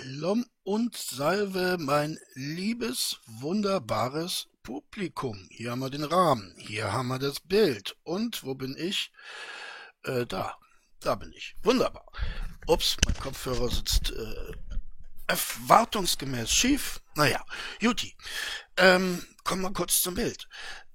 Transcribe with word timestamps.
Shalom 0.00 0.46
und 0.62 0.96
Salve, 0.96 1.76
mein 1.78 2.18
liebes, 2.34 3.18
wunderbares 3.26 4.48
Publikum. 4.62 5.46
Hier 5.50 5.72
haben 5.72 5.80
wir 5.80 5.90
den 5.90 6.04
Rahmen, 6.04 6.54
hier 6.56 6.92
haben 6.92 7.08
wir 7.08 7.18
das 7.18 7.40
Bild. 7.40 7.96
Und 8.02 8.42
wo 8.42 8.54
bin 8.54 8.76
ich? 8.78 9.12
Äh, 10.04 10.24
da, 10.26 10.56
da 11.00 11.16
bin 11.16 11.32
ich. 11.32 11.54
Wunderbar. 11.62 12.06
Ups, 12.66 12.96
mein 13.04 13.14
Kopfhörer 13.16 13.68
sitzt 13.68 14.12
äh, 14.12 14.52
erwartungsgemäß 15.26 16.50
schief. 16.50 17.02
Naja, 17.14 17.44
Juti. 17.80 18.16
Ähm, 18.78 19.22
kommen 19.44 19.62
wir 19.62 19.72
kurz 19.72 20.00
zum 20.00 20.14
Bild. 20.14 20.48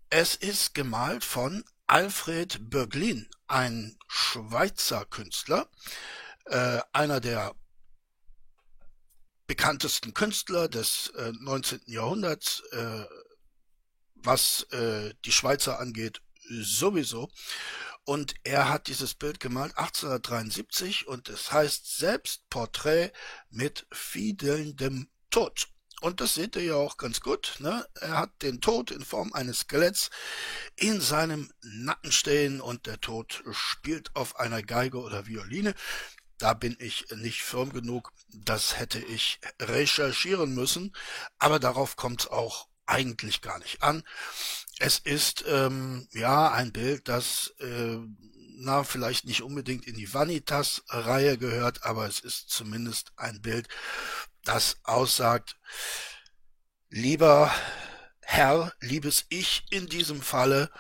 Es 0.09 0.35
ist 0.35 0.73
gemalt 0.73 1.23
von 1.23 1.63
Alfred 1.85 2.71
Böglin, 2.71 3.29
ein 3.47 3.97
Schweizer 4.07 5.05
Künstler, 5.05 5.69
äh, 6.45 6.79
einer 6.91 7.19
der 7.19 7.53
bekanntesten 9.47 10.13
Künstler 10.13 10.67
des 10.67 11.09
äh, 11.17 11.31
19. 11.39 11.81
Jahrhunderts, 11.85 12.63
äh, 12.71 13.05
was 14.15 14.63
äh, 14.71 15.13
die 15.23 15.31
Schweizer 15.31 15.79
angeht, 15.79 16.21
sowieso. 16.49 17.29
Und 18.03 18.35
er 18.43 18.69
hat 18.69 18.87
dieses 18.87 19.15
Bild 19.15 19.39
gemalt 19.39 19.77
1873 19.77 21.07
und 21.07 21.29
es 21.29 21.51
heißt 21.51 21.97
Selbstporträt 21.97 23.11
mit 23.49 23.87
fiedelndem 23.91 25.09
Tod. 25.31 25.67
Und 26.01 26.21
das 26.21 26.35
seht 26.35 26.55
ihr 26.55 26.63
ja 26.63 26.75
auch 26.75 26.97
ganz 26.97 27.19
gut. 27.19 27.55
Ne? 27.59 27.83
Er 27.95 28.17
hat 28.19 28.41
den 28.43 28.61
Tod 28.61 28.91
in 28.91 29.03
Form 29.03 29.33
eines 29.33 29.61
Skeletts 29.61 30.11
in 30.75 31.01
seinem 31.01 31.51
Nacken 31.61 32.11
stehen 32.11 32.61
und 32.61 32.85
der 32.85 33.01
Tod 33.01 33.43
spielt 33.51 34.15
auf 34.15 34.39
einer 34.39 34.61
Geige 34.61 34.99
oder 34.99 35.25
Violine. 35.25 35.73
Da 36.37 36.53
bin 36.53 36.75
ich 36.79 37.05
nicht 37.15 37.43
firm 37.43 37.71
genug. 37.71 38.11
Das 38.33 38.77
hätte 38.77 38.99
ich 38.99 39.39
recherchieren 39.61 40.53
müssen. 40.53 40.95
Aber 41.39 41.59
darauf 41.59 41.95
kommt 41.95 42.21
es 42.21 42.27
auch 42.27 42.67
eigentlich 42.85 43.41
gar 43.41 43.59
nicht 43.59 43.81
an. 43.83 44.03
Es 44.79 44.99
ist 44.99 45.45
ähm, 45.47 46.07
ja 46.11 46.51
ein 46.51 46.71
Bild, 46.71 47.07
das 47.07 47.53
äh, 47.59 47.97
na 48.57 48.83
vielleicht 48.83 49.25
nicht 49.25 49.41
unbedingt 49.41 49.85
in 49.85 49.95
die 49.95 50.13
Vanitas-Reihe 50.13 51.37
gehört, 51.37 51.83
aber 51.83 52.07
es 52.07 52.19
ist 52.19 52.49
zumindest 52.49 53.11
ein 53.17 53.41
Bild, 53.41 53.67
das 54.43 54.77
aussagt, 54.83 55.57
lieber 56.89 57.53
Herr, 58.21 58.73
liebes 58.79 59.25
Ich 59.29 59.65
in 59.69 59.87
diesem 59.87 60.21
Falle, 60.21 60.71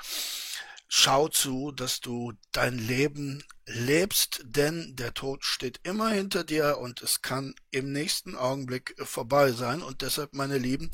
schau 0.87 1.27
zu, 1.27 1.71
dass 1.71 1.99
du 1.99 2.33
dein 2.51 2.77
Leben 2.77 3.43
lebst, 3.65 4.41
denn 4.43 4.95
der 4.95 5.13
Tod 5.13 5.43
steht 5.43 5.79
immer 5.83 6.09
hinter 6.09 6.43
dir 6.43 6.77
und 6.77 7.01
es 7.01 7.21
kann 7.21 7.55
im 7.71 7.91
nächsten 7.91 8.35
Augenblick 8.35 8.95
vorbei 9.03 9.51
sein. 9.51 9.81
Und 9.81 10.01
deshalb, 10.01 10.33
meine 10.33 10.57
Lieben, 10.57 10.91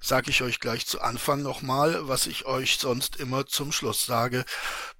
sage 0.00 0.30
ich 0.30 0.42
euch 0.42 0.60
gleich 0.60 0.86
zu 0.86 1.00
Anfang 1.00 1.42
nochmal, 1.42 2.08
was 2.08 2.26
ich 2.26 2.46
euch 2.46 2.78
sonst 2.78 3.16
immer 3.16 3.46
zum 3.46 3.72
Schluss 3.72 4.06
sage. 4.06 4.44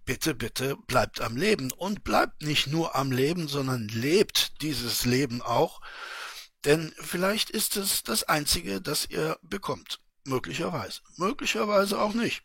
Bitte, 0.04 0.34
bitte 0.34 0.77
bleibt 0.86 1.20
am 1.20 1.36
Leben 1.36 1.70
und 1.70 2.02
bleibt 2.02 2.42
nicht 2.42 2.66
nur 2.66 2.96
am 2.96 3.12
Leben, 3.12 3.46
sondern 3.46 3.86
lebt 3.88 4.60
dieses 4.62 5.04
Leben 5.04 5.42
auch. 5.42 5.80
Denn 6.64 6.92
vielleicht 6.98 7.50
ist 7.50 7.77
es 7.77 8.02
das 8.02 8.24
Einzige, 8.24 8.80
das 8.80 9.08
ihr 9.08 9.38
bekommt. 9.42 10.00
Möglicherweise. 10.24 11.00
Möglicherweise 11.16 12.00
auch 12.00 12.14
nicht. 12.14 12.42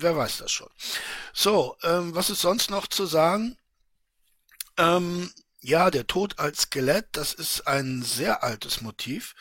Wer 0.00 0.16
weiß 0.16 0.38
das 0.38 0.52
schon. 0.52 0.70
So, 1.32 1.76
ähm, 1.82 2.14
was 2.14 2.30
ist 2.30 2.40
sonst 2.40 2.70
noch 2.70 2.86
zu 2.86 3.06
sagen? 3.06 3.58
Ähm, 4.76 5.32
ja, 5.60 5.90
der 5.90 6.06
Tod 6.06 6.38
als 6.38 6.62
Skelett, 6.62 7.08
das 7.12 7.34
ist 7.34 7.66
ein 7.66 8.02
sehr 8.02 8.44
altes 8.44 8.80
Motiv. 8.80 9.34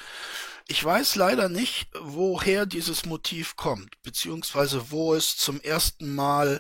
Ich 0.68 0.84
weiß 0.84 1.16
leider 1.16 1.48
nicht, 1.48 1.90
woher 1.94 2.66
dieses 2.66 3.06
Motiv 3.06 3.56
kommt, 3.56 4.02
beziehungsweise 4.02 4.90
wo 4.90 5.14
es 5.14 5.38
zum 5.38 5.62
ersten 5.62 6.16
Mal 6.16 6.60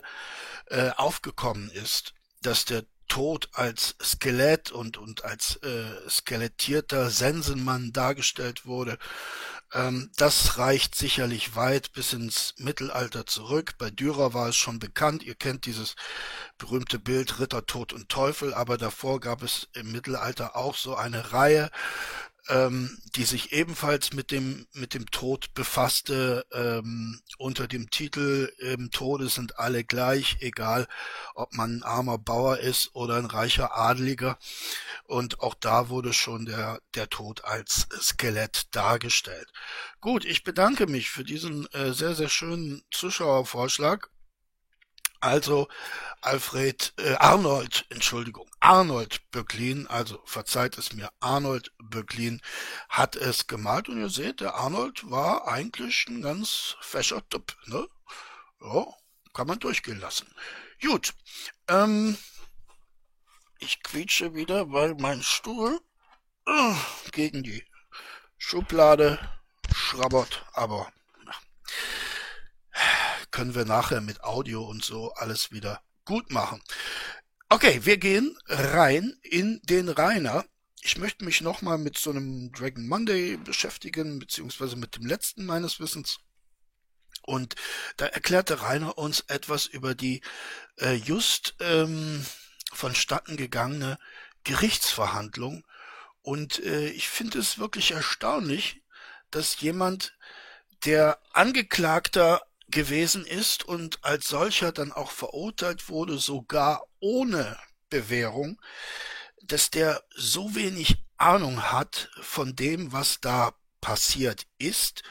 äh, 0.67 0.91
aufgekommen 0.91 1.71
ist, 1.71 2.13
dass 2.41 2.65
der 2.65 2.85
Tod 3.07 3.49
als 3.53 3.95
Skelett 4.01 4.71
und, 4.71 4.97
und 4.97 5.23
als 5.23 5.57
äh, 5.57 6.09
skelettierter 6.09 7.09
Sensenmann 7.09 7.93
dargestellt 7.93 8.65
wurde. 8.65 8.97
Ähm, 9.73 10.11
das 10.17 10.57
reicht 10.57 10.95
sicherlich 10.95 11.55
weit 11.55 11.91
bis 11.93 12.13
ins 12.13 12.53
Mittelalter 12.57 13.25
zurück. 13.25 13.73
Bei 13.77 13.89
Dürer 13.89 14.33
war 14.33 14.49
es 14.49 14.55
schon 14.55 14.79
bekannt. 14.79 15.23
Ihr 15.23 15.35
kennt 15.35 15.65
dieses 15.65 15.95
berühmte 16.57 16.99
Bild 16.99 17.39
Ritter, 17.39 17.65
Tod 17.65 17.93
und 17.93 18.09
Teufel, 18.09 18.53
aber 18.53 18.77
davor 18.77 19.19
gab 19.19 19.43
es 19.43 19.67
im 19.73 19.91
Mittelalter 19.91 20.55
auch 20.55 20.75
so 20.75 20.95
eine 20.95 21.33
Reihe 21.33 21.69
ähm, 22.49 22.97
die 23.15 23.23
sich 23.23 23.51
ebenfalls 23.51 24.13
mit 24.13 24.31
dem 24.31 24.67
mit 24.73 24.93
dem 24.93 25.09
Tod 25.11 25.53
befasste 25.53 26.45
ähm, 26.51 27.21
unter 27.37 27.67
dem 27.67 27.89
Titel 27.89 28.51
im 28.59 28.91
Tode 28.91 29.29
sind 29.29 29.59
alle 29.59 29.83
gleich, 29.83 30.37
egal 30.39 30.87
ob 31.35 31.53
man 31.53 31.77
ein 31.77 31.83
armer 31.83 32.17
Bauer 32.17 32.57
ist 32.57 32.95
oder 32.95 33.15
ein 33.15 33.25
reicher 33.25 33.77
Adliger. 33.77 34.37
Und 35.05 35.41
auch 35.41 35.55
da 35.55 35.89
wurde 35.89 36.13
schon 36.13 36.45
der 36.45 36.79
der 36.95 37.09
Tod 37.09 37.45
als 37.45 37.87
Skelett 37.99 38.67
dargestellt. 38.71 39.51
Gut, 40.01 40.25
ich 40.25 40.43
bedanke 40.43 40.87
mich 40.87 41.09
für 41.09 41.23
diesen 41.23 41.65
äh, 41.73 41.93
sehr 41.93 42.15
sehr 42.15 42.29
schönen 42.29 42.83
Zuschauervorschlag. 42.91 44.09
Also 45.19 45.67
Alfred 46.21 46.93
äh, 46.97 47.15
Arnold, 47.15 47.85
Entschuldigung, 47.89 48.49
Arnold 48.59 49.31
Böcklin, 49.31 49.87
also 49.87 50.21
verzeiht 50.25 50.77
es 50.77 50.93
mir, 50.93 51.09
Arnold 51.19 51.71
Böcklin 51.79 52.41
hat 52.89 53.15
es 53.15 53.47
gemalt 53.47 53.89
und 53.89 53.99
ihr 53.99 54.09
seht, 54.09 54.41
der 54.41 54.55
Arnold 54.55 55.09
war 55.09 55.47
eigentlich 55.47 56.05
ein 56.07 56.21
ganz 56.21 56.75
fescher 56.81 57.27
Typ, 57.29 57.55
ne? 57.65 57.87
Ja, 58.61 58.85
kann 59.33 59.47
man 59.47 59.59
durchgehen 59.59 59.99
lassen. 59.99 60.27
Gut, 60.81 61.13
ähm, 61.67 62.17
ich 63.59 63.81
quietsche 63.83 64.35
wieder, 64.35 64.71
weil 64.71 64.95
mein 64.95 65.23
Stuhl 65.23 65.79
äh, 66.45 66.73
gegen 67.11 67.43
die 67.43 67.63
Schublade 68.37 69.19
schrabbert, 69.73 70.45
aber 70.53 70.91
können 73.37 73.53
wir 73.53 73.65
nachher 73.65 74.01
mit 74.01 74.23
Audio 74.23 74.63
und 74.63 74.83
so 74.83 75.13
alles 75.13 75.51
wieder 75.51 75.83
gut 76.05 76.31
machen. 76.31 76.59
Okay, 77.49 77.81
wir 77.83 77.97
gehen 77.97 78.35
rein 78.47 79.15
in 79.21 79.61
den 79.61 79.89
Rainer. 79.89 80.43
Ich 80.81 80.97
möchte 80.97 81.23
mich 81.23 81.41
nochmal 81.41 81.77
mit 81.77 81.99
so 81.99 82.09
einem 82.09 82.51
Dragon 82.51 82.87
Monday 82.87 83.37
beschäftigen, 83.37 84.17
beziehungsweise 84.17 84.75
mit 84.75 84.95
dem 84.95 85.05
letzten 85.05 85.45
meines 85.45 85.79
Wissens. 85.79 86.17
Und 87.21 87.53
da 87.97 88.07
erklärte 88.07 88.63
Rainer 88.63 88.97
uns 88.97 89.19
etwas 89.27 89.67
über 89.67 89.93
die 89.93 90.21
äh, 90.77 90.95
just 90.95 91.53
ähm, 91.59 92.25
vonstatten 92.73 93.37
gegangene 93.37 93.99
Gerichtsverhandlung. 94.45 95.63
Und 96.23 96.57
äh, 96.65 96.87
ich 96.87 97.07
finde 97.07 97.37
es 97.37 97.59
wirklich 97.59 97.91
erstaunlich, 97.91 98.81
dass 99.29 99.61
jemand, 99.61 100.17
der 100.85 101.19
Angeklagter 101.33 102.41
gewesen 102.69 103.25
ist 103.25 103.63
und 103.63 104.03
als 104.03 104.27
solcher 104.27 104.71
dann 104.71 104.91
auch 104.91 105.11
verurteilt 105.11 105.89
wurde, 105.89 106.17
sogar 106.17 106.83
ohne 106.99 107.57
Bewährung, 107.89 108.61
dass 109.43 109.69
der 109.69 110.03
so 110.15 110.55
wenig 110.55 110.97
Ahnung 111.17 111.71
hat 111.71 112.09
von 112.21 112.55
dem, 112.55 112.91
was 112.91 113.19
da 113.21 113.53
passiert 113.81 114.45
ist 114.57 115.03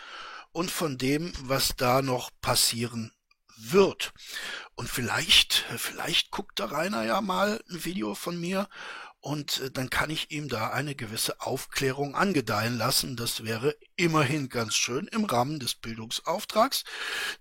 und 0.53 0.71
von 0.71 0.99
dem, 0.99 1.33
was 1.41 1.77
da 1.77 2.03
noch 2.03 2.31
passieren 2.41 3.13
wird. 3.57 4.13
Und 4.75 4.89
vielleicht, 4.91 5.65
vielleicht 5.79 6.31
guckt 6.31 6.59
der 6.59 6.71
Rainer 6.71 7.05
ja 7.05 7.21
mal 7.21 7.63
ein 7.71 7.85
Video 7.85 8.15
von 8.15 8.39
mir 8.39 8.69
und 9.27 9.61
äh, 9.61 9.71
dann 9.73 9.91
kann 9.91 10.09
ich 10.09 10.31
ihm 10.31 10.49
da 10.49 10.71
eine 10.71 10.95
gewisse 10.95 11.41
Aufklärung 11.41 12.15
angedeihen 12.15 12.79
lassen. 12.79 13.17
Das 13.17 13.43
wäre 13.43 13.77
immerhin 13.97 14.49
ganz 14.49 14.77
schön 14.77 15.09
im 15.09 15.25
Rahmen 15.25 15.59
des 15.59 15.75
Bildungsauftrags, 15.75 16.85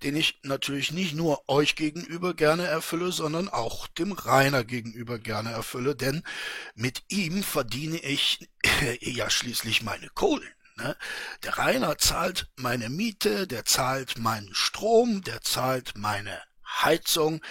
den 0.01 0.15
ich 0.15 0.39
natürlich 0.41 0.91
nicht 0.91 1.13
nur 1.13 1.47
euch 1.47 1.75
gegenüber 1.75 2.33
gerne 2.33 2.65
erfülle, 2.65 3.11
sondern 3.11 3.49
auch 3.49 3.85
dem 3.85 4.13
Rainer 4.13 4.63
gegenüber 4.63 5.19
gerne 5.19 5.51
erfülle, 5.51 5.95
denn 5.95 6.23
mit 6.73 7.03
ihm 7.09 7.43
verdiene 7.43 7.99
ich 7.99 8.49
äh, 8.81 8.97
ja 9.07 9.29
schließlich 9.29 9.83
meine 9.83 10.09
Kohlen. 10.09 10.49
Ne? 10.77 10.97
Der 11.43 11.59
Rainer 11.59 11.99
zahlt 11.99 12.49
meine 12.55 12.89
Miete, 12.89 13.45
der 13.45 13.63
zahlt 13.63 14.17
meinen 14.17 14.55
Strom, 14.55 15.21
der 15.21 15.41
zahlt 15.41 15.93
meine 15.95 16.41
Heizung, 16.67 17.41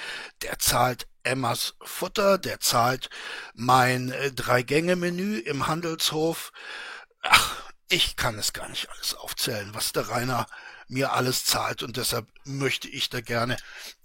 der 0.43 0.59
zahlt 0.59 1.07
Emmas 1.23 1.75
Futter, 1.83 2.39
der 2.39 2.61
zahlt 2.61 3.11
mein 3.55 4.11
äh, 4.11 4.33
Drei-Gänge-Menü 4.33 5.39
im 5.39 5.67
Handelshof. 5.67 6.53
Ach, 7.23 7.63
ich 7.89 8.17
kann 8.17 8.39
es 8.39 8.53
gar 8.53 8.69
nicht 8.69 8.91
alles 8.91 9.15
aufzählen, 9.15 9.71
was 9.73 9.93
der 9.93 10.09
Rainer 10.09 10.47
mir 10.89 11.13
alles 11.13 11.45
zahlt 11.45 11.83
und 11.83 11.97
deshalb 11.97 12.29
möchte 12.45 12.89
ich 12.89 13.09
da 13.09 13.21
gerne 13.21 13.57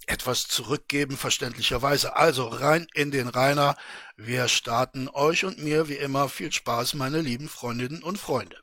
etwas 0.07 0.47
zurückgeben, 0.47 1.17
verständlicherweise. 1.17 2.15
Also 2.15 2.47
rein 2.47 2.88
in 2.94 3.11
den 3.11 3.27
Rainer. 3.27 3.75
Wir 4.15 4.47
starten 4.47 5.07
euch 5.07 5.45
und 5.45 5.59
mir 5.59 5.88
wie 5.88 5.97
immer 5.97 6.29
viel 6.29 6.51
Spaß, 6.51 6.95
meine 6.95 7.21
lieben 7.21 7.47
Freundinnen 7.47 8.01
und 8.01 8.17
Freunde. 8.17 8.57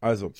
Also. 0.00 0.32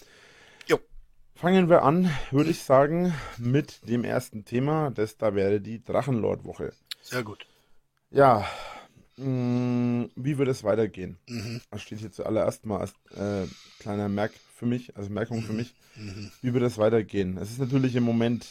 Fangen 1.39 1.69
wir 1.69 1.83
an, 1.83 2.11
würde 2.31 2.51
ich 2.51 2.63
sagen, 2.63 3.15
mit 3.39 3.89
dem 3.89 4.05
ersten 4.05 4.45
Thema. 4.45 4.91
Das 4.91 5.17
da 5.17 5.35
wäre 5.35 5.61
die 5.61 5.83
Drachenlord-Woche. 5.83 6.73
Sehr 7.03 7.23
gut. 7.23 7.47
Ja, 8.11 8.47
mh, 9.17 9.27
mm, 9.27 10.11
wie 10.17 10.39
wird 10.39 10.49
es 10.49 10.65
weitergehen? 10.65 11.19
Mhm. 11.27 11.61
Das 11.71 11.83
steht 11.83 12.01
hier 12.01 12.13
zuallererst 12.13 12.67
mal 12.67 12.81
als 12.81 12.93
äh, 13.17 13.47
kleiner 13.81 14.09
Merk 14.09 14.33
für 14.55 14.67
mich, 14.67 14.97
also 14.97 15.11
Merkung 15.11 15.43
für 15.43 15.53
mhm. 15.53 15.59
mich. 15.59 15.75
Mhm. 15.97 16.31
Wie 16.43 16.55
wird 16.55 16.65
es 16.65 16.79
weitergehen? 16.79 17.39
Es 17.39 17.51
ist 17.51 17.59
natürlich 17.59 17.95
im 17.97 18.05
Moment 18.05 18.47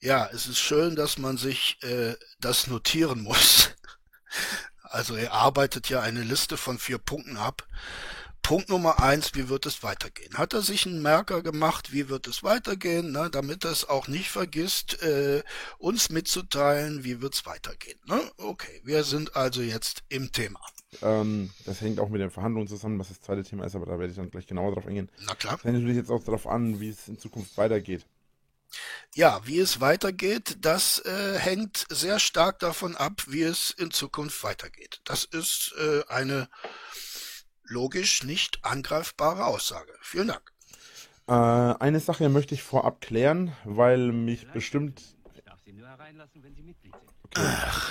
ja, 0.00 0.28
es 0.32 0.46
ist 0.46 0.58
schön, 0.58 0.94
dass 0.94 1.18
man 1.18 1.38
sich 1.38 1.82
äh, 1.82 2.14
das 2.40 2.66
notieren 2.66 3.22
muss. 3.22 3.70
Also 4.82 5.16
er 5.16 5.32
arbeitet 5.32 5.88
ja 5.88 6.00
eine 6.00 6.22
Liste 6.22 6.56
von 6.56 6.78
vier 6.78 6.98
Punkten 6.98 7.36
ab. 7.36 7.66
Punkt 8.46 8.68
Nummer 8.68 9.02
eins, 9.02 9.34
wie 9.34 9.48
wird 9.48 9.66
es 9.66 9.82
weitergehen? 9.82 10.38
Hat 10.38 10.54
er 10.54 10.62
sich 10.62 10.86
einen 10.86 11.02
Merker 11.02 11.42
gemacht, 11.42 11.92
wie 11.92 12.08
wird 12.08 12.28
es 12.28 12.44
weitergehen, 12.44 13.10
ne, 13.10 13.28
damit 13.28 13.64
er 13.64 13.72
es 13.72 13.88
auch 13.88 14.06
nicht 14.06 14.30
vergisst, 14.30 15.02
äh, 15.02 15.42
uns 15.78 16.10
mitzuteilen, 16.10 17.02
wie 17.02 17.20
wird 17.20 17.34
es 17.34 17.44
weitergehen. 17.44 17.98
Ne? 18.06 18.20
Okay, 18.36 18.80
wir 18.84 19.02
sind 19.02 19.34
also 19.34 19.62
jetzt 19.62 20.04
im 20.10 20.30
Thema. 20.30 20.60
Ähm, 21.02 21.50
das 21.64 21.80
hängt 21.80 21.98
auch 21.98 22.08
mit 22.08 22.20
den 22.20 22.30
Verhandlungen 22.30 22.68
zusammen, 22.68 23.00
was 23.00 23.08
das 23.08 23.20
zweite 23.20 23.42
Thema 23.42 23.64
ist, 23.64 23.74
aber 23.74 23.86
da 23.86 23.98
werde 23.98 24.10
ich 24.12 24.16
dann 24.16 24.30
gleich 24.30 24.46
genauer 24.46 24.72
drauf 24.72 24.86
eingehen. 24.86 25.10
Na 25.26 25.34
klar. 25.34 25.56
Das 25.56 25.64
hängt 25.64 25.74
natürlich 25.74 25.96
jetzt 25.96 26.10
auch 26.12 26.22
darauf 26.22 26.46
an, 26.46 26.78
wie 26.78 26.90
es 26.90 27.08
in 27.08 27.18
Zukunft 27.18 27.56
weitergeht. 27.56 28.06
Ja, 29.12 29.40
wie 29.44 29.58
es 29.58 29.80
weitergeht, 29.80 30.58
das 30.60 31.00
äh, 31.00 31.36
hängt 31.36 31.84
sehr 31.88 32.20
stark 32.20 32.60
davon 32.60 32.94
ab, 32.94 33.24
wie 33.26 33.42
es 33.42 33.70
in 33.70 33.90
Zukunft 33.90 34.44
weitergeht. 34.44 35.00
Das 35.04 35.24
ist 35.24 35.74
äh, 35.78 36.04
eine 36.06 36.48
logisch 37.68 38.24
nicht 38.24 38.64
angreifbare 38.64 39.46
Aussage. 39.46 39.92
Vielen 40.00 40.28
Dank. 40.28 40.52
Äh, 41.28 41.32
eine 41.32 42.00
Sache 42.00 42.28
möchte 42.28 42.54
ich 42.54 42.62
vorab 42.62 43.00
klären, 43.00 43.52
weil 43.64 44.12
mich 44.12 44.46
bestimmt. 44.52 45.02
Ich 45.34 45.42
darf 45.44 45.60
Sie 45.64 45.72
nur 45.72 45.88
hereinlassen, 45.88 46.42
wenn 46.42 46.54
Sie 46.54 46.62
Mitglied 46.62 46.92
sind. 46.92 47.16
Okay, 47.24 47.42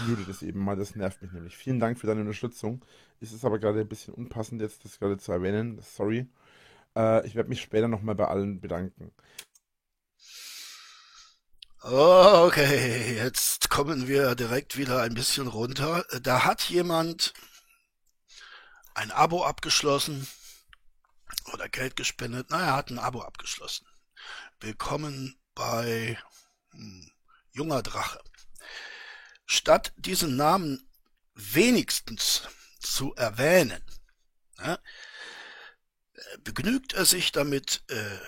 ich 0.01 0.07
mute 0.07 0.23
das 0.25 0.41
eben 0.41 0.59
mal, 0.63 0.77
das 0.77 0.95
nervt 0.95 1.21
mich 1.21 1.31
nämlich. 1.31 1.57
Vielen 1.57 1.79
Dank 1.79 1.99
für 1.99 2.07
deine 2.07 2.21
Unterstützung. 2.21 2.83
Ist 3.19 3.33
es 3.33 3.43
aber 3.43 3.59
gerade 3.59 3.81
ein 3.81 3.87
bisschen 3.87 4.13
unpassend, 4.13 4.61
jetzt 4.61 4.85
das 4.85 4.99
gerade 4.99 5.17
zu 5.17 5.31
erwähnen. 5.31 5.79
Sorry. 5.81 6.27
Äh, 6.95 7.27
ich 7.27 7.35
werde 7.35 7.49
mich 7.49 7.61
später 7.61 7.87
nochmal 7.87 8.15
bei 8.15 8.27
allen 8.27 8.61
bedanken. 8.61 9.11
Okay, 11.81 13.17
jetzt 13.17 13.69
kommen 13.69 14.07
wir 14.07 14.33
direkt 14.33 14.75
wieder 14.77 15.01
ein 15.01 15.13
bisschen 15.13 15.47
runter. 15.47 16.03
Da 16.21 16.43
hat 16.45 16.63
jemand 16.63 17.33
ein 18.95 19.11
Abo 19.11 19.43
abgeschlossen 19.43 20.27
oder 21.53 21.69
Geld 21.69 21.95
gespendet. 21.95 22.47
Na, 22.49 22.61
er 22.61 22.73
hat 22.73 22.89
ein 22.89 22.99
Abo 22.99 23.21
abgeschlossen. 23.21 23.85
Willkommen 24.61 25.37
bei 25.53 26.17
hm, 26.71 27.11
Junger 27.51 27.83
Drache. 27.83 28.23
Statt 29.45 29.93
diesen 29.97 30.37
Namen 30.37 30.89
wenigstens 31.33 32.43
zu 32.79 33.13
erwähnen, 33.15 33.83
ja, 34.59 34.79
begnügt 36.39 36.93
er 36.93 37.05
sich 37.05 37.33
damit, 37.33 37.83
äh, 37.89 38.19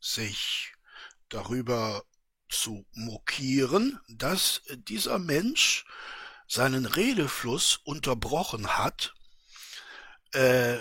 sich 0.00 0.72
darüber 1.28 2.04
zu 2.48 2.86
mokieren, 2.92 4.00
dass 4.08 4.62
dieser 4.68 5.18
Mensch 5.18 5.84
seinen 6.46 6.86
Redefluss 6.86 7.76
unterbrochen 7.78 8.76
hat 8.76 9.14
äh, 10.32 10.78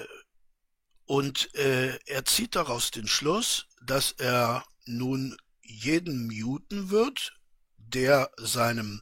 und 1.05 1.53
äh, 1.55 1.97
er 2.05 2.25
zieht 2.25 2.55
daraus 2.55 2.91
den 2.91 3.07
Schluss, 3.07 3.67
dass 3.81 4.13
er 4.13 4.63
nun 4.85 5.37
jeden 5.61 6.27
muten 6.27 6.89
wird, 6.89 7.33
der 7.77 8.31
seinem 8.37 9.01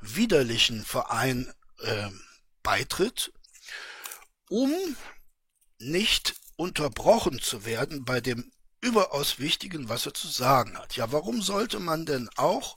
widerlichen 0.00 0.84
Verein 0.84 1.52
äh, 1.80 2.10
beitritt, 2.62 3.32
um 4.48 4.72
nicht 5.78 6.34
unterbrochen 6.56 7.40
zu 7.40 7.64
werden 7.64 8.04
bei 8.04 8.20
dem 8.20 8.50
überaus 8.80 9.38
Wichtigen, 9.38 9.88
was 9.88 10.06
er 10.06 10.14
zu 10.14 10.28
sagen 10.28 10.78
hat. 10.78 10.96
Ja, 10.96 11.10
warum 11.10 11.42
sollte 11.42 11.80
man 11.80 12.06
denn 12.06 12.28
auch 12.36 12.76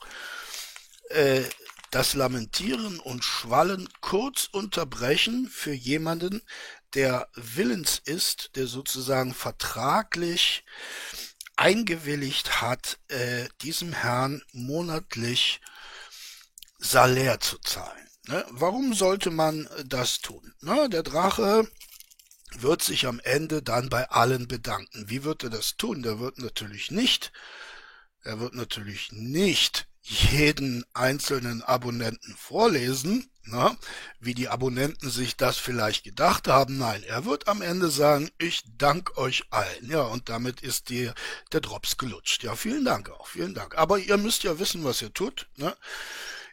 äh, 1.10 1.44
das 1.92 2.16
Lamentieren 2.16 3.00
und 3.00 3.24
Schwallen 3.24 3.88
kurz 4.02 4.50
unterbrechen 4.52 5.50
für 5.50 5.74
jemanden, 5.74 6.42
der 6.94 7.28
willens 7.36 8.02
ist, 8.04 8.52
der 8.56 8.68
sozusagen 8.68 9.34
vertraglich 9.34 10.64
eingewilligt 11.56 12.62
hat, 12.62 13.00
äh, 13.08 13.48
diesem 13.62 13.94
Herrn 13.94 14.44
monatlich 14.52 15.60
Salär 16.80 17.40
zu 17.40 17.58
zahlen. 17.60 18.08
Ne? 18.28 18.46
Warum 18.50 18.94
sollte 18.94 19.32
man 19.32 19.68
das 19.86 20.20
tun? 20.20 20.54
Ne? 20.62 20.90
Der 20.90 21.04
Drache 21.04 21.68
wird 22.56 22.84
sich 22.84 23.08
am 23.08 23.20
Ende 23.20 23.62
dann 23.64 23.90
bei 23.90 24.10
allen 24.10 24.48
bedanken. 24.48 25.10
Wie 25.10 25.24
wird 25.24 25.44
er 25.44 25.50
das 25.50 25.78
tun? 25.78 26.04
Der 26.04 26.20
wird 26.20 26.38
natürlich 26.38 26.92
nicht, 26.92 27.32
er 28.22 28.40
wird 28.40 28.54
natürlich 28.54 29.12
nicht 29.12 29.87
jeden 30.10 30.86
einzelnen 30.94 31.62
Abonnenten 31.64 32.36
vorlesen, 32.38 33.30
na, 33.44 33.78
wie 34.20 34.34
die 34.34 34.50
Abonnenten 34.50 35.10
sich 35.10 35.38
das 35.38 35.58
vielleicht 35.58 36.04
gedacht 36.04 36.48
haben. 36.48 36.78
Nein, 36.78 37.04
er 37.04 37.26
wird 37.26 37.48
am 37.48 37.62
Ende 37.62 37.90
sagen, 37.90 38.30
ich 38.38 38.64
danke 38.78 39.18
euch 39.18 39.44
allen. 39.50 39.90
Ja, 39.90 40.02
und 40.02 40.30
damit 40.30 40.62
ist 40.62 40.90
die, 40.90 41.12
der 41.52 41.62
Drops 41.62 41.98
gelutscht. 41.98 42.44
Ja, 42.44 42.56
vielen 42.56 42.86
Dank 42.86 43.10
auch, 43.10 43.28
vielen 43.28 43.54
Dank. 43.54 43.78
Aber 43.78 44.00
ihr 44.00 44.18
müsst 44.18 44.44
ja 44.44 44.60
wissen, 44.60 44.84
was 44.84 45.02
ihr 45.02 45.14
tut. 45.14 45.48
Ne? 45.56 45.76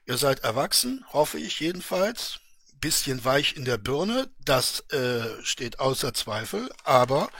Ihr 0.06 0.18
seid 0.18 0.40
erwachsen, 0.40 1.04
hoffe 1.12 1.38
ich 1.38 1.60
jedenfalls 1.60 2.40
bisschen 2.80 3.24
weich 3.24 3.56
in 3.56 3.64
der 3.64 3.78
Birne, 3.78 4.28
das 4.44 4.80
äh, 4.90 5.42
steht 5.42 5.80
außer 5.80 6.12
Zweifel, 6.12 6.70
aber 6.84 7.30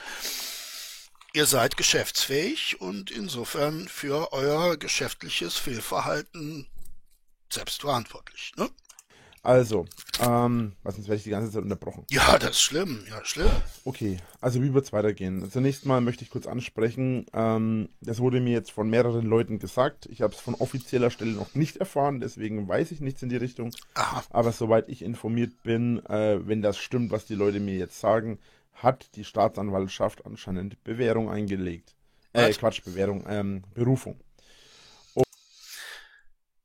ihr 1.34 1.46
seid 1.46 1.76
geschäftsfähig 1.76 2.80
und 2.80 3.10
insofern 3.10 3.88
für 3.88 4.32
euer 4.32 4.76
geschäftliches 4.76 5.56
Fehlverhalten 5.56 6.66
selbstverantwortlich. 7.52 8.52
Ne? 8.56 8.70
Also, 9.42 9.84
ähm, 10.20 10.72
was 10.82 10.94
sonst 10.94 11.08
werde 11.08 11.18
ich 11.18 11.24
die 11.24 11.30
ganze 11.30 11.52
Zeit 11.52 11.62
unterbrochen. 11.62 12.06
Ja, 12.08 12.38
das 12.38 12.52
ist 12.52 12.62
schlimm, 12.62 13.04
ja, 13.10 13.22
schlimm. 13.24 13.50
Okay, 13.84 14.16
also 14.40 14.62
wie 14.62 14.72
wird 14.72 14.86
es 14.86 14.92
weitergehen? 14.94 15.50
Zunächst 15.50 15.84
mal 15.84 16.00
möchte 16.00 16.24
ich 16.24 16.30
kurz 16.30 16.46
ansprechen, 16.46 17.26
ähm, 17.34 17.90
das 18.00 18.20
wurde 18.20 18.40
mir 18.40 18.52
jetzt 18.52 18.70
von 18.70 18.88
mehreren 18.88 19.26
Leuten 19.26 19.58
gesagt. 19.58 20.06
Ich 20.06 20.22
habe 20.22 20.32
es 20.32 20.40
von 20.40 20.54
offizieller 20.54 21.10
Stelle 21.10 21.32
noch 21.32 21.54
nicht 21.54 21.76
erfahren, 21.76 22.20
deswegen 22.20 22.66
weiß 22.68 22.90
ich 22.92 23.00
nichts 23.00 23.22
in 23.22 23.28
die 23.28 23.36
Richtung. 23.36 23.70
Aha. 23.94 24.24
Aber 24.30 24.52
soweit 24.52 24.88
ich 24.88 25.02
informiert 25.02 25.62
bin, 25.62 25.98
äh, 26.06 26.38
wenn 26.46 26.62
das 26.62 26.78
stimmt, 26.78 27.10
was 27.10 27.26
die 27.26 27.34
Leute 27.34 27.60
mir 27.60 27.76
jetzt 27.76 28.00
sagen, 28.00 28.38
hat 28.74 29.14
die 29.14 29.24
Staatsanwaltschaft 29.24 30.26
anscheinend 30.26 30.82
Bewährung 30.84 31.30
eingelegt. 31.30 31.94
Äh, 32.32 32.48
was? 32.48 32.58
Quatsch, 32.58 32.82
Bewährung, 32.84 33.24
ähm, 33.28 33.64
Berufung. 33.74 34.20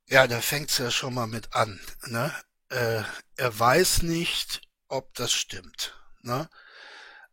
Ja, 0.08 0.26
da 0.26 0.40
fängt's 0.40 0.78
ja 0.78 0.90
schon 0.90 1.14
mal 1.14 1.28
mit 1.28 1.54
an, 1.54 1.78
ne? 2.06 2.32
äh, 2.70 3.02
er 3.36 3.58
weiß 3.58 4.02
nicht, 4.02 4.62
ob 4.88 5.14
das 5.14 5.32
stimmt. 5.32 5.94
Ne? 6.22 6.48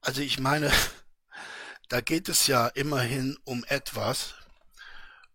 Also 0.01 0.22
ich 0.22 0.39
meine, 0.39 0.72
da 1.89 2.01
geht 2.01 2.29
es 2.29 2.48
ja 2.48 2.67
immerhin 2.67 3.38
um 3.46 3.63
etwas. 3.65 4.36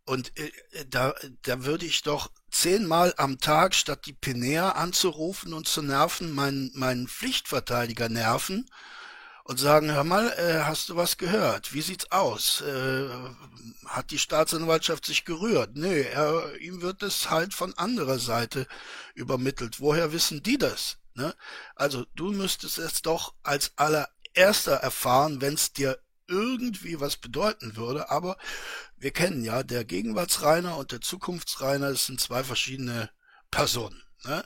Und 0.04 0.37
äh, 0.38 0.50
da, 0.88 1.14
da 1.42 1.64
würde 1.64 1.87
ich 1.87 2.02
doch 2.02 2.30
zehnmal 2.50 3.14
am 3.16 3.38
Tag, 3.38 3.75
statt 3.75 4.06
die 4.06 4.12
Pinea 4.12 4.70
anzurufen 4.70 5.52
und 5.54 5.68
zu 5.68 5.80
nerven, 5.82 6.32
meinen, 6.32 6.70
meinen 6.75 7.08
Pflichtverteidiger 7.08 8.08
nerven 8.08 8.68
und 9.44 9.58
sagen, 9.58 9.92
hör 9.92 10.04
mal, 10.04 10.28
äh, 10.38 10.62
hast 10.64 10.88
du 10.88 10.96
was 10.96 11.16
gehört? 11.16 11.72
Wie 11.75 11.82
sieht's 11.82 12.11
aus? 12.11 12.61
Äh, 12.61 13.08
hat 13.87 14.11
die 14.11 14.18
Staatsanwaltschaft 14.18 15.04
sich 15.04 15.25
gerührt? 15.25 15.76
Nö, 15.76 16.02
er, 16.02 16.56
ihm 16.61 16.82
wird 16.82 17.02
es 17.02 17.30
halt 17.30 17.54
von 17.54 17.75
anderer 17.75 18.18
Seite 18.18 18.66
übermittelt. 19.14 19.80
Woher 19.80 20.12
wissen 20.12 20.42
die 20.42 20.58
das? 20.58 20.99
Ne? 21.14 21.34
Also 21.75 22.06
du 22.14 22.32
müsstest 22.32 22.78
es 22.78 23.02
doch 23.02 23.34
als 23.42 23.72
allererster 23.76 24.75
erfahren, 24.75 25.40
wenn 25.40 25.54
es 25.54 25.72
dir 25.72 25.99
irgendwie 26.28 27.00
was 27.00 27.16
bedeuten 27.16 27.76
würde, 27.76 28.11
aber 28.11 28.38
wir 28.96 29.11
kennen 29.11 29.44
ja, 29.44 29.62
der 29.62 29.84
Gegenwartsreiner 29.84 30.76
und 30.78 30.92
der 30.92 31.00
Zukunftsreiner, 31.00 31.90
das 31.90 32.06
sind 32.06 32.20
zwei 32.20 32.42
verschiedene 32.44 33.11
Personen. 33.50 34.02
Ne? 34.25 34.44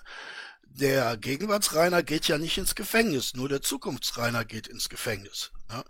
Der 0.67 1.17
Gegenwartsreiner 1.17 2.03
geht 2.03 2.29
ja 2.29 2.39
nicht 2.39 2.59
ins 2.59 2.75
Gefängnis, 2.75 3.35
nur 3.35 3.49
der 3.49 3.63
Zukunftsreiner 3.63 4.45
geht 4.45 4.67
ins 4.67 4.89
Gefängnis. 4.89 5.53
Ne? 5.71 5.85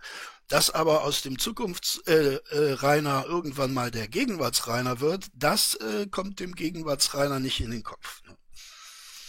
Dass 0.47 0.69
aber 0.69 1.03
aus 1.03 1.21
dem 1.21 1.37
Zukunftsreiner 1.39 2.39
äh, 2.47 3.25
äh, 3.25 3.29
irgendwann 3.29 3.73
mal 3.73 3.91
der 3.91 4.07
Gegenwartsreiner 4.07 5.01
wird, 5.01 5.27
das 5.33 5.75
äh, 5.75 6.07
kommt 6.07 6.39
dem 6.39 6.55
Gegenwartsreiner 6.55 7.39
nicht 7.39 7.59
in 7.59 7.71
den 7.71 7.83
Kopf. 7.83 8.21
Ne? 8.23 8.37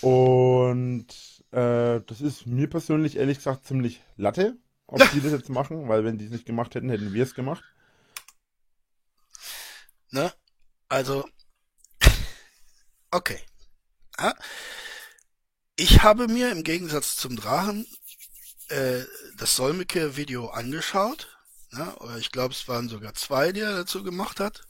Und 0.00 1.06
äh, 1.50 2.00
das 2.06 2.20
ist 2.20 2.46
mir 2.46 2.68
persönlich 2.68 3.16
ehrlich 3.16 3.38
gesagt 3.38 3.66
ziemlich 3.66 4.00
Latte, 4.16 4.56
ob 4.86 4.98
die 5.12 5.20
das 5.20 5.32
jetzt 5.32 5.48
machen, 5.48 5.88
weil 5.88 6.04
wenn 6.04 6.18
die 6.18 6.26
es 6.26 6.30
nicht 6.30 6.46
gemacht 6.46 6.74
hätten, 6.74 6.90
hätten 6.90 7.12
wir 7.12 7.24
es 7.24 7.34
gemacht. 7.34 7.64
Ne? 10.10 10.32
Also, 10.88 11.28
okay. 13.10 13.40
Ja? 14.18 14.34
Ich 15.80 16.02
habe 16.02 16.26
mir 16.26 16.50
im 16.50 16.64
Gegensatz 16.64 17.14
zum 17.14 17.36
Drachen 17.36 17.86
äh, 18.66 19.04
das 19.36 19.54
Solmecke-Video 19.54 20.48
angeschaut. 20.48 21.38
Ne? 21.70 21.94
Oder 21.98 22.16
ich 22.16 22.32
glaube, 22.32 22.52
es 22.52 22.66
waren 22.66 22.88
sogar 22.88 23.14
zwei, 23.14 23.52
die 23.52 23.60
er 23.60 23.76
dazu 23.76 24.02
gemacht 24.02 24.40
hat. 24.40 24.66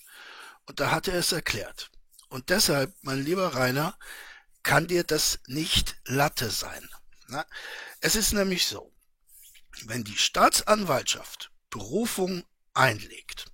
Und 0.66 0.80
da 0.80 0.90
hat 0.90 1.08
er 1.08 1.14
es 1.14 1.32
erklärt. 1.32 1.90
Und 2.28 2.50
deshalb, 2.50 2.94
mein 3.00 3.24
lieber 3.24 3.54
Rainer, 3.54 3.98
kann 4.62 4.86
dir 4.86 5.02
das 5.02 5.38
nicht 5.46 5.96
Latte 6.04 6.50
sein. 6.50 6.86
Ne? 7.28 7.42
Es 8.02 8.14
ist 8.14 8.34
nämlich 8.34 8.66
so, 8.66 8.92
wenn 9.86 10.04
die 10.04 10.18
Staatsanwaltschaft 10.18 11.50
Berufung 11.70 12.44
einlegt, 12.74 13.46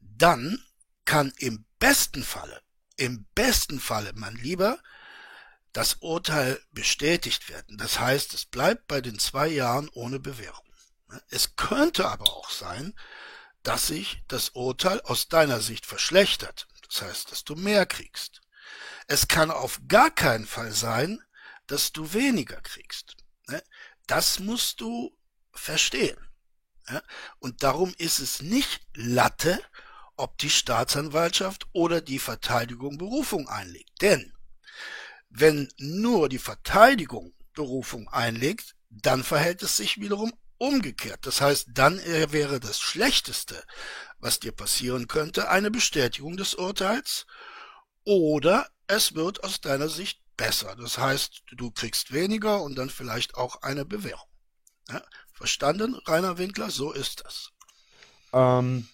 dann 0.00 0.60
kann 1.04 1.32
im 1.38 1.64
besten 1.78 2.24
Falle, 2.24 2.60
im 2.96 3.28
besten 3.36 3.78
Falle, 3.78 4.10
mein 4.16 4.34
Lieber, 4.34 4.82
das 5.72 5.94
Urteil 6.00 6.60
bestätigt 6.72 7.48
werden. 7.48 7.78
Das 7.78 8.00
heißt, 8.00 8.34
es 8.34 8.44
bleibt 8.46 8.86
bei 8.88 9.00
den 9.00 9.18
zwei 9.18 9.48
Jahren 9.48 9.88
ohne 9.90 10.18
Bewährung. 10.18 10.64
Es 11.28 11.56
könnte 11.56 12.08
aber 12.08 12.24
auch 12.24 12.50
sein, 12.50 12.94
dass 13.62 13.88
sich 13.88 14.22
das 14.28 14.50
Urteil 14.50 15.00
aus 15.02 15.28
deiner 15.28 15.60
Sicht 15.60 15.86
verschlechtert. 15.86 16.66
Das 16.88 17.02
heißt, 17.02 17.30
dass 17.30 17.44
du 17.44 17.54
mehr 17.54 17.86
kriegst. 17.86 18.40
Es 19.06 19.28
kann 19.28 19.50
auf 19.50 19.80
gar 19.88 20.10
keinen 20.10 20.46
Fall 20.46 20.72
sein, 20.72 21.22
dass 21.66 21.92
du 21.92 22.12
weniger 22.12 22.60
kriegst. 22.62 23.16
Das 24.06 24.38
musst 24.38 24.80
du 24.80 25.16
verstehen. 25.52 26.18
Und 27.38 27.62
darum 27.62 27.94
ist 27.98 28.18
es 28.18 28.42
nicht 28.42 28.80
Latte, 28.94 29.62
ob 30.16 30.36
die 30.38 30.50
Staatsanwaltschaft 30.50 31.66
oder 31.72 32.00
die 32.00 32.18
Verteidigung 32.18 32.98
Berufung 32.98 33.48
einlegt. 33.48 33.90
Denn 34.00 34.32
wenn 35.30 35.68
nur 35.78 36.28
die 36.28 36.38
Verteidigung 36.38 37.32
Berufung 37.54 38.08
einlegt, 38.08 38.74
dann 38.90 39.22
verhält 39.22 39.62
es 39.62 39.76
sich 39.76 40.00
wiederum 40.00 40.32
umgekehrt. 40.58 41.26
Das 41.26 41.40
heißt, 41.40 41.68
dann 41.72 41.98
wäre 41.98 42.60
das 42.60 42.80
Schlechteste, 42.80 43.62
was 44.18 44.40
dir 44.40 44.52
passieren 44.52 45.08
könnte, 45.08 45.48
eine 45.48 45.70
Bestätigung 45.70 46.36
des 46.36 46.54
Urteils 46.54 47.26
oder 48.04 48.68
es 48.86 49.14
wird 49.14 49.42
aus 49.44 49.60
deiner 49.60 49.88
Sicht 49.88 50.20
besser. 50.36 50.76
Das 50.76 50.98
heißt, 50.98 51.42
du 51.52 51.70
kriegst 51.70 52.12
weniger 52.12 52.62
und 52.62 52.76
dann 52.76 52.90
vielleicht 52.90 53.36
auch 53.36 53.62
eine 53.62 53.84
Bewährung. 53.84 54.28
Ja? 54.88 55.02
Verstanden, 55.32 55.94
Rainer 56.06 56.38
Winkler? 56.38 56.70
So 56.70 56.92
ist 56.92 57.24
das. 57.24 57.50
Ähm, 58.32 58.88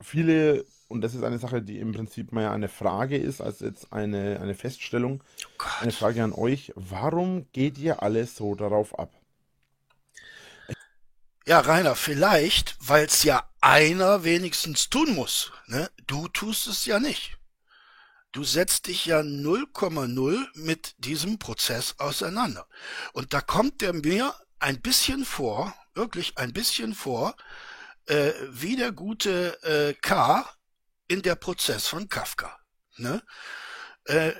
viele, 0.00 0.64
und 0.92 1.00
das 1.00 1.14
ist 1.14 1.24
eine 1.24 1.38
Sache, 1.38 1.62
die 1.62 1.78
im 1.78 1.92
Prinzip 1.92 2.32
mehr 2.32 2.52
eine 2.52 2.68
Frage 2.68 3.16
ist, 3.16 3.40
als 3.40 3.60
jetzt 3.60 3.92
eine, 3.92 4.38
eine 4.40 4.54
Feststellung, 4.54 5.24
oh 5.58 5.64
eine 5.80 5.90
Frage 5.90 6.22
an 6.22 6.32
euch, 6.32 6.72
warum 6.76 7.50
geht 7.52 7.78
ihr 7.78 8.02
alles 8.02 8.36
so 8.36 8.54
darauf 8.54 8.98
ab? 8.98 9.10
Ja, 11.46 11.60
Rainer, 11.60 11.96
vielleicht, 11.96 12.76
weil 12.78 13.06
es 13.06 13.24
ja 13.24 13.48
einer 13.60 14.22
wenigstens 14.22 14.90
tun 14.90 15.14
muss. 15.14 15.50
Ne? 15.66 15.90
Du 16.06 16.28
tust 16.28 16.68
es 16.68 16.84
ja 16.86 17.00
nicht. 17.00 17.36
Du 18.30 18.44
setzt 18.44 18.86
dich 18.86 19.06
ja 19.06 19.20
0,0 19.20 20.46
mit 20.54 20.94
diesem 20.98 21.38
Prozess 21.38 21.96
auseinander. 21.98 22.66
Und 23.12 23.32
da 23.32 23.40
kommt 23.40 23.80
der 23.80 23.92
mir 23.92 24.34
ein 24.60 24.80
bisschen 24.80 25.24
vor, 25.24 25.74
wirklich 25.94 26.38
ein 26.38 26.52
bisschen 26.52 26.94
vor, 26.94 27.34
äh, 28.06 28.32
wie 28.50 28.76
der 28.76 28.92
gute 28.92 29.60
äh, 29.64 29.94
K 29.94 30.48
in 31.08 31.22
der 31.22 31.34
Prozess 31.34 31.86
von 31.86 32.08
Kafka. 32.08 32.58
Ne? 32.96 33.22
Äh, 34.04 34.32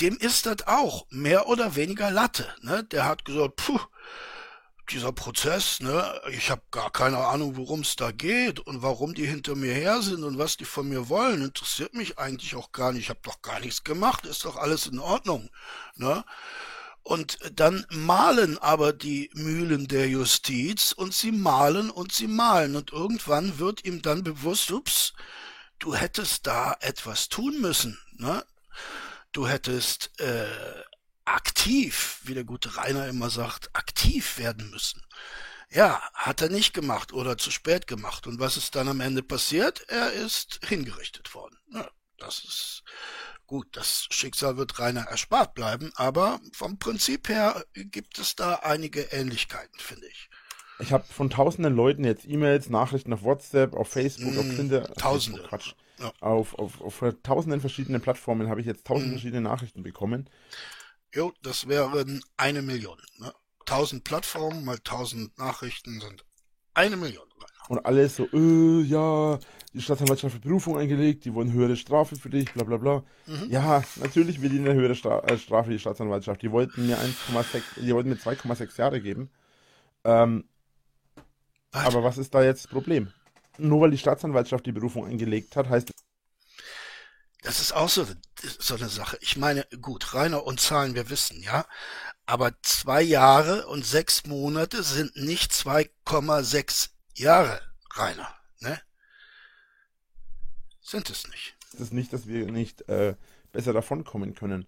dem 0.00 0.16
ist 0.16 0.46
das 0.46 0.66
auch 0.66 1.06
mehr 1.10 1.46
oder 1.48 1.76
weniger 1.76 2.10
Latte. 2.10 2.52
Ne? 2.60 2.84
Der 2.84 3.04
hat 3.04 3.24
gesagt, 3.24 3.56
puh, 3.56 3.80
dieser 4.90 5.12
Prozess, 5.12 5.80
ne, 5.80 6.20
ich 6.30 6.50
habe 6.50 6.62
gar 6.70 6.90
keine 6.90 7.18
Ahnung, 7.18 7.56
worum 7.56 7.80
es 7.80 7.96
da 7.96 8.10
geht 8.10 8.60
und 8.60 8.82
warum 8.82 9.14
die 9.14 9.26
hinter 9.26 9.54
mir 9.54 9.72
her 9.72 10.02
sind 10.02 10.24
und 10.24 10.38
was 10.38 10.56
die 10.56 10.64
von 10.64 10.88
mir 10.88 11.08
wollen, 11.08 11.42
interessiert 11.42 11.94
mich 11.94 12.18
eigentlich 12.18 12.54
auch 12.56 12.72
gar 12.72 12.92
nicht. 12.92 13.04
Ich 13.04 13.08
habe 13.08 13.20
doch 13.22 13.40
gar 13.42 13.60
nichts 13.60 13.84
gemacht, 13.84 14.26
ist 14.26 14.44
doch 14.44 14.56
alles 14.56 14.86
in 14.86 14.98
Ordnung. 14.98 15.50
Ne? 15.94 16.24
Und 17.02 17.38
dann 17.54 17.86
malen 17.90 18.58
aber 18.58 18.92
die 18.92 19.30
Mühlen 19.34 19.88
der 19.88 20.08
Justiz 20.08 20.92
und 20.92 21.14
sie 21.14 21.32
malen 21.32 21.90
und 21.90 22.12
sie 22.12 22.28
malen. 22.28 22.76
Und 22.76 22.92
irgendwann 22.92 23.58
wird 23.58 23.84
ihm 23.84 24.02
dann 24.02 24.22
bewusst, 24.22 24.70
ups, 24.70 25.14
du 25.82 25.94
hättest 25.94 26.46
da 26.46 26.76
etwas 26.80 27.28
tun 27.28 27.60
müssen. 27.60 28.00
Ne? 28.12 28.44
Du 29.32 29.48
hättest 29.48 30.18
äh, 30.20 30.46
aktiv, 31.24 32.20
wie 32.22 32.34
der 32.34 32.44
gute 32.44 32.76
Rainer 32.76 33.08
immer 33.08 33.30
sagt, 33.30 33.74
aktiv 33.74 34.38
werden 34.38 34.70
müssen. 34.70 35.02
Ja, 35.70 36.02
hat 36.12 36.42
er 36.42 36.50
nicht 36.50 36.74
gemacht 36.74 37.12
oder 37.12 37.38
zu 37.38 37.50
spät 37.50 37.86
gemacht. 37.86 38.26
Und 38.26 38.38
was 38.38 38.56
ist 38.56 38.76
dann 38.76 38.88
am 38.88 39.00
Ende 39.00 39.22
passiert? 39.22 39.80
Er 39.88 40.12
ist 40.12 40.60
hingerichtet 40.64 41.34
worden. 41.34 41.58
Ja, 41.72 41.90
das 42.18 42.44
ist 42.44 42.84
Gut, 43.52 43.76
das 43.76 44.06
Schicksal 44.08 44.56
wird 44.56 44.78
Rainer 44.78 45.02
erspart 45.02 45.52
bleiben, 45.52 45.92
aber 45.96 46.40
vom 46.54 46.78
Prinzip 46.78 47.28
her 47.28 47.66
gibt 47.74 48.18
es 48.18 48.34
da 48.34 48.54
einige 48.54 49.02
Ähnlichkeiten, 49.02 49.78
finde 49.78 50.06
ich. 50.06 50.30
Ich 50.82 50.92
habe 50.92 51.04
von 51.04 51.30
tausenden 51.30 51.74
Leuten 51.74 52.04
jetzt 52.04 52.26
E-Mails, 52.28 52.68
Nachrichten 52.68 53.12
auf 53.12 53.22
WhatsApp, 53.22 53.74
auf 53.74 53.88
Facebook, 53.88 54.34
mm, 54.34 54.38
auf 54.38 54.56
Tinder. 54.56 54.94
Tausende. 54.94 55.42
Quatsch. 55.44 55.74
Ja. 56.00 56.12
Auf, 56.20 56.58
auf, 56.58 56.80
auf 56.80 57.04
tausenden 57.22 57.60
verschiedenen 57.60 58.00
Plattformen 58.00 58.48
habe 58.48 58.60
ich 58.60 58.66
jetzt 58.66 58.84
tausend 58.84 59.08
mm. 59.08 59.12
verschiedene 59.12 59.42
Nachrichten 59.42 59.84
bekommen. 59.84 60.28
Jo, 61.14 61.32
das 61.42 61.68
wären 61.68 62.24
eine 62.36 62.62
Million. 62.62 62.98
Ne? 63.18 63.32
Tausend 63.64 64.02
Plattformen 64.02 64.64
mal 64.64 64.78
tausend 64.78 65.38
Nachrichten 65.38 66.00
sind 66.00 66.24
eine 66.74 66.96
Million. 66.96 67.26
Und 67.68 67.86
alles 67.86 68.16
so, 68.16 68.26
äh, 68.32 68.82
ja, 68.82 69.38
die 69.72 69.80
Staatsanwaltschaft 69.80 70.34
hat 70.34 70.42
Berufung 70.42 70.76
eingelegt, 70.78 71.24
die 71.24 71.32
wollen 71.32 71.52
höhere 71.52 71.76
Strafe 71.76 72.16
für 72.16 72.28
dich, 72.28 72.52
bla 72.52 72.64
bla 72.64 72.76
bla. 72.76 73.04
Mhm. 73.26 73.50
Ja, 73.50 73.84
natürlich 74.00 74.42
will 74.42 74.50
die 74.50 74.58
eine 74.58 74.74
höhere 74.74 74.96
Stra 74.96 75.20
äh, 75.20 75.38
Strafe, 75.38 75.70
die 75.70 75.78
Staatsanwaltschaft. 75.78 76.42
Die 76.42 76.50
wollten 76.50 76.86
mir 76.86 76.98
1,6, 76.98 77.62
die 77.80 77.94
wollten 77.94 78.08
mir 78.08 78.16
2,6 78.16 78.78
Jahre 78.78 79.00
geben. 79.00 79.30
Ähm, 80.04 80.44
aber 81.72 82.04
was 82.04 82.18
ist 82.18 82.34
da 82.34 82.42
jetzt 82.42 82.64
das 82.64 82.70
Problem? 82.70 83.12
Nur 83.58 83.82
weil 83.82 83.90
die 83.90 83.98
Staatsanwaltschaft 83.98 84.64
die 84.66 84.72
Berufung 84.72 85.06
eingelegt 85.06 85.56
hat, 85.56 85.68
heißt 85.68 85.90
das 87.42 87.58
ist 87.58 87.72
auch 87.72 87.88
so, 87.88 88.06
so 88.60 88.76
eine 88.76 88.88
Sache. 88.88 89.18
Ich 89.20 89.36
meine, 89.36 89.66
gut, 89.80 90.14
Rainer 90.14 90.44
und 90.44 90.60
Zahlen, 90.60 90.94
wir 90.94 91.10
wissen, 91.10 91.42
ja. 91.42 91.66
Aber 92.24 92.52
zwei 92.62 93.02
Jahre 93.02 93.66
und 93.66 93.84
sechs 93.84 94.26
Monate 94.26 94.84
sind 94.84 95.16
nicht 95.16 95.50
2,6 95.50 96.90
Jahre, 97.16 97.60
Rainer, 97.96 98.32
ne? 98.60 98.80
sind 100.80 101.10
es 101.10 101.26
nicht. 101.28 101.56
Ist 101.78 101.92
nicht, 101.92 102.12
dass 102.12 102.26
wir 102.26 102.46
nicht 102.50 102.88
äh, 102.88 103.16
besser 103.50 103.72
davonkommen 103.72 104.34
können. 104.34 104.66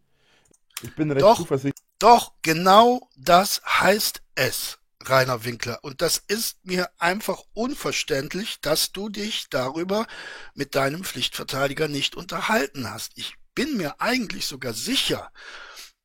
Ich 0.82 0.94
bin 0.96 1.10
recht 1.10 1.22
doch, 1.22 1.36
zuversichtlich. 1.36 1.84
Doch, 1.98 2.32
genau 2.42 3.08
das 3.16 3.62
heißt 3.64 4.22
es, 4.34 4.78
Rainer 5.08 5.44
Winkler. 5.44 5.78
Und 5.82 6.02
das 6.02 6.22
ist 6.26 6.64
mir 6.64 6.90
einfach 6.98 7.42
unverständlich, 7.52 8.60
dass 8.60 8.92
du 8.92 9.08
dich 9.08 9.46
darüber 9.50 10.06
mit 10.54 10.74
deinem 10.74 11.04
Pflichtverteidiger 11.04 11.88
nicht 11.88 12.16
unterhalten 12.16 12.90
hast. 12.90 13.12
Ich 13.16 13.34
bin 13.54 13.76
mir 13.76 14.00
eigentlich 14.00 14.46
sogar 14.46 14.72
sicher, 14.72 15.30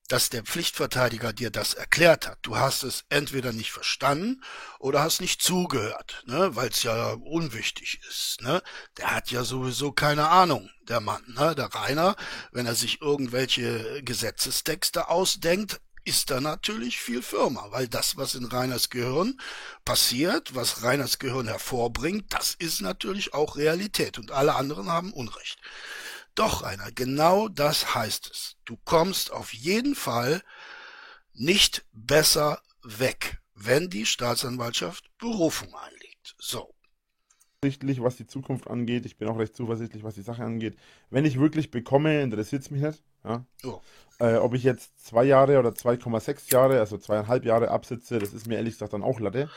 dass 0.09 0.29
der 0.29 0.43
Pflichtverteidiger 0.43 1.33
dir 1.33 1.51
das 1.51 1.75
erklärt 1.75 2.27
hat. 2.27 2.39
Du 2.41 2.57
hast 2.57 2.83
es 2.83 3.05
entweder 3.09 3.53
nicht 3.53 3.71
verstanden 3.71 4.41
oder 4.79 5.01
hast 5.01 5.21
nicht 5.21 5.41
zugehört, 5.41 6.23
ne, 6.25 6.55
weil 6.55 6.69
es 6.69 6.81
ja 6.81 7.11
unwichtig 7.11 8.01
ist. 8.09 8.41
Ne? 8.41 8.61
Der 8.97 9.13
hat 9.15 9.29
ja 9.29 9.43
sowieso 9.43 9.91
keine 9.91 10.27
Ahnung, 10.29 10.69
der 10.81 10.99
Mann. 10.99 11.23
Ne? 11.27 11.53
Der 11.53 11.67
Rainer, 11.67 12.15
wenn 12.51 12.65
er 12.65 12.75
sich 12.75 13.01
irgendwelche 13.01 14.01
Gesetzestexte 14.03 15.09
ausdenkt, 15.09 15.79
ist 16.09 16.31
da 16.31 16.41
natürlich 16.41 16.99
viel 16.99 17.21
firmer, 17.21 17.67
weil 17.69 17.87
das, 17.87 18.17
was 18.17 18.33
in 18.33 18.45
Reiners 18.45 18.89
Gehirn 18.89 19.39
passiert, 19.85 20.55
was 20.55 20.81
Reiners 20.81 21.19
Gehirn 21.19 21.47
hervorbringt, 21.47 22.33
das 22.33 22.55
ist 22.55 22.81
natürlich 22.81 23.35
auch 23.35 23.57
Realität 23.57 24.17
und 24.17 24.31
alle 24.31 24.55
anderen 24.55 24.89
haben 24.89 25.13
Unrecht. 25.13 25.59
Doch, 26.33 26.63
Rainer, 26.63 26.91
genau 26.91 27.47
das 27.47 27.93
heißt 27.93 28.31
es. 28.31 28.55
Du 28.65 28.75
kommst 28.85 29.31
auf 29.31 29.53
jeden 29.53 29.93
Fall 29.93 30.41
nicht 31.33 31.85
besser 31.91 32.59
weg, 32.81 33.39
wenn 33.53 33.91
die 33.91 34.07
Staatsanwaltschaft 34.07 35.15
Berufung 35.19 35.75
einlegt. 35.75 36.35
So. 36.39 36.73
Zuversichtlich, 37.61 38.01
was 38.01 38.15
die 38.15 38.25
Zukunft 38.25 38.69
angeht. 38.69 39.05
Ich 39.05 39.17
bin 39.17 39.27
auch 39.27 39.37
recht 39.37 39.53
zuversichtlich, 39.53 40.01
was 40.05 40.15
die 40.15 40.21
Sache 40.21 40.45
angeht. 40.45 40.77
Wenn 41.09 41.25
ich 41.25 41.41
wirklich 41.41 41.71
bekomme, 41.71 42.21
interessiert 42.21 42.61
es 42.61 42.71
mich 42.71 42.81
nicht. 42.81 43.03
Ja? 43.25 43.45
Oh. 43.65 43.81
Äh, 44.19 44.37
ob 44.37 44.53
ich 44.53 44.63
jetzt 44.63 45.05
zwei 45.05 45.25
Jahre 45.25 45.59
oder 45.59 45.71
2,6 45.71 46.53
Jahre, 46.53 46.79
also 46.79 46.97
zweieinhalb 46.97 47.43
Jahre 47.43 47.69
absitze, 47.69 48.17
das 48.19 48.31
ist 48.31 48.47
mir 48.47 48.55
ehrlich 48.55 48.75
gesagt 48.75 48.93
dann 48.93 49.03
auch 49.03 49.19
Latte. 49.19 49.49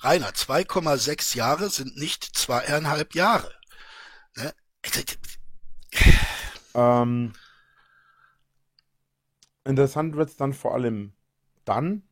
Rainer, 0.00 0.30
2,6 0.30 1.36
Jahre 1.36 1.70
sind 1.70 1.96
nicht 1.96 2.24
zweieinhalb 2.24 3.14
Jahre. 3.14 3.52
Ne? 4.34 4.52
Ähm, 6.74 7.34
interessant 9.64 10.16
wird 10.16 10.30
es 10.30 10.36
dann 10.36 10.52
vor 10.54 10.74
allem 10.74 11.12
dann, 11.64 12.02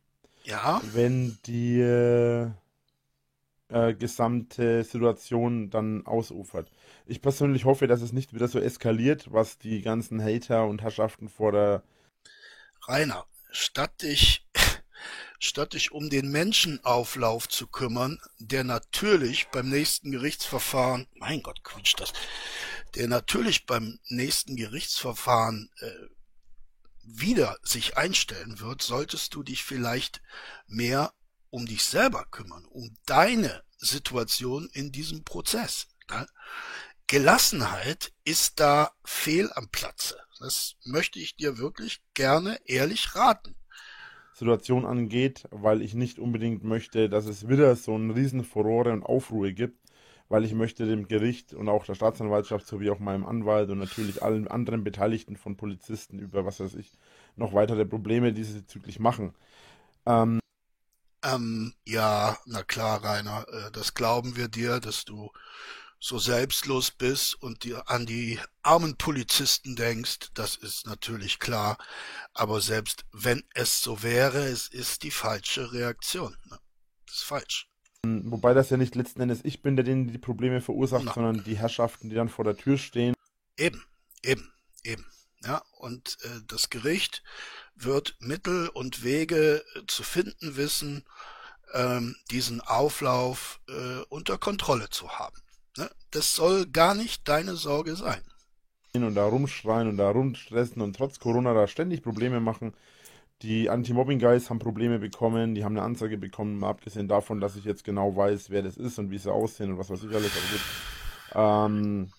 ja? 0.45 0.79
wenn 0.93 1.37
die 1.45 1.81
äh, 3.71 3.93
gesamte 3.93 4.83
Situation 4.83 5.69
dann 5.69 6.05
ausufert. 6.05 6.71
Ich 7.05 7.21
persönlich 7.21 7.65
hoffe, 7.65 7.87
dass 7.87 8.01
es 8.01 8.13
nicht 8.13 8.33
wieder 8.33 8.47
so 8.47 8.59
eskaliert, 8.59 9.31
was 9.31 9.57
die 9.57 9.81
ganzen 9.81 10.21
Hater 10.21 10.65
und 10.67 10.81
Herrschaften 10.81 11.29
vor 11.29 11.51
der 11.51 11.83
Rainer, 12.87 13.25
statt 13.51 14.01
dich 14.01 14.47
statt 15.39 15.73
dich 15.73 15.91
um 15.91 16.09
den 16.09 16.29
Menschenauflauf 16.29 17.49
zu 17.49 17.67
kümmern, 17.67 18.19
der 18.39 18.63
natürlich 18.63 19.47
beim 19.47 19.69
nächsten 19.69 20.11
Gerichtsverfahren, 20.11 21.07
mein 21.15 21.41
Gott, 21.41 21.63
quietscht 21.63 21.99
das, 21.99 22.13
der 22.95 23.07
natürlich 23.07 23.65
beim 23.65 23.99
nächsten 24.09 24.55
Gerichtsverfahren 24.55 25.69
äh, 25.79 25.89
wieder 27.03 27.57
sich 27.63 27.97
einstellen 27.97 28.59
wird, 28.59 28.81
solltest 28.81 29.33
du 29.33 29.43
dich 29.43 29.63
vielleicht 29.63 30.21
mehr 30.67 31.13
um 31.51 31.65
dich 31.65 31.83
selber 31.83 32.25
kümmern, 32.31 32.65
um 32.65 32.91
deine 33.05 33.63
Situation 33.77 34.69
in 34.73 34.91
diesem 34.91 35.23
Prozess. 35.23 35.87
Ne? 36.09 36.25
Gelassenheit 37.07 38.13
ist 38.23 38.59
da 38.59 38.91
fehl 39.03 39.51
am 39.53 39.69
Platze. 39.69 40.17
Das 40.39 40.75
möchte 40.85 41.19
ich 41.19 41.35
dir 41.35 41.59
wirklich 41.59 42.01
gerne 42.15 42.57
ehrlich 42.65 43.15
raten. 43.15 43.55
Situation 44.33 44.85
angeht, 44.85 45.47
weil 45.51 45.81
ich 45.83 45.93
nicht 45.93 46.17
unbedingt 46.17 46.63
möchte, 46.63 47.09
dass 47.09 47.27
es 47.27 47.47
wieder 47.47 47.75
so 47.75 47.95
ein 47.95 48.09
riesen 48.09 48.43
Furore 48.43 48.91
und 48.91 49.03
Aufruhr 49.03 49.51
gibt, 49.51 49.77
weil 50.29 50.45
ich 50.45 50.53
möchte 50.53 50.87
dem 50.87 51.07
Gericht 51.07 51.53
und 51.53 51.69
auch 51.69 51.85
der 51.85 51.93
Staatsanwaltschaft 51.93 52.65
sowie 52.65 52.89
auch 52.89 52.99
meinem 52.99 53.25
Anwalt 53.25 53.69
und 53.69 53.77
natürlich 53.77 54.23
allen 54.23 54.47
anderen 54.47 54.83
Beteiligten 54.83 55.35
von 55.35 55.57
Polizisten 55.57 56.17
über 56.17 56.45
was 56.45 56.59
weiß 56.59 56.73
ich 56.75 56.91
noch 57.35 57.53
weitere 57.53 57.85
Probleme 57.85 58.33
diesbezüglich 58.33 58.99
machen. 58.99 59.33
Ähm, 60.05 60.40
ähm, 61.23 61.73
ja, 61.85 62.37
na 62.45 62.63
klar, 62.63 63.03
Rainer, 63.03 63.45
äh, 63.47 63.71
das 63.71 63.93
glauben 63.93 64.35
wir 64.35 64.47
dir, 64.47 64.79
dass 64.79 65.05
du 65.05 65.31
so 65.99 66.17
selbstlos 66.17 66.89
bist 66.89 67.35
und 67.41 67.63
dir 67.63 67.87
an 67.89 68.07
die 68.07 68.39
armen 68.63 68.97
Polizisten 68.97 69.75
denkst, 69.75 70.31
das 70.33 70.55
ist 70.55 70.87
natürlich 70.87 71.37
klar. 71.37 71.77
Aber 72.33 72.59
selbst 72.59 73.05
wenn 73.11 73.43
es 73.53 73.81
so 73.81 74.01
wäre, 74.01 74.39
es 74.45 74.67
ist 74.67 75.03
die 75.03 75.11
falsche 75.11 75.71
Reaktion. 75.71 76.35
Ne? 76.49 76.57
Das 77.05 77.17
ist 77.17 77.23
falsch. 77.23 77.67
Wobei 78.03 78.55
das 78.55 78.71
ja 78.71 78.77
nicht 78.77 78.95
letzten 78.95 79.21
Endes 79.21 79.41
ich 79.43 79.61
bin, 79.61 79.75
der 79.75 79.85
denen 79.85 80.11
die 80.11 80.17
Probleme 80.17 80.59
verursacht, 80.59 81.03
Na. 81.05 81.13
sondern 81.13 81.43
die 81.43 81.57
Herrschaften, 81.57 82.09
die 82.09 82.15
dann 82.15 82.29
vor 82.29 82.45
der 82.45 82.57
Tür 82.57 82.79
stehen. 82.79 83.13
Eben, 83.57 83.83
eben, 84.23 84.51
eben. 84.83 85.05
Ja, 85.43 85.63
und 85.79 86.17
äh, 86.23 86.41
das 86.47 86.69
Gericht 86.69 87.23
wird 87.75 88.15
Mittel 88.19 88.69
und 88.69 89.03
Wege 89.03 89.63
äh, 89.75 89.81
zu 89.87 90.03
finden 90.03 90.55
wissen, 90.55 91.03
ähm, 91.73 92.15
diesen 92.29 92.61
Auflauf 92.61 93.59
äh, 93.67 94.03
unter 94.09 94.37
Kontrolle 94.37 94.89
zu 94.89 95.09
haben. 95.09 95.37
Ne? 95.77 95.89
Das 96.11 96.33
soll 96.33 96.67
gar 96.67 96.93
nicht 96.93 97.27
deine 97.27 97.55
Sorge 97.55 97.95
sein. 97.95 98.21
Und 98.93 99.15
da 99.15 99.25
rumschreien 99.25 99.87
und 99.87 99.97
da 99.97 100.09
rumstressen 100.09 100.81
und 100.81 100.95
trotz 100.95 101.19
Corona 101.19 101.53
da 101.53 101.67
ständig 101.67 102.03
Probleme 102.03 102.41
machen. 102.41 102.73
Die 103.41 103.69
Anti-Mobbing-Guys 103.69 104.49
haben 104.49 104.59
Probleme 104.59 104.99
bekommen, 104.99 105.55
die 105.55 105.63
haben 105.63 105.75
eine 105.75 105.85
Anzeige 105.85 106.17
bekommen, 106.17 106.59
mal 106.59 106.69
abgesehen 106.69 107.07
davon, 107.07 107.39
dass 107.39 107.55
ich 107.55 107.63
jetzt 107.63 107.83
genau 107.83 108.15
weiß, 108.15 108.49
wer 108.51 108.61
das 108.61 108.77
ist 108.77 108.99
und 108.99 109.09
wie 109.09 109.17
sie 109.17 109.31
aussehen 109.31 109.71
und 109.71 109.79
was 109.79 109.89
weiß 109.89 110.03
ich 110.03 110.13
alles. 110.13 110.31
Aber 111.33 111.65
gut. 111.65 111.71
Ähm, 111.73 112.11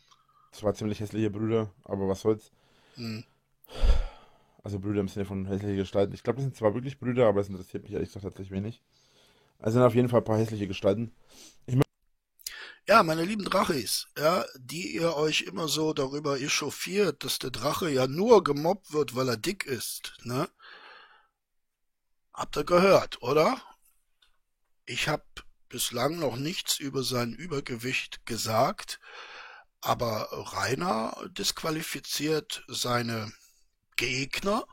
zwei 0.51 0.73
ziemlich 0.73 0.99
hässliche 0.99 1.31
Brüder, 1.31 1.71
aber 1.85 2.09
was 2.09 2.23
soll's. 2.23 2.51
Mhm. 2.97 3.25
Also 4.63 4.79
Brüder 4.79 5.01
im 5.01 5.09
Sinne 5.09 5.25
von 5.25 5.47
hässliche 5.47 5.77
Gestalten. 5.77 6.15
Ich 6.15 6.23
glaube, 6.23 6.37
das 6.37 6.45
sind 6.45 6.57
zwar 6.57 6.75
wirklich 6.75 6.99
Brüder, 6.99 7.27
aber 7.27 7.41
es 7.41 7.49
interessiert 7.49 7.83
mich 7.83 7.93
ehrlich 7.93 8.09
gesagt 8.09 8.25
tatsächlich 8.25 8.53
wenig. 8.53 8.83
Also 9.59 9.75
sind 9.75 9.87
auf 9.87 9.95
jeden 9.95 10.09
Fall 10.09 10.21
ein 10.21 10.25
paar 10.25 10.39
hässliche 10.39 10.69
Gestalten. 10.69 11.13
Ich 11.67 11.77
ja, 12.89 13.05
meine 13.05 13.25
lieben 13.25 13.45
Drachis, 13.45 14.09
ja, 14.19 14.45
die 14.59 14.97
ihr 14.97 15.17
euch 15.17 15.43
immer 15.43 15.69
so 15.69 15.93
darüber 15.93 16.41
echauffiert, 16.41 17.23
dass 17.23 17.39
der 17.39 17.51
Drache 17.51 17.89
ja 17.89 18.09
nur 18.09 18.43
gemobbt 18.43 18.93
wird, 18.93 19.15
weil 19.15 19.29
er 19.29 19.37
dick 19.37 19.65
ist, 19.65 20.15
ne? 20.25 20.49
Habt 22.35 22.57
ihr 22.57 22.65
gehört, 22.65 23.23
oder? 23.23 23.63
Ich 24.85 25.09
hab 25.09 25.25
bislang 25.69 26.19
noch 26.19 26.37
nichts 26.37 26.81
über 26.81 27.05
sein 27.05 27.33
Übergewicht 27.35 28.27
gesagt, 28.27 28.99
aber 29.83 30.29
Rainer 30.31 31.15
disqualifiziert 31.33 32.65
seine 32.69 33.33
Gegner 33.97 34.65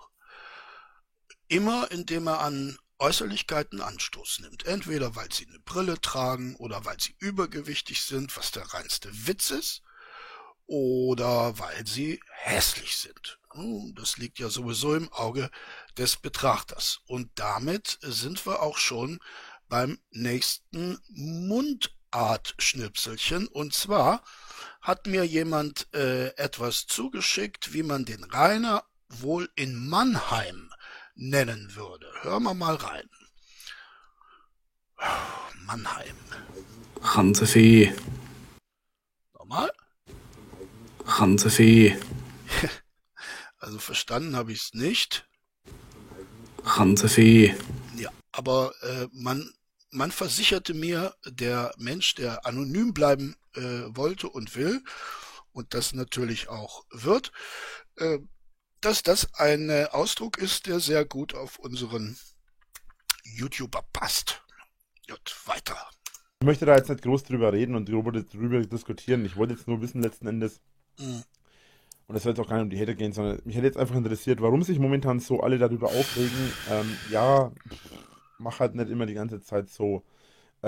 immer, 1.48 1.92
indem 1.92 2.28
er 2.28 2.40
an 2.42 2.78
Äußerlichkeiten 3.00 3.82
Anstoß 3.82 4.40
nimmt. 4.42 4.66
Entweder 4.66 5.16
weil 5.16 5.32
sie 5.32 5.48
eine 5.48 5.60
Brille 5.60 6.00
tragen 6.00 6.56
oder 6.56 6.86
weil 6.86 7.00
sie 7.00 7.16
übergewichtig 7.18 8.04
sind, 8.04 8.38
was 8.38 8.52
der 8.52 8.74
reinste 8.74 9.10
Witz 9.28 9.52
ist, 9.52 9.82
oder 10.68 11.58
weil 11.58 11.88
sie 11.88 12.22
hässlich 12.30 12.98
sind. 12.98 13.40
Hm, 13.54 13.96
das 13.96 14.18
liegt 14.18 14.38
ja 14.38 14.50
sowieso 14.50 14.94
im 14.94 15.12
Auge 15.12 15.50
des 15.98 16.18
Betrachters. 16.18 17.00
Und 17.08 17.32
damit 17.36 17.98
sind 18.02 18.46
wir 18.46 18.62
auch 18.62 18.78
schon 18.78 19.20
beim 19.68 20.00
nächsten 20.12 21.00
Mundartschnipselchen. 22.12 23.48
Und 23.48 23.74
zwar 23.74 24.24
hat 24.82 25.08
mir 25.08 25.26
jemand 25.26 25.88
äh, 25.94 26.30
etwas 26.36 26.88
zugeschickt, 26.88 27.74
wie 27.74 27.84
man 27.84 28.06
den 28.06 28.24
Rainer 28.24 28.84
wohl 29.10 29.50
in 29.56 29.88
Mannheim 29.88 30.72
nennen 31.16 31.76
würde. 31.76 32.08
Hören 32.22 32.44
wir 32.44 32.54
mal 32.54 32.76
rein. 32.76 33.10
Mannheim. 35.66 36.16
Hansefee. 37.02 37.94
Nochmal? 39.34 39.72
Hansefee. 41.06 41.98
Also 43.62 43.78
verstanden 43.78 44.38
habe 44.38 44.54
ich 44.54 44.62
es 44.62 44.74
nicht. 44.74 45.28
Hansefee. 46.64 47.54
Ja, 47.98 48.10
aber 48.32 48.72
äh, 48.82 49.08
man, 49.12 49.54
man 49.92 50.12
versicherte 50.12 50.74
mir, 50.74 51.16
der 51.26 51.74
Mensch, 51.78 52.16
der 52.16 52.46
anonym 52.46 52.94
bleiben 52.94 53.36
äh, 53.56 53.62
wollte 53.62 54.30
und 54.30 54.56
will, 54.56 54.84
und 55.52 55.74
das 55.74 55.94
natürlich 55.94 56.50
auch 56.50 56.86
wird, 56.92 57.32
äh, 57.98 58.20
dass 58.82 59.04
das 59.04 59.34
ein 59.34 59.70
äh, 59.70 59.88
Ausdruck 59.92 60.38
ist, 60.38 60.68
der 60.68 60.80
sehr 60.80 61.06
gut 61.06 61.34
auf 61.34 61.60
unseren 61.60 62.18
YouTuber 63.24 63.84
passt. 63.94 64.42
Gut, 65.10 65.36
weiter. 65.46 65.78
Ich 66.42 66.46
möchte 66.46 66.66
da 66.66 66.76
jetzt 66.76 66.90
nicht 66.90 67.02
groß 67.02 67.24
drüber 67.24 67.52
reden 67.52 67.76
und 67.76 67.90
drüber, 67.90 68.12
diskutieren. 68.12 69.26
Ich 69.26 69.36
wollte 69.36 69.54
jetzt 69.54 69.68
nur 69.68 69.82
wissen, 69.82 70.02
letzten 70.02 70.28
Endes, 70.28 70.62
mhm. 70.98 71.24
und 72.08 72.16
es 72.16 72.24
soll 72.24 72.32
jetzt 72.32 72.40
auch 72.40 72.48
gar 72.48 72.58
nicht 72.58 72.64
um 72.64 72.70
die 72.70 72.80
Hater 72.80 72.96
gehen, 72.96 73.12
sondern 73.12 73.42
mich 73.44 73.56
hätte 73.56 73.66
jetzt 73.66 73.78
einfach 73.78 73.96
interessiert, 73.96 74.40
warum 74.40 74.64
sich 74.64 74.80
momentan 74.80 75.20
so 75.20 75.42
alle 75.42 75.58
darüber 75.58 75.88
aufregen. 75.88 76.54
Ähm, 76.70 76.98
ja, 77.12 77.52
mach 78.40 78.60
halt 78.60 78.76
nicht 78.76 78.90
immer 78.90 79.06
die 79.06 79.14
ganze 79.14 79.42
Zeit 79.42 79.70
so. 79.70 80.04
Äh, 80.62 80.68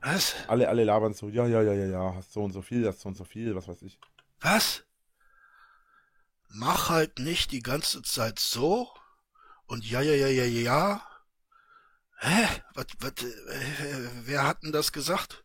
was? 0.00 0.34
Alle, 0.48 0.68
alle 0.68 0.84
labern 0.84 1.14
so, 1.14 1.28
ja, 1.28 1.46
ja, 1.46 1.62
ja, 1.62 1.72
ja, 1.72 1.86
ja, 1.86 2.14
hast 2.14 2.32
so 2.32 2.42
und 2.42 2.52
so 2.52 2.62
viel, 2.62 2.86
hast 2.86 3.00
so 3.00 3.08
und 3.08 3.16
so 3.16 3.24
viel, 3.24 3.54
was 3.54 3.68
weiß 3.68 3.82
ich. 3.82 3.98
Was? 4.40 4.84
mach 6.50 6.88
halt 6.90 7.18
nicht 7.18 7.52
die 7.52 7.62
ganze 7.62 8.02
Zeit 8.02 8.38
so 8.38 8.88
und 9.66 9.88
ja, 9.88 10.00
ja, 10.00 10.14
ja, 10.14 10.28
ja, 10.28 10.44
ja. 10.44 11.02
Hä? 12.20 12.46
Was, 12.74 12.86
was, 13.00 13.12
äh, 13.22 14.08
wer 14.24 14.46
hat 14.46 14.62
denn 14.62 14.72
das 14.72 14.92
gesagt? 14.92 15.44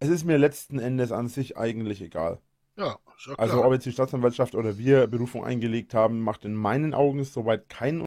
Es 0.00 0.08
ist 0.08 0.24
mir 0.24 0.38
letzten 0.38 0.78
Endes 0.78 1.12
an 1.12 1.28
sich 1.28 1.56
eigentlich 1.58 2.00
egal. 2.00 2.40
Ja, 2.76 2.98
Also 3.36 3.62
ob 3.62 3.72
jetzt 3.74 3.84
die 3.84 3.92
Staatsanwaltschaft 3.92 4.54
oder 4.54 4.78
wir 4.78 5.06
Berufung 5.06 5.44
eingelegt 5.44 5.92
haben, 5.92 6.20
macht 6.20 6.46
in 6.46 6.54
meinen 6.54 6.94
Augen 6.94 7.22
soweit 7.24 7.68
keinen 7.68 8.06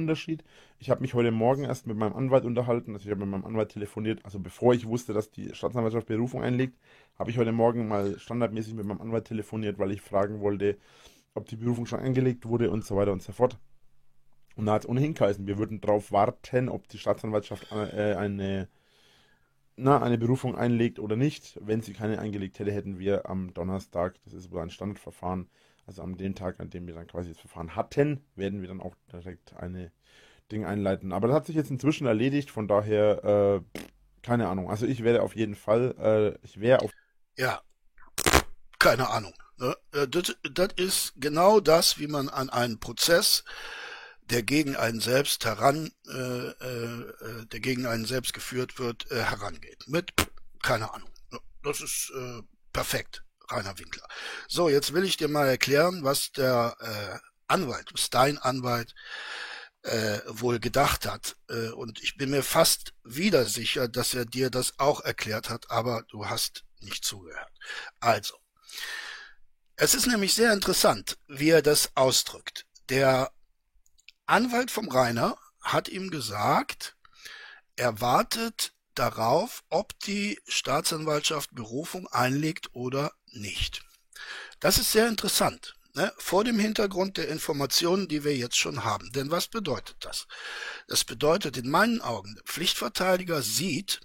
Unterschied. 0.00 0.44
Ich 0.78 0.90
habe 0.90 1.00
mich 1.00 1.14
heute 1.14 1.30
Morgen 1.30 1.64
erst 1.64 1.86
mit 1.86 1.96
meinem 1.96 2.14
Anwalt 2.14 2.44
unterhalten, 2.44 2.92
also 2.92 3.04
ich 3.04 3.10
habe 3.10 3.20
mit 3.20 3.30
meinem 3.30 3.44
Anwalt 3.44 3.70
telefoniert, 3.70 4.24
also 4.24 4.38
bevor 4.38 4.74
ich 4.74 4.86
wusste, 4.86 5.12
dass 5.12 5.30
die 5.30 5.54
Staatsanwaltschaft 5.54 6.06
Berufung 6.06 6.42
einlegt, 6.42 6.78
habe 7.18 7.30
ich 7.30 7.38
heute 7.38 7.52
Morgen 7.52 7.88
mal 7.88 8.18
standardmäßig 8.18 8.74
mit 8.74 8.86
meinem 8.86 9.00
Anwalt 9.00 9.26
telefoniert, 9.26 9.78
weil 9.78 9.92
ich 9.92 10.00
fragen 10.00 10.40
wollte, 10.40 10.78
ob 11.34 11.46
die 11.46 11.56
Berufung 11.56 11.86
schon 11.86 12.00
eingelegt 12.00 12.46
wurde 12.46 12.70
und 12.70 12.84
so 12.84 12.96
weiter 12.96 13.12
und 13.12 13.22
so 13.22 13.32
fort. 13.32 13.58
Und 14.56 14.66
da 14.66 14.72
hat 14.74 14.82
es 14.82 14.88
ohnehin 14.88 15.14
geheißen, 15.14 15.46
wir 15.46 15.58
würden 15.58 15.80
darauf 15.80 16.12
warten, 16.12 16.68
ob 16.68 16.88
die 16.88 16.98
Staatsanwaltschaft 16.98 17.70
äh, 17.72 18.14
eine, 18.14 18.68
na, 19.76 20.02
eine 20.02 20.18
Berufung 20.18 20.56
einlegt 20.56 20.98
oder 20.98 21.16
nicht. 21.16 21.58
Wenn 21.62 21.80
sie 21.80 21.92
keine 21.92 22.18
eingelegt 22.18 22.58
hätte, 22.58 22.72
hätten 22.72 22.98
wir 22.98 23.28
am 23.28 23.54
Donnerstag, 23.54 24.16
das 24.24 24.34
ist 24.34 24.50
wohl 24.50 24.60
ein 24.60 24.70
Standardverfahren, 24.70 25.48
also 25.90 26.02
am 26.02 26.16
den 26.16 26.36
Tag, 26.36 26.60
an 26.60 26.70
dem 26.70 26.86
wir 26.86 26.94
dann 26.94 27.08
quasi 27.08 27.30
das 27.30 27.40
Verfahren 27.40 27.74
hatten, 27.74 28.24
werden 28.36 28.60
wir 28.60 28.68
dann 28.68 28.80
auch 28.80 28.94
direkt 29.12 29.54
eine 29.56 29.90
Ding 30.52 30.64
einleiten. 30.64 31.12
Aber 31.12 31.26
das 31.26 31.34
hat 31.34 31.46
sich 31.46 31.56
jetzt 31.56 31.70
inzwischen 31.70 32.06
erledigt, 32.06 32.50
von 32.52 32.68
daher, 32.68 33.24
äh, 33.74 33.80
keine 34.22 34.48
Ahnung. 34.48 34.70
Also 34.70 34.86
ich 34.86 35.02
werde 35.02 35.22
auf 35.22 35.34
jeden 35.34 35.56
Fall, 35.56 35.96
äh, 35.98 36.46
ich 36.46 36.60
wäre 36.60 36.80
auf. 36.82 36.92
Ja, 37.36 37.60
keine 38.78 39.10
Ahnung. 39.10 39.34
Ne? 39.56 39.76
Äh, 39.92 40.06
das, 40.06 40.36
ist 40.76 41.14
genau 41.16 41.58
das, 41.58 41.98
wie 41.98 42.06
man 42.06 42.28
an 42.28 42.50
einen 42.50 42.78
Prozess, 42.78 43.42
der 44.22 44.44
gegen 44.44 44.76
einen 44.76 45.00
selbst 45.00 45.44
heran, 45.44 45.90
äh, 46.08 46.50
äh, 46.50 47.46
der 47.46 47.58
gegen 47.58 47.86
einen 47.86 48.04
selbst 48.04 48.32
geführt 48.32 48.78
wird, 48.78 49.06
herangeht. 49.10 49.88
Mit, 49.88 50.12
keine 50.62 50.94
Ahnung. 50.94 51.10
Ne? 51.32 51.40
Das 51.64 51.80
ist 51.80 52.12
perfekt, 52.72 53.24
Rainer 53.50 53.78
Winkler. 53.78 54.06
So, 54.48 54.68
jetzt 54.68 54.92
will 54.92 55.04
ich 55.04 55.16
dir 55.16 55.28
mal 55.28 55.48
erklären, 55.48 56.04
was 56.04 56.32
der 56.32 56.76
äh, 56.80 57.18
Anwalt, 57.46 57.92
Stein 57.98 58.38
Anwalt, 58.38 58.94
äh, 59.82 60.20
wohl 60.26 60.60
gedacht 60.60 61.06
hat. 61.06 61.36
Äh, 61.48 61.70
und 61.70 62.02
ich 62.02 62.16
bin 62.16 62.30
mir 62.30 62.42
fast 62.42 62.92
wieder 63.04 63.44
sicher, 63.46 63.88
dass 63.88 64.14
er 64.14 64.24
dir 64.24 64.50
das 64.50 64.78
auch 64.78 65.00
erklärt 65.00 65.48
hat, 65.48 65.70
aber 65.70 66.02
du 66.08 66.26
hast 66.26 66.64
nicht 66.80 67.04
zugehört. 67.04 67.52
Also, 67.98 68.34
es 69.76 69.94
ist 69.94 70.06
nämlich 70.06 70.34
sehr 70.34 70.52
interessant, 70.52 71.18
wie 71.26 71.50
er 71.50 71.62
das 71.62 71.90
ausdrückt. 71.94 72.66
Der 72.88 73.32
Anwalt 74.26 74.70
vom 74.70 74.88
Rainer 74.88 75.38
hat 75.62 75.88
ihm 75.88 76.10
gesagt, 76.10 76.96
er 77.76 78.00
wartet 78.00 78.74
darauf, 78.94 79.62
ob 79.70 79.98
die 80.00 80.40
Staatsanwaltschaft 80.46 81.54
Berufung 81.54 82.06
einlegt 82.08 82.74
oder 82.74 83.12
nicht. 83.32 83.82
Das 84.60 84.78
ist 84.78 84.92
sehr 84.92 85.08
interessant, 85.08 85.74
ne? 85.94 86.12
vor 86.18 86.44
dem 86.44 86.58
Hintergrund 86.58 87.16
der 87.16 87.28
Informationen, 87.28 88.08
die 88.08 88.24
wir 88.24 88.36
jetzt 88.36 88.58
schon 88.58 88.84
haben. 88.84 89.10
Denn 89.12 89.30
was 89.30 89.48
bedeutet 89.48 89.96
das? 90.00 90.26
Das 90.86 91.04
bedeutet 91.04 91.56
in 91.56 91.70
meinen 91.70 92.00
Augen, 92.02 92.34
der 92.34 92.44
Pflichtverteidiger 92.44 93.42
sieht 93.42 94.00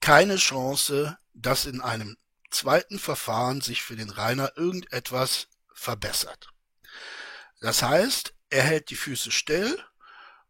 keine 0.00 0.36
Chance, 0.36 1.18
dass 1.34 1.66
in 1.66 1.80
einem 1.80 2.16
zweiten 2.50 2.98
Verfahren 2.98 3.60
sich 3.60 3.82
für 3.82 3.96
den 3.96 4.10
Rainer 4.10 4.52
irgendetwas 4.56 5.48
verbessert. 5.74 6.48
Das 7.60 7.82
heißt, 7.82 8.34
er 8.50 8.62
hält 8.62 8.90
die 8.90 8.96
Füße 8.96 9.30
still 9.30 9.82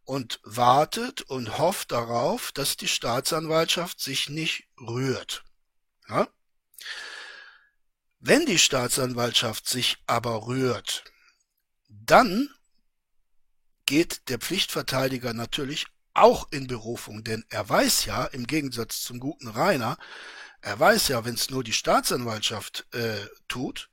und 0.05 0.40
wartet 0.44 1.22
und 1.22 1.59
hofft 1.59 1.92
darauf, 1.92 2.53
dass 2.53 2.77
die 2.77 2.88
Staatsanwaltschaft 2.88 4.01
sich 4.01 4.29
nicht 4.29 4.68
rührt. 4.79 5.44
Ja? 6.09 6.29
Wenn 8.18 8.46
die 8.46 8.59
Staatsanwaltschaft 8.59 9.68
sich 9.68 9.98
aber 10.07 10.46
rührt, 10.46 11.05
dann 11.88 12.48
geht 13.85 14.29
der 14.29 14.38
Pflichtverteidiger 14.38 15.33
natürlich 15.33 15.87
auch 16.14 16.48
in 16.50 16.66
Berufung, 16.66 17.24
denn 17.24 17.44
er 17.50 17.68
weiß 17.68 18.07
ja, 18.07 18.24
im 18.24 18.46
Gegensatz 18.46 19.02
zum 19.02 19.20
guten 19.20 19.48
Rainer, 19.48 19.98
er 20.62 20.81
weiß 20.81 21.09
ja, 21.09 21.24
wenn 21.24 21.35
es 21.35 21.50
nur 21.50 21.62
die 21.62 21.74
Staatsanwaltschaft 21.74 22.87
äh, 22.94 23.26
tut, 23.48 23.90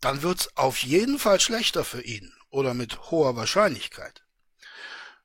dann 0.00 0.22
wird's 0.22 0.56
auf 0.56 0.78
jeden 0.82 1.18
Fall 1.18 1.40
schlechter 1.40 1.84
für 1.84 2.02
ihn 2.02 2.32
oder 2.48 2.72
mit 2.72 3.10
hoher 3.10 3.36
Wahrscheinlichkeit. 3.36 4.24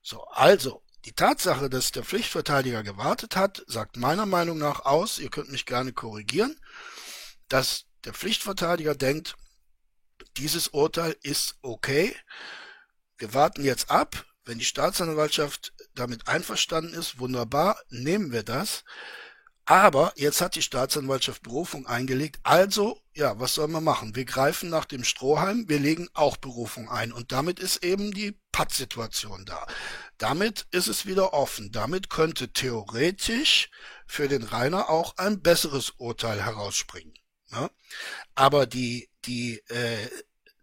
So, 0.01 0.23
also, 0.25 0.83
die 1.05 1.13
Tatsache, 1.13 1.69
dass 1.69 1.91
der 1.91 2.03
Pflichtverteidiger 2.03 2.83
gewartet 2.83 3.35
hat, 3.35 3.63
sagt 3.67 3.95
meiner 3.95 4.25
Meinung 4.25 4.57
nach 4.57 4.81
aus, 4.81 5.19
ihr 5.19 5.29
könnt 5.29 5.51
mich 5.51 5.65
gerne 5.65 5.93
korrigieren, 5.93 6.59
dass 7.47 7.85
der 8.05 8.13
Pflichtverteidiger 8.13 8.95
denkt, 8.95 9.35
dieses 10.37 10.69
Urteil 10.69 11.15
ist 11.21 11.55
okay. 11.61 12.15
Wir 13.17 13.33
warten 13.33 13.63
jetzt 13.63 13.89
ab. 13.89 14.25
Wenn 14.47 14.59
die 14.59 14.65
Staatsanwaltschaft 14.65 15.73
damit 15.95 16.27
einverstanden 16.27 16.93
ist, 16.93 17.17
wunderbar, 17.17 17.79
nehmen 17.89 18.31
wir 18.31 18.43
das. 18.43 18.83
Aber 19.67 20.13
jetzt 20.15 20.41
hat 20.41 20.53
die 20.53 20.61
Staatsanwaltschaft 20.61 21.41
Berufung 21.41 21.87
eingelegt. 21.87 22.39
Also, 22.43 23.01
ja, 23.13 23.39
was 23.39 23.55
sollen 23.55 23.71
wir 23.71 23.81
machen? 23.81 24.15
Wir 24.15 24.25
greifen 24.25 24.69
nach 24.69 24.85
dem 24.85 25.03
Strohhalm, 25.03 25.67
wir 25.67 25.79
legen 25.79 26.07
auch 26.13 26.37
Berufung 26.37 26.87
ein. 26.89 27.11
Und 27.11 27.31
damit 27.31 27.59
ist 27.59 27.83
eben 27.83 28.11
die 28.11 28.39
Pattsituation 28.51 29.45
da. 29.45 29.65
Damit 30.19 30.67
ist 30.69 30.87
es 30.87 31.07
wieder 31.07 31.33
offen. 31.33 31.71
Damit 31.71 32.11
könnte 32.11 32.53
theoretisch 32.53 33.71
für 34.05 34.27
den 34.27 34.43
Rainer 34.43 34.89
auch 34.91 35.17
ein 35.17 35.41
besseres 35.41 35.89
Urteil 35.97 36.43
herausspringen. 36.43 37.13
Ja? 37.51 37.69
Aber 38.35 38.65
die, 38.65 39.09
die, 39.25 39.59
äh, 39.69 40.09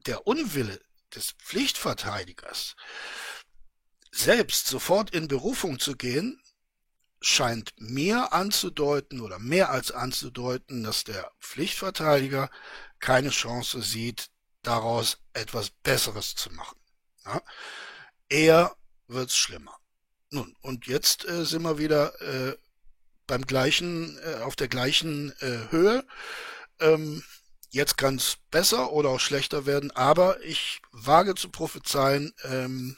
der 0.06 0.26
Unwille 0.26 0.80
des 1.14 1.32
Pflichtverteidigers, 1.32 2.76
selbst 4.10 4.66
sofort 4.66 5.10
in 5.10 5.28
Berufung 5.28 5.78
zu 5.78 5.96
gehen, 5.96 6.42
scheint 7.20 7.72
mir 7.76 8.32
anzudeuten 8.32 9.20
oder 9.20 9.38
mehr 9.38 9.70
als 9.70 9.92
anzudeuten, 9.92 10.82
dass 10.82 11.04
der 11.04 11.30
Pflichtverteidiger 11.40 12.50
keine 12.98 13.30
Chance 13.30 13.80
sieht, 13.82 14.30
daraus 14.62 15.18
etwas 15.32 15.70
Besseres 15.70 16.34
zu 16.34 16.50
machen. 16.50 16.78
Ja? 17.24 17.42
Eher 18.28 18.76
wird's 19.06 19.36
schlimmer. 19.36 19.76
Nun, 20.30 20.56
und 20.62 20.86
jetzt 20.86 21.28
äh, 21.28 21.44
sind 21.44 21.62
wir 21.62 21.78
wieder 21.78 22.20
äh, 22.20 22.56
beim 23.26 23.46
gleichen, 23.46 24.18
äh, 24.18 24.36
auf 24.42 24.56
der 24.56 24.68
gleichen 24.68 25.32
äh, 25.40 25.70
Höhe. 25.70 26.04
Ähm, 26.82 27.22
jetzt 27.70 27.96
kann 27.96 28.16
es 28.16 28.36
besser 28.50 28.92
oder 28.92 29.10
auch 29.10 29.20
schlechter 29.20 29.66
werden, 29.66 29.90
aber 29.92 30.42
ich 30.44 30.82
wage 30.92 31.34
zu 31.34 31.48
prophezeien, 31.48 32.32
ähm, 32.44 32.96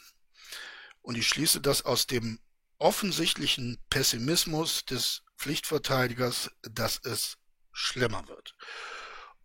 und 1.05 1.17
ich 1.17 1.27
schließe 1.27 1.61
das 1.61 1.85
aus 1.85 2.07
dem 2.07 2.39
offensichtlichen 2.79 3.77
Pessimismus 3.89 4.85
des 4.85 5.23
Pflichtverteidigers, 5.37 6.51
dass 6.63 6.99
es 7.03 7.37
schlimmer 7.71 8.27
wird. 8.27 8.55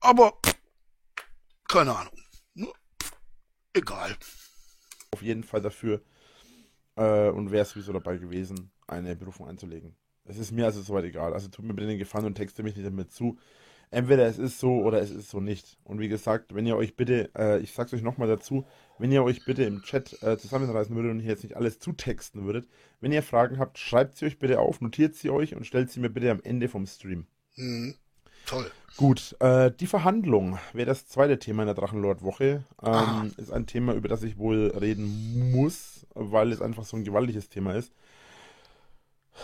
Aber 0.00 0.38
keine 1.68 1.96
Ahnung. 1.96 2.14
egal. 3.74 4.16
Auf 5.12 5.22
jeden 5.22 5.44
Fall 5.44 5.60
dafür 5.60 6.02
äh, 6.96 7.28
und 7.28 7.52
wäre 7.52 7.64
sowieso 7.64 7.92
dabei 7.92 8.16
gewesen, 8.16 8.72
eine 8.86 9.14
Berufung 9.14 9.46
einzulegen. 9.46 9.94
Es 10.24 10.38
ist 10.38 10.50
mir 10.50 10.64
also 10.64 10.82
soweit 10.82 11.04
egal. 11.04 11.34
Also 11.34 11.48
tut 11.48 11.64
mir 11.64 11.74
bitte 11.74 11.88
den 11.88 11.98
Gefallen 11.98 12.26
und 12.26 12.34
texte 12.34 12.62
mich 12.62 12.74
nicht 12.74 12.86
damit 12.86 13.12
zu 13.12 13.38
entweder 13.90 14.26
es 14.26 14.38
ist 14.38 14.58
so 14.58 14.82
oder 14.82 15.00
es 15.00 15.10
ist 15.10 15.30
so 15.30 15.40
nicht. 15.40 15.78
Und 15.84 16.00
wie 16.00 16.08
gesagt, 16.08 16.54
wenn 16.54 16.66
ihr 16.66 16.76
euch 16.76 16.96
bitte, 16.96 17.30
äh, 17.36 17.60
ich 17.60 17.72
sag's 17.72 17.92
euch 17.92 18.02
nochmal 18.02 18.28
dazu, 18.28 18.64
wenn 18.98 19.12
ihr 19.12 19.24
euch 19.24 19.44
bitte 19.44 19.64
im 19.64 19.82
Chat 19.82 20.22
äh, 20.22 20.38
zusammenreißen 20.38 20.94
würdet 20.94 21.10
und 21.10 21.20
hier 21.20 21.30
jetzt 21.30 21.42
nicht 21.42 21.56
alles 21.56 21.78
zutexten 21.78 22.44
würdet, 22.44 22.68
wenn 23.00 23.12
ihr 23.12 23.22
Fragen 23.22 23.58
habt, 23.58 23.78
schreibt 23.78 24.16
sie 24.16 24.26
euch 24.26 24.38
bitte 24.38 24.60
auf, 24.60 24.80
notiert 24.80 25.14
sie 25.14 25.30
euch 25.30 25.54
und 25.54 25.66
stellt 25.66 25.90
sie 25.90 26.00
mir 26.00 26.10
bitte 26.10 26.30
am 26.30 26.40
Ende 26.42 26.68
vom 26.68 26.86
Stream. 26.86 27.26
Mhm. 27.56 27.94
Toll. 28.46 28.70
Gut, 28.96 29.36
äh, 29.40 29.70
die 29.70 29.86
Verhandlung 29.86 30.58
wäre 30.72 30.86
das 30.86 31.06
zweite 31.06 31.38
Thema 31.38 31.62
in 31.62 31.66
der 31.66 31.74
Drachenlord-Woche. 31.74 32.64
Ähm, 32.82 33.32
ist 33.36 33.52
ein 33.52 33.66
Thema, 33.66 33.94
über 33.94 34.08
das 34.08 34.22
ich 34.22 34.38
wohl 34.38 34.72
reden 34.78 35.52
muss, 35.52 36.06
weil 36.14 36.50
es 36.52 36.60
einfach 36.60 36.84
so 36.84 36.96
ein 36.96 37.04
gewaltiges 37.04 37.48
Thema 37.48 37.74
ist. 37.74 37.92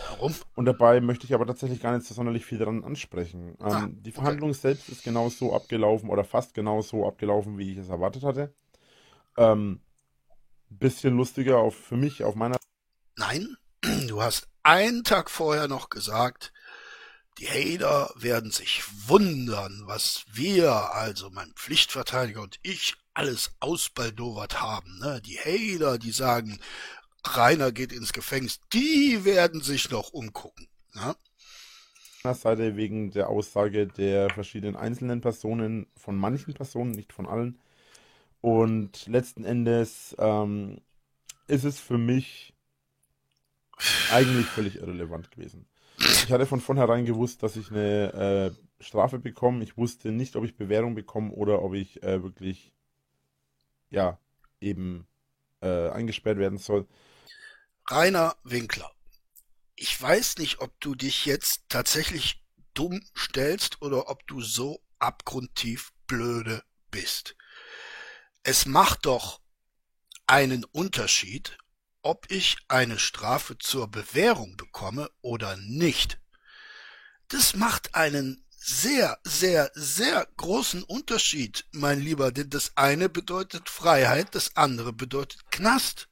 Warum? 0.09 0.35
Und 0.55 0.65
dabei 0.65 1.01
möchte 1.01 1.25
ich 1.25 1.33
aber 1.33 1.45
tatsächlich 1.45 1.81
gar 1.81 1.95
nicht 1.95 2.05
so 2.05 2.13
sonderlich 2.13 2.45
viel 2.45 2.57
daran 2.57 2.83
ansprechen. 2.83 3.57
Ähm, 3.59 3.65
ah, 3.65 3.87
die 3.89 4.11
Verhandlung 4.11 4.51
okay. 4.51 4.59
selbst 4.59 4.89
ist 4.89 5.03
genau 5.03 5.29
so 5.29 5.55
abgelaufen 5.55 6.09
oder 6.09 6.23
fast 6.23 6.53
genau 6.53 6.81
so 6.81 7.07
abgelaufen, 7.07 7.57
wie 7.57 7.71
ich 7.71 7.77
es 7.77 7.89
erwartet 7.89 8.23
hatte. 8.23 8.53
Ähm, 9.37 9.81
bisschen 10.69 11.15
lustiger 11.15 11.57
auf, 11.57 11.75
für 11.75 11.97
mich 11.97 12.23
auf 12.23 12.35
meiner. 12.35 12.57
Nein, 13.15 13.57
du 14.07 14.21
hast 14.21 14.47
einen 14.63 15.03
Tag 15.03 15.31
vorher 15.31 15.67
noch 15.67 15.89
gesagt, 15.89 16.51
die 17.39 17.47
Hater 17.47 18.11
werden 18.15 18.51
sich 18.51 18.83
wundern, 19.07 19.83
was 19.85 20.25
wir, 20.31 20.93
also 20.93 21.29
mein 21.29 21.53
Pflichtverteidiger 21.53 22.41
und 22.41 22.59
ich, 22.63 22.95
alles 23.13 23.51
ausbaldowert 23.59 24.61
haben. 24.61 24.99
Ne? 24.99 25.21
Die 25.21 25.37
Hater, 25.37 25.97
die 25.99 26.11
sagen, 26.11 26.59
Rainer 27.35 27.71
geht 27.71 27.91
ins 27.91 28.13
Gefängnis, 28.13 28.59
die 28.73 29.25
werden 29.25 29.61
sich 29.61 29.89
noch 29.89 30.13
umgucken. 30.13 30.67
Ja? 30.95 31.15
Seite 32.33 32.75
wegen 32.75 33.11
der 33.11 33.29
Aussage 33.29 33.87
der 33.87 34.29
verschiedenen 34.29 34.75
einzelnen 34.75 35.21
Personen, 35.21 35.87
von 35.95 36.17
manchen 36.17 36.53
Personen, 36.53 36.91
nicht 36.91 37.13
von 37.13 37.25
allen. 37.25 37.59
Und 38.41 39.07
letzten 39.07 39.43
Endes 39.43 40.15
ähm, 40.19 40.81
ist 41.47 41.63
es 41.63 41.79
für 41.79 41.97
mich 41.97 42.53
eigentlich 44.11 44.45
völlig 44.47 44.77
irrelevant 44.77 45.31
gewesen. 45.31 45.67
Ich 45.99 46.31
hatte 46.31 46.45
von 46.45 46.61
vornherein 46.61 47.05
gewusst, 47.05 47.41
dass 47.43 47.55
ich 47.55 47.71
eine 47.71 48.53
äh, 48.79 48.83
Strafe 48.83 49.19
bekomme. 49.19 49.63
Ich 49.63 49.77
wusste 49.77 50.11
nicht, 50.11 50.35
ob 50.35 50.43
ich 50.43 50.55
Bewährung 50.55 50.95
bekomme 50.95 51.31
oder 51.31 51.63
ob 51.63 51.73
ich 51.73 52.03
äh, 52.03 52.21
wirklich, 52.21 52.73
ja, 53.89 54.19
eben 54.61 55.07
äh, 55.61 55.89
eingesperrt 55.89 56.37
werden 56.37 56.59
soll. 56.59 56.87
Rainer 57.89 58.35
Winkler, 58.43 58.91
ich 59.77 59.99
weiß 60.01 60.39
nicht, 60.39 60.59
ob 60.59 60.77
du 60.81 60.93
dich 60.93 61.25
jetzt 61.25 61.61
tatsächlich 61.69 62.43
dumm 62.73 63.01
stellst 63.17 63.81
oder 63.81 64.09
ob 64.09 64.27
du 64.27 64.41
so 64.41 64.83
abgrundtief 64.99 65.93
blöde 66.05 66.63
bist. 66.91 67.37
Es 68.43 68.65
macht 68.65 69.05
doch 69.05 69.39
einen 70.25 70.65
Unterschied, 70.65 71.57
ob 72.01 72.29
ich 72.29 72.57
eine 72.67 72.99
Strafe 72.99 73.57
zur 73.57 73.87
Bewährung 73.87 74.57
bekomme 74.57 75.09
oder 75.21 75.55
nicht. 75.55 76.19
Das 77.29 77.55
macht 77.55 77.95
einen 77.95 78.45
sehr, 78.57 79.17
sehr, 79.23 79.71
sehr 79.75 80.27
großen 80.35 80.83
Unterschied, 80.83 81.65
mein 81.71 82.01
Lieber, 82.01 82.33
denn 82.33 82.49
das 82.49 82.75
eine 82.75 83.07
bedeutet 83.07 83.69
Freiheit, 83.69 84.35
das 84.35 84.57
andere 84.57 84.91
bedeutet 84.91 85.49
Knast. 85.51 86.06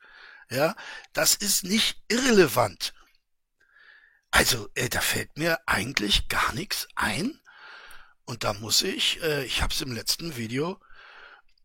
Ja, 0.50 0.76
das 1.14 1.36
ist 1.36 1.64
nicht 1.64 2.02
irrelevant. 2.08 2.94
Also, 4.32 4.70
äh, 4.76 4.90
da 4.90 5.02
fällt 5.02 5.38
mir 5.38 5.60
eigentlich 5.66 6.28
gar 6.28 6.54
nichts 6.54 6.88
ein. 6.96 7.40
Und 8.26 8.44
da 8.44 8.54
muss 8.54 8.82
ich, 8.82 9.22
äh, 9.22 9.46
ich 9.46 9.62
habe 9.62 9.74
es 9.74 9.82
im 9.82 9.92
letzten 9.92 10.36
Video 10.36 10.80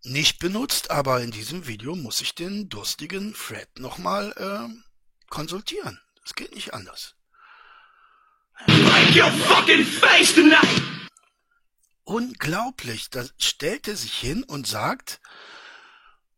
nicht 0.02 0.38
benutzt, 0.38 0.90
aber 0.90 1.20
in 1.20 1.30
diesem 1.30 1.66
Video 1.66 1.94
muss 1.94 2.20
ich 2.20 2.34
den 2.34 2.68
durstigen 2.68 3.34
Fred 3.34 3.68
nochmal 3.78 4.32
äh, 4.36 5.28
konsultieren. 5.28 6.00
Das 6.22 6.34
geht 6.34 6.54
nicht 6.54 6.72
anders. 6.74 7.16
Break 8.66 9.16
your 9.16 9.32
fucking 9.32 9.84
face 9.84 10.34
tonight! 10.34 10.82
Unglaublich, 12.04 13.08
da 13.10 13.24
stellt 13.38 13.88
er 13.88 13.96
sich 13.96 14.14
hin 14.14 14.42
und 14.42 14.66
sagt, 14.66 15.20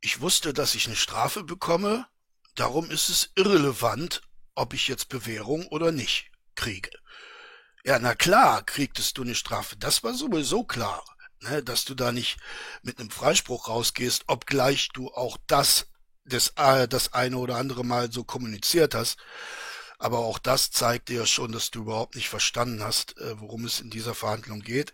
ich 0.00 0.20
wusste, 0.20 0.52
dass 0.52 0.74
ich 0.74 0.86
eine 0.86 0.96
Strafe 0.96 1.44
bekomme, 1.44 2.06
darum 2.54 2.90
ist 2.90 3.08
es 3.08 3.30
irrelevant, 3.36 4.22
ob 4.54 4.74
ich 4.74 4.88
jetzt 4.88 5.08
Bewährung 5.08 5.66
oder 5.68 5.92
nicht 5.92 6.30
kriege. 6.54 6.90
Ja, 7.84 7.98
na 7.98 8.14
klar, 8.14 8.62
kriegtest 8.64 9.18
du 9.18 9.22
eine 9.22 9.34
Strafe, 9.34 9.76
das 9.76 10.04
war 10.04 10.14
sowieso 10.14 10.64
klar 10.64 11.02
ne, 11.42 11.62
dass 11.62 11.84
du 11.84 11.94
da 11.94 12.12
nicht 12.12 12.38
mit 12.82 12.98
einem 12.98 13.10
Freispruch 13.10 13.68
rausgehst, 13.68 14.24
obgleich 14.26 14.88
du 14.92 15.08
auch 15.12 15.36
das, 15.46 15.88
das, 16.24 16.54
äh, 16.56 16.88
das 16.88 17.12
eine 17.12 17.36
oder 17.38 17.56
andere 17.56 17.84
Mal 17.84 18.10
so 18.12 18.24
kommuniziert 18.24 18.94
hast. 18.94 19.18
Aber 19.98 20.18
auch 20.18 20.38
das 20.38 20.70
zeigt 20.70 21.08
dir 21.08 21.26
schon, 21.26 21.52
dass 21.52 21.70
du 21.70 21.82
überhaupt 21.82 22.16
nicht 22.16 22.28
verstanden 22.28 22.82
hast, 22.82 23.16
äh, 23.18 23.40
worum 23.40 23.64
es 23.64 23.80
in 23.80 23.90
dieser 23.90 24.14
Verhandlung 24.14 24.60
geht. 24.60 24.92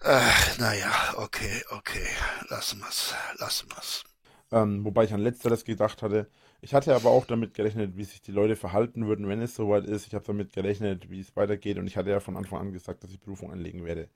Äh, 0.00 0.20
naja, 0.58 1.14
okay, 1.16 1.64
okay, 1.70 2.08
lassen 2.48 2.80
wir's, 2.80 3.14
lassen 3.36 3.68
wir's. 3.70 4.04
Ähm, 4.50 4.84
wobei 4.84 5.04
ich 5.04 5.12
an 5.12 5.20
letzteres 5.20 5.64
gedacht 5.64 6.02
hatte. 6.02 6.26
Ich 6.60 6.74
hatte 6.74 6.94
aber 6.94 7.10
auch 7.10 7.26
damit 7.26 7.54
gerechnet, 7.54 7.96
wie 7.96 8.04
sich 8.04 8.22
die 8.22 8.32
Leute 8.32 8.56
verhalten 8.56 9.06
würden, 9.06 9.28
wenn 9.28 9.42
es 9.42 9.54
soweit 9.54 9.84
ist. 9.84 10.06
Ich 10.06 10.14
habe 10.14 10.24
damit 10.24 10.52
gerechnet, 10.52 11.10
wie 11.10 11.20
es 11.20 11.36
weitergeht 11.36 11.78
und 11.78 11.86
ich 11.86 11.96
hatte 11.96 12.10
ja 12.10 12.20
von 12.20 12.36
Anfang 12.36 12.60
an 12.60 12.72
gesagt, 12.72 13.04
dass 13.04 13.10
ich 13.10 13.20
Berufung 13.20 13.52
anlegen 13.52 13.84
werde. 13.84 14.08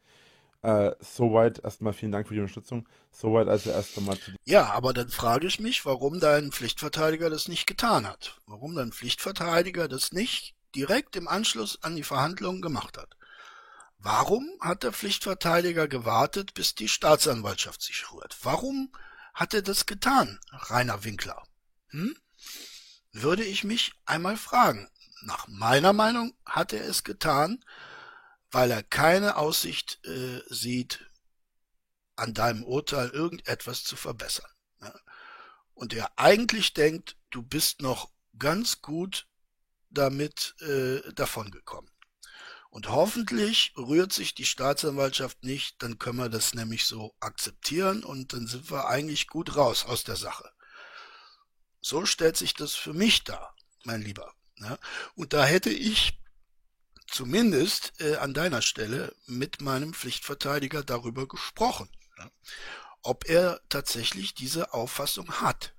Äh, 0.63 0.93
soweit 1.01 1.63
erstmal 1.63 1.93
vielen 1.93 2.13
Dank 2.13 2.29
für 2.29 2.35
die 2.35 2.41
Unterstützung. 2.41 2.89
Soweit 3.11 3.49
also 3.49 3.71
erst 3.71 3.99
einmal 3.99 4.17
zu 4.17 4.31
Ja, 4.45 4.71
aber 4.71 4.93
dann 4.93 5.09
frage 5.09 5.47
ich 5.47 5.61
mich, 5.61 5.85
warum 5.85 6.21
dein 6.21 6.53
Pflichtverteidiger 6.53 7.29
das 7.31 7.49
nicht 7.49 7.67
getan 7.67 8.07
hat. 8.07 8.41
Warum 8.47 8.75
dein 8.75 8.93
Pflichtverteidiger 8.93 9.89
das 9.89 10.13
nicht 10.13 10.55
direkt 10.75 11.17
im 11.17 11.29
Anschluss 11.29 11.83
an 11.83 11.97
die 11.97 12.05
Verhandlungen 12.05 12.63
gemacht 12.63 12.97
hat. 12.97 13.17
Warum 13.99 14.49
hat 14.61 14.85
der 14.85 14.93
Pflichtverteidiger 14.93 15.87
gewartet, 15.87 16.55
bis 16.55 16.75
die 16.75 16.89
Staatsanwaltschaft 16.89 17.83
sich 17.83 18.13
rührt? 18.13 18.37
Warum 18.43 18.91
hat 19.33 19.55
er 19.55 19.63
das 19.63 19.87
getan, 19.87 20.39
Rainer 20.51 21.05
Winkler? 21.05 21.43
Hm? 21.89 22.17
Würde 23.13 23.45
ich 23.45 23.65
mich 23.65 23.93
einmal 24.05 24.37
fragen. 24.37 24.91
Nach 25.23 25.47
meiner 25.49 25.93
Meinung 25.93 26.37
hat 26.45 26.73
er 26.73 26.85
es 26.85 27.05
getan, 27.05 27.65
weil 28.51 28.71
er 28.71 28.83
keine 28.83 29.37
Aussicht 29.37 30.05
äh, 30.05 30.43
sieht, 30.49 31.09
an 32.17 32.35
deinem 32.35 32.65
Urteil 32.65 33.09
irgendetwas 33.11 33.85
zu 33.85 33.97
verbessern. 33.97 34.51
Ja? 34.81 34.95
Und 35.75 35.93
er 35.95 36.19
eigentlich 36.19 36.75
denkt, 36.75 37.17
du 37.31 37.43
bist 37.43 37.81
noch 37.81 38.11
ganz 38.39 38.83
gut 38.83 39.27
damit 39.91 40.55
äh, 40.61 41.13
davongekommen. 41.13 41.92
Und 42.73 42.89
hoffentlich 42.89 43.75
rührt 43.77 44.15
sich 44.15 44.35
die 44.35 44.47
Staatsanwaltschaft 44.47 45.45
nicht, 45.45 45.83
dann 45.83 45.99
können 45.99 46.17
wir 46.17 46.31
das 46.31 46.55
nämlich 46.55 46.87
so 46.87 47.15
akzeptieren 47.21 48.03
und 48.03 48.33
dann 48.33 48.47
sind 48.47 48.71
wir 48.71 48.89
eigentlich 48.89 49.27
gut 49.27 49.57
raus 49.57 49.85
aus 49.85 50.05
der 50.05 50.17
Sache. 50.17 50.51
So 51.83 52.07
stellt 52.07 52.39
sich 52.39 52.55
das 52.55 52.75
für 52.75 52.95
mich 52.95 53.25
dar, 53.25 53.55
mein 53.85 54.01
Lieber. 54.01 54.33
Ja? 54.57 54.79
Und 55.15 55.35
da 55.35 55.45
hätte 55.45 55.69
ich 55.69 56.19
zumindest 57.07 57.93
äh, 58.01 58.17
an 58.17 58.33
deiner 58.33 58.63
Stelle 58.63 59.15
mit 59.27 59.61
meinem 59.61 59.93
Pflichtverteidiger 59.93 60.83
darüber 60.83 61.29
gesprochen, 61.29 61.91
ja, 62.17 62.31
ob 63.03 63.29
er 63.29 63.61
tatsächlich 63.69 64.33
diese 64.33 64.73
Auffassung 64.73 65.31
hat. 65.43 65.75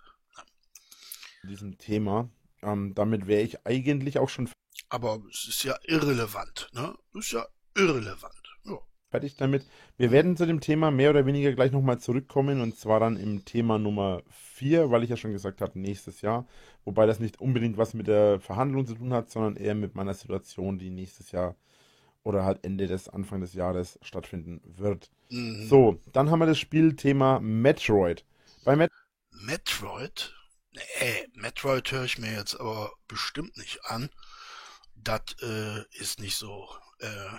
In 1.41 1.49
diesem 1.49 1.79
Thema, 1.79 2.29
ähm, 2.61 2.93
damit 2.93 3.25
wäre 3.25 3.41
ich 3.41 3.65
eigentlich 3.65 4.19
auch 4.19 4.29
schon. 4.29 4.47
Aber 4.93 5.23
es 5.27 5.47
ist 5.47 5.63
ja 5.63 5.75
irrelevant, 5.85 6.69
ne? 6.73 6.93
Ist 7.15 7.31
ja 7.31 7.47
irrelevant. 7.75 8.59
Ja. 8.63 8.77
Fertig 9.09 9.35
damit. 9.37 9.65
Wir 9.97 10.11
werden 10.11 10.37
zu 10.37 10.45
dem 10.45 10.61
Thema 10.61 10.91
mehr 10.91 11.09
oder 11.09 11.25
weniger 11.25 11.51
gleich 11.51 11.71
nochmal 11.71 11.97
zurückkommen 11.97 12.61
und 12.61 12.77
zwar 12.77 12.99
dann 12.99 13.17
im 13.17 13.43
Thema 13.43 13.79
Nummer 13.79 14.21
4, 14.29 14.91
weil 14.91 15.01
ich 15.01 15.09
ja 15.09 15.17
schon 15.17 15.31
gesagt 15.31 15.61
habe, 15.61 15.79
nächstes 15.79 16.21
Jahr. 16.21 16.45
Wobei 16.85 17.07
das 17.07 17.19
nicht 17.19 17.41
unbedingt 17.41 17.75
was 17.79 17.95
mit 17.95 18.05
der 18.05 18.39
Verhandlung 18.39 18.85
zu 18.85 18.93
tun 18.93 19.13
hat, 19.13 19.31
sondern 19.31 19.55
eher 19.55 19.73
mit 19.73 19.95
meiner 19.95 20.13
Situation, 20.13 20.77
die 20.77 20.91
nächstes 20.91 21.31
Jahr 21.31 21.55
oder 22.21 22.45
halt 22.45 22.63
Ende 22.63 22.85
des 22.85 23.09
Anfang 23.09 23.41
des 23.41 23.55
Jahres 23.55 23.97
stattfinden 24.03 24.61
wird. 24.63 25.09
Mhm. 25.29 25.65
So, 25.69 25.99
dann 26.11 26.29
haben 26.29 26.37
wir 26.37 26.45
das 26.45 26.59
Spielthema 26.59 27.39
Metroid. 27.39 28.25
Bei 28.63 28.75
Met 28.75 28.91
Metroid? 29.31 30.35
Nee, 30.71 31.27
Metroid 31.33 31.91
höre 31.91 32.03
ich 32.03 32.19
mir 32.19 32.31
jetzt 32.31 32.59
aber 32.59 32.91
bestimmt 33.07 33.57
nicht 33.57 33.83
an. 33.85 34.11
Das 35.03 35.21
äh, 35.41 35.83
ist 35.97 36.19
nicht 36.19 36.37
so 36.37 36.69
äh, 36.99 37.37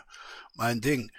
mein 0.55 0.81
Ding. 0.81 1.11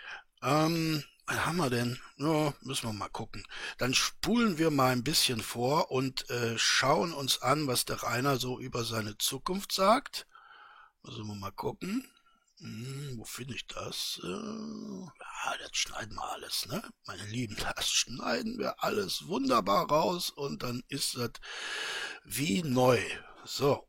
Ähm, 0.41 1.03
was 1.27 1.45
haben 1.45 1.57
wir 1.57 1.69
denn? 1.69 1.99
Ja, 2.17 2.53
müssen 2.61 2.87
wir 2.87 2.93
mal 2.93 3.09
gucken. 3.09 3.45
Dann 3.79 3.93
spulen 3.93 4.57
wir 4.57 4.69
mal 4.69 4.91
ein 4.91 5.03
bisschen 5.03 5.41
vor 5.41 5.91
und 5.91 6.29
äh, 6.29 6.57
schauen 6.57 7.13
uns 7.13 7.41
an, 7.41 7.67
was 7.67 7.85
der 7.85 8.03
Rainer 8.03 8.37
so 8.37 8.59
über 8.59 8.83
seine 8.83 9.17
Zukunft 9.17 9.71
sagt. 9.71 10.27
Müssen 11.03 11.27
wir 11.27 11.35
mal 11.35 11.51
gucken. 11.51 12.07
Hm, 12.59 13.15
wo 13.17 13.25
finde 13.25 13.55
ich 13.55 13.65
das? 13.67 14.21
Äh, 14.23 14.27
ja, 14.27 15.57
das 15.59 15.71
schneiden 15.73 16.15
wir 16.15 16.31
alles, 16.31 16.67
ne? 16.67 16.81
Meine 17.07 17.25
Lieben, 17.25 17.57
das 17.75 17.89
schneiden 17.89 18.59
wir 18.59 18.83
alles 18.83 19.27
wunderbar 19.27 19.89
raus 19.89 20.29
und 20.29 20.63
dann 20.63 20.83
ist 20.87 21.17
das 21.17 21.31
wie 22.23 22.61
neu. 22.61 22.99
So, 23.45 23.87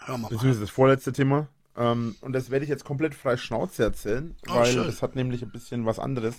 hören 0.00 0.20
wir 0.20 0.28
mal. 0.30 0.36
Das 0.36 0.44
ist 0.44 0.60
das 0.60 0.70
vorletzte 0.70 1.12
Thema. 1.12 1.48
Ähm, 1.78 2.16
und 2.20 2.32
das 2.32 2.50
werde 2.50 2.64
ich 2.64 2.68
jetzt 2.68 2.84
komplett 2.84 3.14
frei 3.14 3.36
Schnauze 3.36 3.84
erzählen, 3.84 4.36
oh, 4.48 4.56
weil 4.56 4.72
schön. 4.72 4.84
das 4.84 5.00
hat 5.00 5.14
nämlich 5.14 5.42
ein 5.42 5.52
bisschen 5.52 5.86
was 5.86 5.98
anderes. 5.98 6.36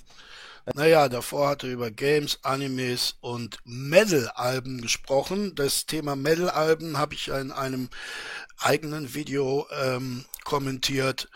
Naja, 0.75 1.07
davor 1.07 1.49
hat 1.49 1.63
er 1.63 1.71
über 1.71 1.89
Games, 1.89 2.39
Animes 2.43 3.15
und 3.21 3.57
Metal-Alben 3.63 4.81
gesprochen. 4.81 5.55
Das 5.55 5.85
Thema 5.85 6.15
Metal-Alben 6.15 6.97
habe 6.97 7.15
ich 7.15 7.29
in 7.29 7.51
einem 7.51 7.89
eigenen 8.59 9.13
Video 9.13 9.65
ähm, 9.71 10.25
kommentiert. 10.43 11.29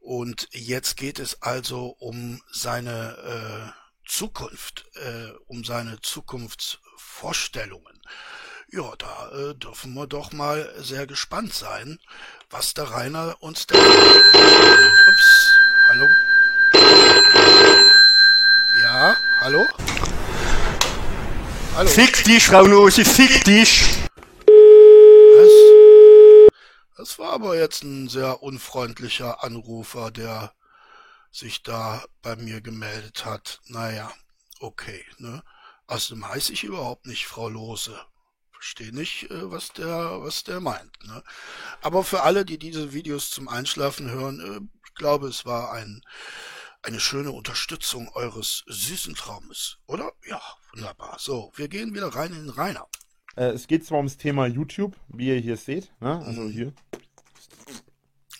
Und 0.00 0.48
jetzt 0.52 0.96
geht 0.96 1.18
es 1.18 1.42
also 1.42 1.94
um 1.98 2.40
seine 2.50 3.74
äh, 3.76 4.08
Zukunft, 4.08 4.86
äh, 4.94 5.32
um 5.46 5.62
seine 5.62 6.00
Zukunftsvorstellungen. 6.00 8.00
Ja, 8.72 8.94
da 8.98 9.30
äh, 9.32 9.54
dürfen 9.56 9.94
wir 9.94 10.06
doch 10.06 10.30
mal 10.30 10.72
sehr 10.78 11.04
gespannt 11.08 11.52
sein, 11.52 11.98
was 12.50 12.72
der 12.72 12.84
Rainer 12.84 13.34
uns 13.40 13.66
da... 13.66 13.76
Ups, 13.76 15.58
hallo? 15.88 16.08
Ja, 18.80 19.16
hallo? 19.40 19.66
Hallo? 21.74 21.90
Fick 21.90 22.22
dich, 22.22 22.46
Frau 22.46 22.64
Nose, 22.64 23.04
fick 23.04 23.42
dich! 23.42 23.88
Was? 25.36 26.52
Das 26.96 27.18
war 27.18 27.32
aber 27.32 27.56
jetzt 27.56 27.82
ein 27.82 28.08
sehr 28.08 28.40
unfreundlicher 28.40 29.42
Anrufer, 29.42 30.12
der 30.12 30.52
sich 31.32 31.64
da 31.64 32.04
bei 32.22 32.36
mir 32.36 32.60
gemeldet 32.60 33.24
hat. 33.24 33.60
Naja, 33.66 34.12
okay, 34.60 35.04
ne? 35.18 35.42
Außerdem 35.88 36.28
heiße 36.28 36.52
ich 36.52 36.62
überhaupt 36.62 37.06
nicht 37.06 37.26
Frau 37.26 37.48
Lose. 37.48 37.98
Verstehe 38.60 38.94
nicht, 38.94 39.30
äh, 39.30 39.50
was 39.50 39.72
der, 39.72 40.20
was 40.20 40.44
der 40.44 40.60
meint. 40.60 40.92
Ne? 41.06 41.22
Aber 41.80 42.04
für 42.04 42.22
alle, 42.22 42.44
die 42.44 42.58
diese 42.58 42.92
Videos 42.92 43.30
zum 43.30 43.48
Einschlafen 43.48 44.10
hören, 44.10 44.40
äh, 44.40 44.60
ich 44.86 44.94
glaube, 44.94 45.28
es 45.28 45.46
war 45.46 45.72
ein, 45.72 46.02
eine 46.82 47.00
schöne 47.00 47.32
Unterstützung 47.32 48.10
eures 48.10 48.64
süßen 48.66 49.14
Traumes, 49.14 49.78
oder? 49.86 50.12
Ja, 50.26 50.42
wunderbar. 50.74 51.16
So, 51.18 51.50
wir 51.56 51.68
gehen 51.68 51.94
wieder 51.94 52.08
rein 52.08 52.32
in 52.32 52.46
den 52.46 52.50
Rainer. 52.50 52.86
Äh, 53.34 53.52
es 53.52 53.66
geht 53.66 53.86
zwar 53.86 53.98
ums 53.98 54.18
Thema 54.18 54.46
YouTube, 54.46 54.94
wie 55.08 55.28
ihr 55.28 55.40
hier 55.40 55.56
seht, 55.56 55.90
ne? 56.00 56.18
also 56.18 56.42
mhm. 56.42 56.50
hier. 56.50 56.72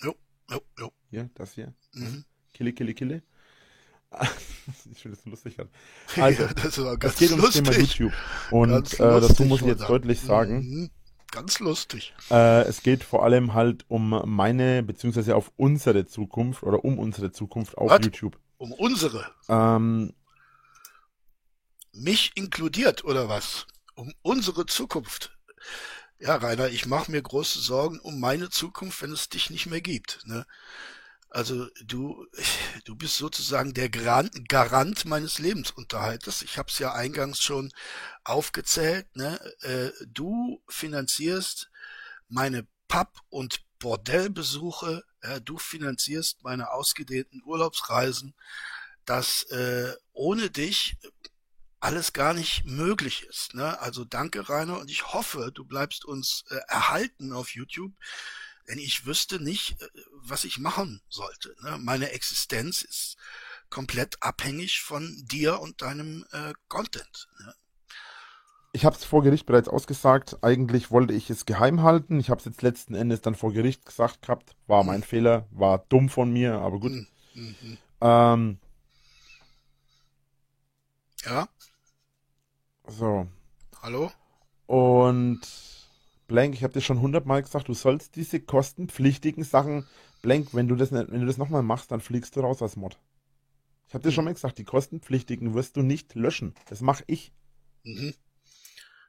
Jo, 0.02 0.14
jo, 0.50 0.60
jo. 0.78 0.92
Hier, 1.08 1.30
das 1.34 1.54
hier. 1.54 1.72
Mhm. 1.92 2.26
Kille, 2.52 2.74
kille, 2.74 2.92
kille. 2.92 3.22
ich 4.92 5.02
finde 5.02 5.16
das 5.16 5.24
so 5.24 5.30
lustig. 5.30 5.56
Also, 6.16 6.42
ja, 6.42 6.52
das 6.96 7.12
es 7.12 7.18
geht 7.18 7.30
ums 7.30 7.52
Thema 7.52 7.72
YouTube. 7.72 8.12
Und 8.50 8.94
äh, 8.94 9.20
dazu 9.20 9.44
muss 9.44 9.60
ich 9.60 9.68
jetzt 9.68 9.88
deutlich 9.88 10.20
sagen. 10.20 10.56
Mhm. 10.56 10.90
Ganz 11.30 11.60
lustig. 11.60 12.12
Äh, 12.30 12.62
es 12.62 12.82
geht 12.82 13.04
vor 13.04 13.24
allem 13.24 13.54
halt 13.54 13.84
um 13.88 14.20
meine, 14.26 14.82
beziehungsweise 14.82 15.36
auf 15.36 15.52
unsere 15.56 16.06
Zukunft 16.06 16.64
oder 16.64 16.84
um 16.84 16.98
unsere 16.98 17.30
Zukunft 17.30 17.78
auf 17.78 17.90
What? 17.90 18.04
YouTube. 18.04 18.36
Um 18.58 18.72
unsere? 18.72 19.30
Ähm, 19.48 20.12
Mich 21.92 22.32
inkludiert 22.34 23.04
oder 23.04 23.28
was? 23.28 23.68
Um 23.94 24.12
unsere 24.22 24.66
Zukunft. 24.66 25.38
Ja, 26.18 26.34
Rainer, 26.34 26.68
ich 26.68 26.86
mache 26.86 27.12
mir 27.12 27.22
große 27.22 27.60
Sorgen 27.60 28.00
um 28.00 28.18
meine 28.18 28.50
Zukunft, 28.50 29.00
wenn 29.00 29.12
es 29.12 29.28
dich 29.28 29.50
nicht 29.50 29.66
mehr 29.66 29.80
gibt. 29.80 30.20
Ne? 30.26 30.44
Also 31.30 31.68
du, 31.84 32.26
du 32.84 32.94
bist 32.96 33.16
sozusagen 33.16 33.72
der 33.72 33.88
Garant, 33.88 34.48
Garant 34.48 35.04
meines 35.04 35.38
Lebensunterhaltes. 35.38 36.42
Ich 36.42 36.58
habe 36.58 36.68
es 36.68 36.78
ja 36.78 36.92
eingangs 36.92 37.40
schon 37.40 37.72
aufgezählt. 38.24 39.06
Ne? 39.16 39.40
Äh, 39.62 39.90
du 40.06 40.62
finanzierst 40.68 41.70
meine 42.28 42.66
Pub- 42.88 43.22
und 43.28 43.62
Bordellbesuche. 43.78 45.04
Du 45.44 45.58
finanzierst 45.58 46.42
meine 46.42 46.70
ausgedehnten 46.70 47.42
Urlaubsreisen. 47.44 48.34
Das 49.04 49.44
äh, 49.44 49.94
ohne 50.12 50.50
dich 50.50 50.96
alles 51.80 52.12
gar 52.12 52.34
nicht 52.34 52.64
möglich 52.66 53.22
ist. 53.22 53.54
Ne? 53.54 53.80
Also 53.80 54.04
danke, 54.04 54.48
Rainer, 54.48 54.78
und 54.78 54.90
ich 54.90 55.12
hoffe, 55.12 55.50
du 55.52 55.64
bleibst 55.64 56.04
uns 56.04 56.44
äh, 56.50 56.56
erhalten 56.68 57.32
auf 57.32 57.54
YouTube 57.54 57.92
denn 58.70 58.78
ich 58.78 59.04
wüsste 59.04 59.42
nicht, 59.42 59.80
äh, 59.82 59.88
was 60.22 60.44
ich 60.44 60.58
machen 60.58 61.02
sollte. 61.08 61.54
Ne? 61.62 61.78
Meine 61.78 62.10
Existenz 62.10 62.82
ist 62.82 63.16
komplett 63.68 64.22
abhängig 64.22 64.80
von 64.80 65.22
dir 65.26 65.60
und 65.60 65.82
deinem 65.82 66.24
äh, 66.32 66.52
Content. 66.68 67.28
Ne? 67.44 67.54
Ich 68.72 68.84
habe 68.84 68.94
es 68.94 69.04
vor 69.04 69.22
Gericht 69.24 69.46
bereits 69.46 69.68
ausgesagt. 69.68 70.38
Eigentlich 70.42 70.92
wollte 70.92 71.12
ich 71.12 71.28
es 71.28 71.44
geheim 71.44 71.82
halten. 71.82 72.20
Ich 72.20 72.30
habe 72.30 72.38
es 72.38 72.44
jetzt 72.44 72.62
letzten 72.62 72.94
Endes 72.94 73.20
dann 73.20 73.34
vor 73.34 73.52
Gericht 73.52 73.84
gesagt 73.84 74.22
gehabt. 74.22 74.54
War 74.68 74.84
mein 74.84 75.00
mhm. 75.00 75.04
Fehler, 75.04 75.48
war 75.50 75.78
dumm 75.88 76.08
von 76.08 76.32
mir, 76.32 76.54
aber 76.54 76.78
gut. 76.78 76.92
Mhm. 76.92 77.06
Mhm. 77.34 77.78
Ähm, 78.00 78.58
ja. 81.24 81.48
So. 82.86 83.26
Hallo? 83.82 84.12
Und 84.66 85.40
Blank, 86.30 86.54
ich 86.54 86.62
habe 86.62 86.72
dir 86.72 86.80
schon 86.80 87.00
hundertmal 87.00 87.42
gesagt, 87.42 87.66
du 87.66 87.74
sollst 87.74 88.14
diese 88.14 88.38
kostenpflichtigen 88.38 89.42
Sachen, 89.42 89.84
Blank, 90.22 90.50
wenn 90.52 90.68
du 90.68 90.76
das, 90.76 90.92
wenn 90.92 91.20
du 91.20 91.26
das 91.26 91.38
nochmal 91.38 91.64
machst, 91.64 91.90
dann 91.90 92.00
fliegst 92.00 92.36
du 92.36 92.40
raus 92.40 92.62
als 92.62 92.76
Mod. 92.76 93.00
Ich 93.88 93.94
habe 93.94 94.04
dir 94.04 94.12
schon 94.12 94.24
mal 94.24 94.32
gesagt, 94.32 94.58
die 94.58 94.64
kostenpflichtigen 94.64 95.54
wirst 95.54 95.76
du 95.76 95.82
nicht 95.82 96.14
löschen. 96.14 96.54
Das 96.68 96.82
mache 96.82 97.02
ich. 97.08 97.32
Mhm. 97.82 98.14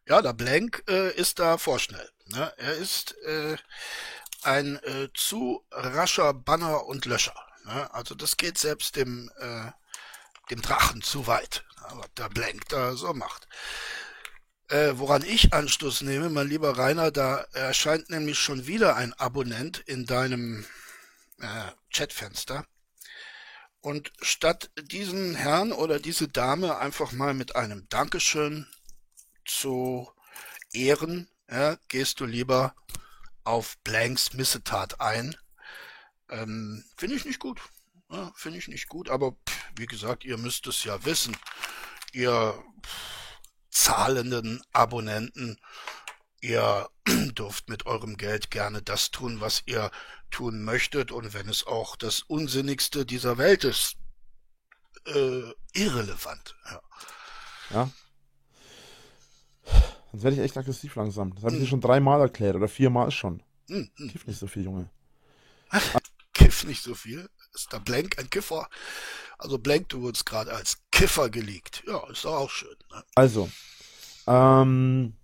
Ja, 0.08 0.24
der 0.24 0.34
Blank 0.34 0.84
äh, 0.90 1.14
ist 1.16 1.38
da 1.38 1.60
vorschnell. 1.60 2.10
Ne? 2.26 2.52
Er 2.58 2.74
ist 2.78 3.16
äh, 3.20 3.56
ein 4.42 4.78
äh, 4.78 5.10
zu 5.14 5.64
rascher 5.70 6.34
Banner 6.34 6.88
und 6.88 7.06
Löscher. 7.06 7.36
Ne? 7.66 7.94
Also 7.94 8.16
das 8.16 8.36
geht 8.36 8.58
selbst 8.58 8.96
dem, 8.96 9.30
äh, 9.38 9.70
dem 10.50 10.64
Drachen 10.64 11.04
zu 11.04 11.28
weit, 11.28 11.64
ne? 11.82 12.00
was 12.00 12.14
der 12.18 12.30
Blank 12.30 12.68
da 12.70 12.96
so 12.96 13.14
macht. 13.14 13.48
Äh, 14.72 14.98
woran 15.00 15.22
ich 15.26 15.52
Anstoß 15.52 16.04
nehme, 16.04 16.30
mein 16.30 16.48
lieber 16.48 16.78
Rainer, 16.78 17.12
da 17.12 17.40
erscheint 17.52 18.10
nämlich 18.10 18.40
schon 18.40 18.68
wieder 18.68 18.96
ein 18.96 19.12
Abonnent 19.12 19.80
in 19.80 20.06
deinem 20.06 20.66
äh, 21.42 21.72
Chatfenster. 21.94 22.66
Und 23.82 24.14
statt 24.22 24.72
diesen 24.82 25.36
Herrn 25.36 25.74
oder 25.74 26.00
diese 26.00 26.30
Dame 26.30 26.78
einfach 26.78 27.12
mal 27.12 27.34
mit 27.34 27.58
einem 27.58 27.90
Dankeschön 27.90 28.66
zu 29.46 30.10
ehren, 30.72 31.30
ja, 31.50 31.78
gehst 31.90 32.22
du 32.22 32.26
lieber 32.26 32.74
auf 33.44 33.78
Blanks 33.80 34.32
Missetat 34.32 35.02
ein. 35.02 35.36
Ähm, 36.30 36.86
Finde 36.96 37.18
ich 37.18 37.26
nicht 37.26 37.40
gut. 37.40 37.60
Ja, 38.10 38.32
Finde 38.38 38.60
ich 38.60 38.70
nicht 38.70 38.88
gut, 38.88 39.10
aber 39.10 39.34
pff, 39.34 39.66
wie 39.76 39.86
gesagt, 39.86 40.24
ihr 40.24 40.38
müsst 40.38 40.66
es 40.68 40.86
ja 40.86 41.04
wissen. 41.04 41.36
Ihr 42.14 42.64
pff, 42.86 43.21
zahlenden 43.72 44.62
Abonnenten. 44.72 45.58
Ihr 46.42 46.90
dürft 47.08 47.70
mit 47.70 47.86
eurem 47.86 48.18
Geld 48.18 48.52
gerne 48.52 48.82
das 48.82 49.12
tun, 49.12 49.42
was 49.42 49.64
ihr 49.66 49.90
tun 50.30 50.64
möchtet 50.64 51.12
und 51.12 51.34
wenn 51.34 51.50
es 51.50 51.66
auch 51.66 51.96
das 51.96 52.22
Unsinnigste 52.22 53.06
dieser 53.06 53.38
Welt 53.38 53.64
ist, 53.64 53.98
äh, 55.06 55.52
irrelevant. 55.74 56.56
Ja. 56.70 56.82
ja. 57.72 57.90
Sonst 60.12 60.24
werde 60.24 60.38
ich 60.38 60.44
echt 60.44 60.58
aggressiv 60.58 60.96
langsam. 60.96 61.34
Das 61.36 61.44
habe 61.44 61.54
ich 61.54 61.60
hm. 61.60 61.64
dir 61.64 61.70
schon 61.70 61.82
dreimal 61.82 62.20
erklärt 62.22 62.56
oder 62.56 62.68
viermal 62.68 63.12
schon. 63.12 63.44
Hm, 63.70 63.90
hm. 63.96 64.10
Kiff 64.10 64.28
nicht 64.28 64.40
so 64.40 64.48
viel, 64.48 64.64
Junge. 64.64 64.90
Kiff 66.34 66.66
nicht 66.66 66.84
so 66.84 66.96
viel? 66.96 67.30
Ist 67.54 67.74
da 67.74 67.80
Blank 67.80 68.18
ein 68.18 68.30
Kiffer? 68.30 68.68
Also 69.38 69.58
Blank, 69.58 69.90
du 69.90 70.02
wurdest 70.02 70.26
gerade 70.26 70.54
als 70.54 70.78
Kiffer 70.92 71.30
geleakt. 71.30 71.84
Ja, 71.88 72.08
ist 72.10 72.26
doch 72.26 72.36
auch 72.36 72.50
schön. 72.50 72.76
Ne? 72.92 73.04
Also, 73.16 73.50
ähm, 74.28 75.16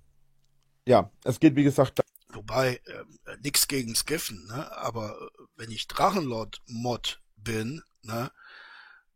ja, 0.85 1.11
es 1.23 1.39
geht 1.39 1.55
wie 1.55 1.63
gesagt. 1.63 2.01
Wobei, 2.29 2.81
äh, 2.85 3.37
nichts 3.41 3.67
gegen 3.67 3.95
Skiffen, 3.95 4.45
ne? 4.47 4.75
aber 4.75 5.19
äh, 5.21 5.43
wenn 5.55 5.71
ich 5.71 5.87
Drachenlord-Mod 5.87 7.21
bin, 7.37 7.83
ne? 8.01 8.31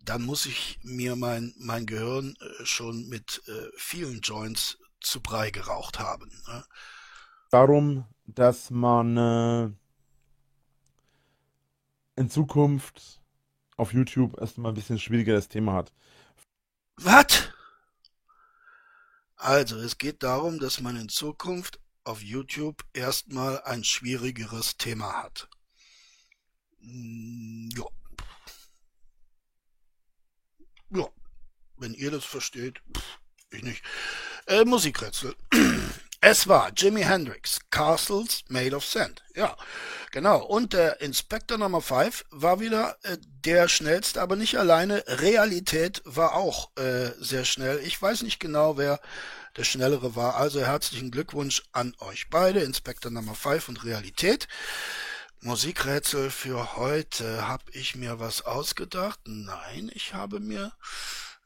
dann 0.04 0.24
muss 0.24 0.46
ich 0.46 0.80
mir 0.84 1.16
mein, 1.16 1.54
mein 1.58 1.86
Gehirn 1.86 2.36
äh, 2.40 2.66
schon 2.66 3.08
mit 3.10 3.42
äh, 3.48 3.70
vielen 3.76 4.22
Joints 4.22 4.78
zu 5.02 5.22
Brei 5.22 5.52
geraucht 5.52 6.00
haben. 6.00 6.32
Ne? 6.48 6.64
Darum, 7.50 8.06
dass 8.26 8.70
man 8.70 9.18
äh, 9.18 9.70
in 12.16 12.30
Zukunft 12.30 13.22
auf 13.78 13.94
YouTube 13.94 14.40
erstmal 14.40 14.72
ein 14.72 14.76
bisschen 14.76 15.00
schwieriger 15.00 15.34
das 15.34 15.48
Thema 15.48 15.74
hat. 15.74 15.94
Was? 16.98 17.50
Also, 19.36 19.78
es 19.78 19.98
geht 19.98 20.22
darum, 20.22 20.60
dass 20.60 20.82
man 20.82 20.96
in 20.98 21.10
Zukunft 21.10 21.80
auf 22.04 22.22
YouTube 22.22 22.84
erstmal 22.94 23.62
ein 23.64 23.84
schwierigeres 23.84 24.78
Thema 24.78 25.24
hat. 25.24 25.50
Hm, 26.80 27.70
ja. 27.76 27.86
Ja. 30.92 31.08
Wenn 31.78 31.94
ihr 31.96 32.12
das 32.12 32.26
versteht, 32.26 32.82
ich 33.50 33.64
nicht. 33.64 33.84
Äh, 34.46 34.66
Musikrätsel. 34.66 35.36
Es 36.24 36.48
war 36.48 36.72
Jimi 36.78 37.02
Hendrix, 37.02 37.60
Castles 37.72 38.44
Made 38.48 38.76
of 38.76 38.86
Sand. 38.86 39.24
Ja, 39.34 39.58
genau. 40.12 40.46
Und 40.46 40.74
der 40.74 41.02
Inspector 41.02 41.58
Nummer 41.58 41.82
5 41.82 42.26
war 42.30 42.60
wieder 42.60 42.96
äh, 43.02 43.18
der 43.44 43.68
schnellste, 43.68 44.22
aber 44.22 44.36
nicht 44.36 44.60
alleine. 44.60 45.04
Realität 45.08 46.04
war 46.06 46.36
auch 46.36 46.78
äh, 46.78 47.10
sehr 47.18 47.44
schnell. 47.44 47.80
Ich 47.80 48.00
weiß 48.00 48.22
nicht 48.22 48.40
genau, 48.40 48.78
wer 48.78 49.00
der 49.58 49.64
schnellere 49.64 50.16
war. 50.16 50.36
Also 50.36 50.62
herzlichen 50.62 51.10
Glückwunsch 51.10 51.64
an 51.72 51.96
euch 51.98 52.30
beide, 52.30 52.60
Inspector 52.60 53.10
Nummer 53.12 53.34
5 53.34 53.70
und 53.70 53.84
Realität. 53.84 54.48
Musikrätsel 55.40 56.30
für 56.30 56.76
heute. 56.76 57.48
Hab 57.48 57.64
ich 57.74 57.96
mir 57.96 58.20
was 58.20 58.44
ausgedacht? 58.44 59.22
Nein, 59.26 59.90
ich 59.92 60.14
habe 60.14 60.40
mir 60.40 60.72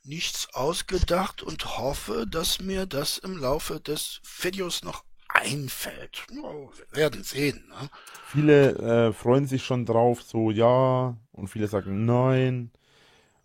nichts 0.05 0.47
ausgedacht 0.53 1.43
und 1.43 1.77
hoffe, 1.77 2.25
dass 2.29 2.61
mir 2.61 2.85
das 2.85 3.17
im 3.17 3.37
Laufe 3.37 3.79
des 3.79 4.21
Videos 4.41 4.83
noch 4.83 5.03
einfällt. 5.27 6.25
Oh, 6.41 6.69
wir 6.69 6.97
werden 6.97 7.23
sehen. 7.23 7.65
Ne? 7.69 7.89
Viele 8.27 9.07
äh, 9.07 9.13
freuen 9.13 9.47
sich 9.47 9.63
schon 9.63 9.85
drauf, 9.85 10.21
so 10.21 10.51
ja, 10.51 11.17
und 11.31 11.47
viele 11.47 11.67
sagen 11.67 12.05
nein. 12.05 12.71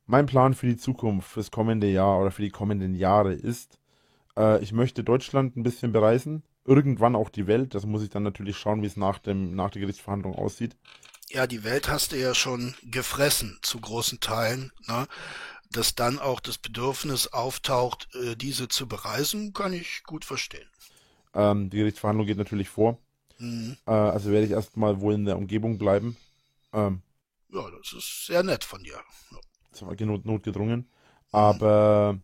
Mein 0.06 0.26
Plan 0.26 0.54
für 0.54 0.66
die 0.66 0.76
Zukunft, 0.76 1.30
fürs 1.30 1.50
kommende 1.50 1.88
Jahr 1.88 2.20
oder 2.20 2.30
für 2.30 2.42
die 2.42 2.50
kommenden 2.50 2.94
Jahre 2.94 3.32
ist, 3.32 3.78
äh, 4.36 4.62
ich 4.62 4.72
möchte 4.72 5.04
Deutschland 5.04 5.56
ein 5.56 5.62
bisschen 5.62 5.92
bereisen, 5.92 6.42
irgendwann 6.64 7.16
auch 7.16 7.30
die 7.30 7.46
Welt. 7.46 7.74
Das 7.74 7.86
muss 7.86 8.02
ich 8.02 8.10
dann 8.10 8.22
natürlich 8.22 8.56
schauen, 8.56 8.82
wie 8.82 8.86
es 8.86 8.96
nach, 8.96 9.18
dem, 9.18 9.54
nach 9.54 9.70
der 9.70 9.80
Gerichtsverhandlung 9.80 10.34
aussieht. 10.34 10.76
Ja, 11.28 11.46
die 11.46 11.62
Welt 11.62 11.88
hast 11.88 12.10
du 12.10 12.16
ja 12.16 12.34
schon 12.34 12.74
gefressen, 12.82 13.58
zu 13.62 13.80
großen 13.80 14.18
Teilen. 14.18 14.72
Ne? 14.88 15.06
Dass 15.70 15.94
dann 15.94 16.18
auch 16.18 16.40
das 16.40 16.58
Bedürfnis 16.58 17.28
auftaucht, 17.28 18.08
äh, 18.14 18.36
diese 18.36 18.68
zu 18.68 18.88
bereisen, 18.88 19.52
kann 19.52 19.72
ich 19.72 20.02
gut 20.04 20.24
verstehen. 20.24 20.68
Ähm, 21.34 21.70
die 21.70 21.78
Gerichtsverhandlung 21.78 22.26
geht 22.26 22.38
natürlich 22.38 22.68
vor. 22.68 22.98
Mhm. 23.38 23.76
Äh, 23.86 23.92
also 23.92 24.30
werde 24.30 24.46
ich 24.46 24.52
erstmal 24.52 25.00
wohl 25.00 25.14
in 25.14 25.24
der 25.24 25.38
Umgebung 25.38 25.78
bleiben. 25.78 26.16
Ähm, 26.72 27.02
ja, 27.52 27.62
das 27.70 27.92
ist 27.92 28.26
sehr 28.26 28.42
nett 28.42 28.64
von 28.64 28.82
dir. 28.82 29.00
Ja. 29.30 29.38
Das 29.70 29.82
war 29.82 29.94
not, 30.00 30.24
notgedrungen. 30.24 30.88
Aber 31.32 32.14
mhm. 32.14 32.22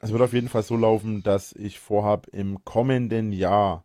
es 0.00 0.10
wird 0.10 0.22
auf 0.22 0.32
jeden 0.32 0.48
Fall 0.48 0.62
so 0.62 0.76
laufen, 0.76 1.22
dass 1.22 1.52
ich 1.52 1.78
vorhabe, 1.78 2.30
im 2.30 2.64
kommenden 2.64 3.32
Jahr 3.32 3.84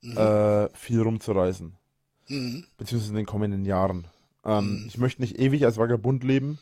mhm. 0.00 0.16
äh, 0.16 0.68
viel 0.76 1.02
rumzureisen. 1.02 1.76
Mhm. 2.28 2.66
Beziehungsweise 2.76 3.12
in 3.12 3.16
den 3.16 3.26
kommenden 3.26 3.64
Jahren. 3.64 4.06
Ähm, 4.44 4.82
mhm. 4.82 4.86
Ich 4.86 4.98
möchte 4.98 5.22
nicht 5.22 5.38
ewig 5.38 5.64
als 5.64 5.76
Vagabund 5.76 6.22
leben. 6.22 6.58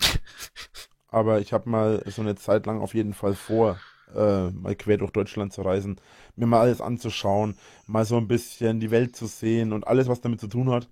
aber 1.08 1.40
ich 1.40 1.52
habe 1.52 1.68
mal 1.68 2.02
so 2.06 2.22
eine 2.22 2.36
Zeit 2.36 2.66
lang 2.66 2.80
auf 2.80 2.94
jeden 2.94 3.14
Fall 3.14 3.34
vor, 3.34 3.78
äh, 4.14 4.50
mal 4.50 4.74
quer 4.76 4.98
durch 4.98 5.12
Deutschland 5.12 5.52
zu 5.52 5.62
reisen, 5.62 6.00
mir 6.36 6.46
mal 6.46 6.60
alles 6.60 6.80
anzuschauen, 6.80 7.56
mal 7.86 8.04
so 8.04 8.16
ein 8.16 8.28
bisschen 8.28 8.80
die 8.80 8.90
Welt 8.90 9.16
zu 9.16 9.26
sehen 9.26 9.72
und 9.72 9.86
alles, 9.86 10.08
was 10.08 10.20
damit 10.20 10.40
zu 10.40 10.48
tun 10.48 10.70
hat. 10.70 10.88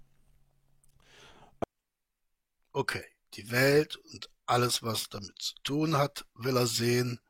Okay, 2.73 3.05
die 3.35 3.51
Welt 3.51 3.97
und 3.97 4.31
alles, 4.47 4.83
was 4.83 5.09
damit 5.09 5.41
zu 5.41 5.55
tun 5.63 5.97
hat, 5.97 6.27
will 6.35 6.57
er 6.57 6.67
sehen. 6.67 7.21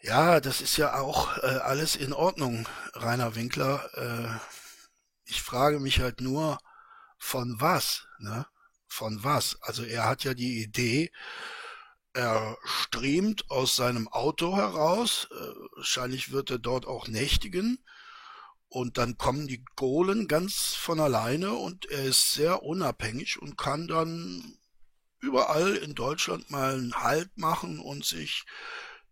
Ja, 0.00 0.40
das 0.40 0.60
ist 0.60 0.76
ja 0.76 0.98
auch 1.00 1.38
äh, 1.38 1.46
alles 1.46 1.96
in 1.96 2.12
Ordnung, 2.12 2.68
Rainer 2.94 3.34
Winkler. 3.36 3.88
Äh, 3.94 4.38
ich 5.24 5.42
frage 5.42 5.80
mich 5.80 6.00
halt 6.00 6.20
nur, 6.20 6.58
von 7.18 7.56
was, 7.58 8.06
ne? 8.18 8.46
Von 8.94 9.24
was? 9.24 9.60
Also 9.60 9.82
er 9.82 10.04
hat 10.04 10.22
ja 10.22 10.34
die 10.34 10.62
Idee, 10.62 11.10
er 12.12 12.56
streamt 12.62 13.50
aus 13.50 13.74
seinem 13.74 14.06
Auto 14.06 14.54
heraus, 14.54 15.26
äh, 15.32 15.76
wahrscheinlich 15.76 16.30
wird 16.30 16.50
er 16.50 16.60
dort 16.60 16.86
auch 16.86 17.08
nächtigen, 17.08 17.84
und 18.68 18.96
dann 18.96 19.18
kommen 19.18 19.48
die 19.48 19.64
Golen 19.74 20.28
ganz 20.28 20.74
von 20.74 21.00
alleine 21.00 21.54
und 21.54 21.86
er 21.86 22.04
ist 22.04 22.32
sehr 22.32 22.62
unabhängig 22.62 23.42
und 23.42 23.58
kann 23.58 23.88
dann 23.88 24.58
überall 25.20 25.74
in 25.76 25.96
Deutschland 25.96 26.50
mal 26.50 26.74
einen 26.74 26.94
Halt 26.94 27.36
machen 27.36 27.80
und 27.80 28.04
sich 28.04 28.44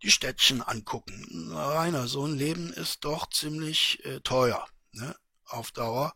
die 0.02 0.12
Städtchen 0.12 0.62
angucken. 0.62 1.50
Rainer, 1.52 2.06
so 2.06 2.24
ein 2.24 2.36
Leben 2.36 2.72
ist 2.72 3.04
doch 3.04 3.30
ziemlich 3.30 4.04
äh, 4.04 4.20
teuer, 4.20 4.64
ne? 4.92 5.16
Auf 5.46 5.72
Dauer. 5.72 6.12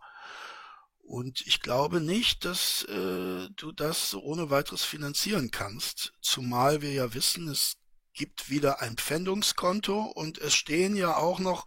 Und 1.06 1.46
ich 1.46 1.60
glaube 1.60 2.00
nicht, 2.00 2.44
dass 2.44 2.82
äh, 2.84 3.48
du 3.54 3.70
das 3.72 4.10
so 4.10 4.22
ohne 4.22 4.50
weiteres 4.50 4.82
finanzieren 4.82 5.52
kannst, 5.52 6.12
zumal 6.20 6.82
wir 6.82 6.92
ja 6.92 7.14
wissen, 7.14 7.46
es 7.46 7.74
gibt 8.12 8.50
wieder 8.50 8.82
ein 8.82 8.96
Pfändungskonto 8.96 10.02
und 10.02 10.38
es 10.38 10.54
stehen 10.54 10.96
ja 10.96 11.16
auch 11.16 11.38
noch 11.38 11.64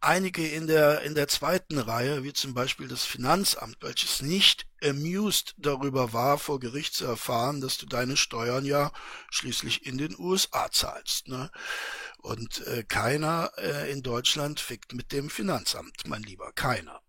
einige 0.00 0.44
in 0.48 0.66
der, 0.66 1.02
in 1.02 1.14
der 1.14 1.28
zweiten 1.28 1.78
Reihe, 1.78 2.24
wie 2.24 2.32
zum 2.32 2.52
Beispiel 2.52 2.88
das 2.88 3.04
Finanzamt, 3.04 3.76
welches 3.80 4.22
nicht 4.22 4.66
amused 4.82 5.54
darüber 5.56 6.12
war, 6.12 6.36
vor 6.36 6.58
Gericht 6.58 6.94
zu 6.94 7.04
erfahren, 7.04 7.60
dass 7.60 7.78
du 7.78 7.86
deine 7.86 8.16
Steuern 8.16 8.64
ja 8.64 8.90
schließlich 9.30 9.86
in 9.86 9.98
den 9.98 10.18
USA 10.18 10.68
zahlst. 10.72 11.28
Ne? 11.28 11.48
Und 12.18 12.66
äh, 12.66 12.82
keiner 12.82 13.52
äh, 13.56 13.92
in 13.92 14.02
Deutschland 14.02 14.58
fickt 14.58 14.94
mit 14.94 15.12
dem 15.12 15.30
Finanzamt, 15.30 16.08
mein 16.08 16.24
Lieber, 16.24 16.50
keiner. 16.52 17.00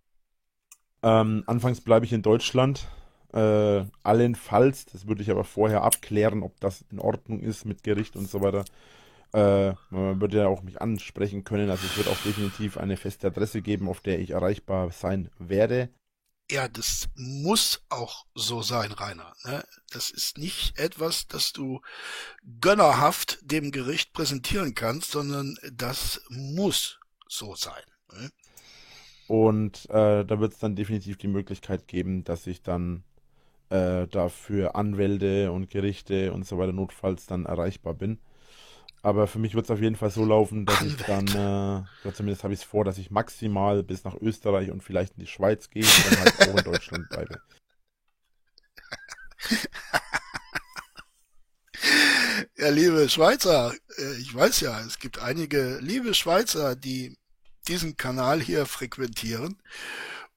Ähm, 1.02 1.44
anfangs 1.46 1.82
bleibe 1.82 2.06
ich 2.06 2.14
in 2.14 2.22
Deutschland. 2.22 2.88
Äh, 3.34 3.86
allenfalls, 4.04 4.86
das 4.86 5.08
würde 5.08 5.22
ich 5.22 5.30
aber 5.30 5.44
vorher 5.44 5.84
abklären, 5.84 6.42
ob 6.44 6.60
das 6.60 6.84
in 6.92 7.00
Ordnung 7.00 7.42
ist 7.42 7.66
mit 7.66 7.84
Gericht 7.84 8.16
und 8.16 8.30
so 8.30 8.42
weiter. 8.42 8.66
Äh, 9.34 9.74
man 9.92 10.20
würde 10.20 10.38
ja 10.38 10.48
auch 10.48 10.64
mich 10.64 10.82
ansprechen 10.82 11.44
können. 11.44 11.70
Also 11.70 11.86
es 11.86 11.98
wird 11.98 12.08
auch 12.08 12.22
definitiv 12.24 12.78
eine 12.78 12.98
feste 12.98 13.28
Adresse 13.28 13.62
geben, 13.62 13.88
auf 13.88 14.02
der 14.02 14.20
ich 14.20 14.32
erreichbar 14.32 14.92
sein 14.92 15.30
werde. 15.38 15.90
Ja, 16.52 16.68
das 16.68 17.08
muss 17.14 17.84
auch 17.90 18.26
so 18.34 18.64
sein, 18.64 18.92
Rainer. 18.92 19.36
Ne? 19.44 19.64
Das 19.92 20.10
ist 20.10 20.40
nicht 20.40 20.80
etwas, 20.80 21.28
das 21.28 21.54
du 21.54 21.82
gönnerhaft 22.60 23.38
dem 23.44 23.70
Gericht 23.70 24.14
präsentieren 24.14 24.74
kannst, 24.74 25.12
sondern 25.12 25.56
das 25.72 26.22
muss 26.30 27.00
so 27.28 27.54
sein. 27.54 27.84
Ne? 28.12 28.32
Und 29.30 29.88
äh, 29.92 30.26
da 30.26 30.40
wird 30.40 30.54
es 30.54 30.60
dann 30.60 30.76
definitiv 30.76 31.18
die 31.18 31.28
Möglichkeit 31.28 31.88
geben, 31.88 32.24
dass 32.24 32.48
ich 32.48 32.64
dann 32.64 33.04
äh, 33.70 34.08
dafür 34.08 34.76
Anwälte 34.76 35.52
und 35.52 35.70
Gerichte 35.70 36.34
und 36.34 36.48
so 36.48 36.58
weiter 36.58 36.74
notfalls 36.74 37.28
dann 37.28 37.46
erreichbar 37.46 37.94
bin. 37.94 38.18
Aber 39.04 39.28
für 39.28 39.38
mich 39.38 39.54
wird 39.54 39.66
es 39.66 39.72
auf 39.72 39.82
jeden 39.82 39.96
Fall 39.96 40.10
so 40.10 40.26
laufen, 40.26 40.66
dass 40.66 40.82
Anwälte. 40.82 41.02
ich 41.02 41.06
dann, 41.06 41.86
äh, 42.04 42.12
zumindest 42.12 42.44
habe 42.44 42.56
ich 42.56 42.62
es 42.62 42.66
vor, 42.66 42.84
dass 42.84 42.98
ich 42.98 43.12
maximal 43.12 43.84
bis 43.84 44.04
nach 44.04 44.16
Österreich 44.20 44.72
und 44.72 44.84
vielleicht 44.84 45.14
in 45.14 45.22
die 45.22 45.28
Schweiz 45.28 45.70
gehe 45.70 45.84
und 45.84 46.12
dann 46.12 46.20
halt 46.22 46.50
auch 46.50 46.58
in 46.58 46.72
Deutschland 46.72 47.10
bleibe. 47.10 47.40
Ja, 52.58 52.72
liebe 52.72 53.08
Schweizer, 53.08 53.74
äh, 53.98 54.14
ich 54.20 54.36
weiß 54.36 54.60
ja, 54.60 54.82
es 54.82 55.00
gibt 55.00 55.20
einige 55.20 55.78
liebe 55.80 56.14
Schweizer, 56.14 56.76
die 56.76 57.18
diesen 57.70 57.96
Kanal 57.96 58.42
hier 58.42 58.66
frequentieren. 58.66 59.62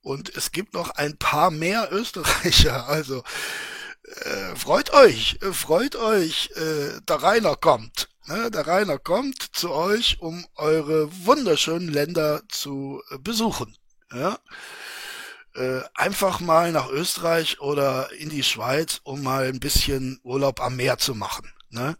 Und 0.03 0.35
es 0.37 0.53
gibt 0.53 0.75
noch 0.75 0.91
ein 0.91 1.17
paar 1.17 1.51
mehr 1.51 1.89
Österreicher. 1.93 2.89
Also 2.89 3.23
äh, 4.25 4.57
freut 4.57 4.93
euch, 4.93 5.39
äh, 5.43 5.53
freut 5.53 5.97
euch, 5.97 6.51
äh, 6.57 7.01
der 7.09 7.23
Rainer 7.23 7.57
kommt. 7.57 8.09
Ne? 8.27 8.51
Der 8.51 8.67
Rainer 8.67 8.99
kommt 8.99 9.43
zu 9.53 9.71
euch, 9.71 10.21
um 10.21 10.47
eure 10.57 11.09
wunderschönen 11.25 11.89
Länder 11.89 12.43
zu 12.49 13.03
äh, 13.11 13.19
besuchen. 13.19 13.77
Ja? 14.13 14.39
Äh, 15.55 15.83
einfach 15.95 16.41
mal 16.41 16.73
nach 16.73 16.89
Österreich 16.89 17.61
oder 17.61 18.13
in 18.13 18.29
die 18.29 18.43
Schweiz, 18.43 19.01
um 19.05 19.23
mal 19.23 19.47
ein 19.47 19.61
bisschen 19.61 20.21
Urlaub 20.25 20.61
am 20.61 20.77
Meer 20.77 20.99
zu 20.99 21.15
machen. 21.15 21.53
Ne? 21.71 21.97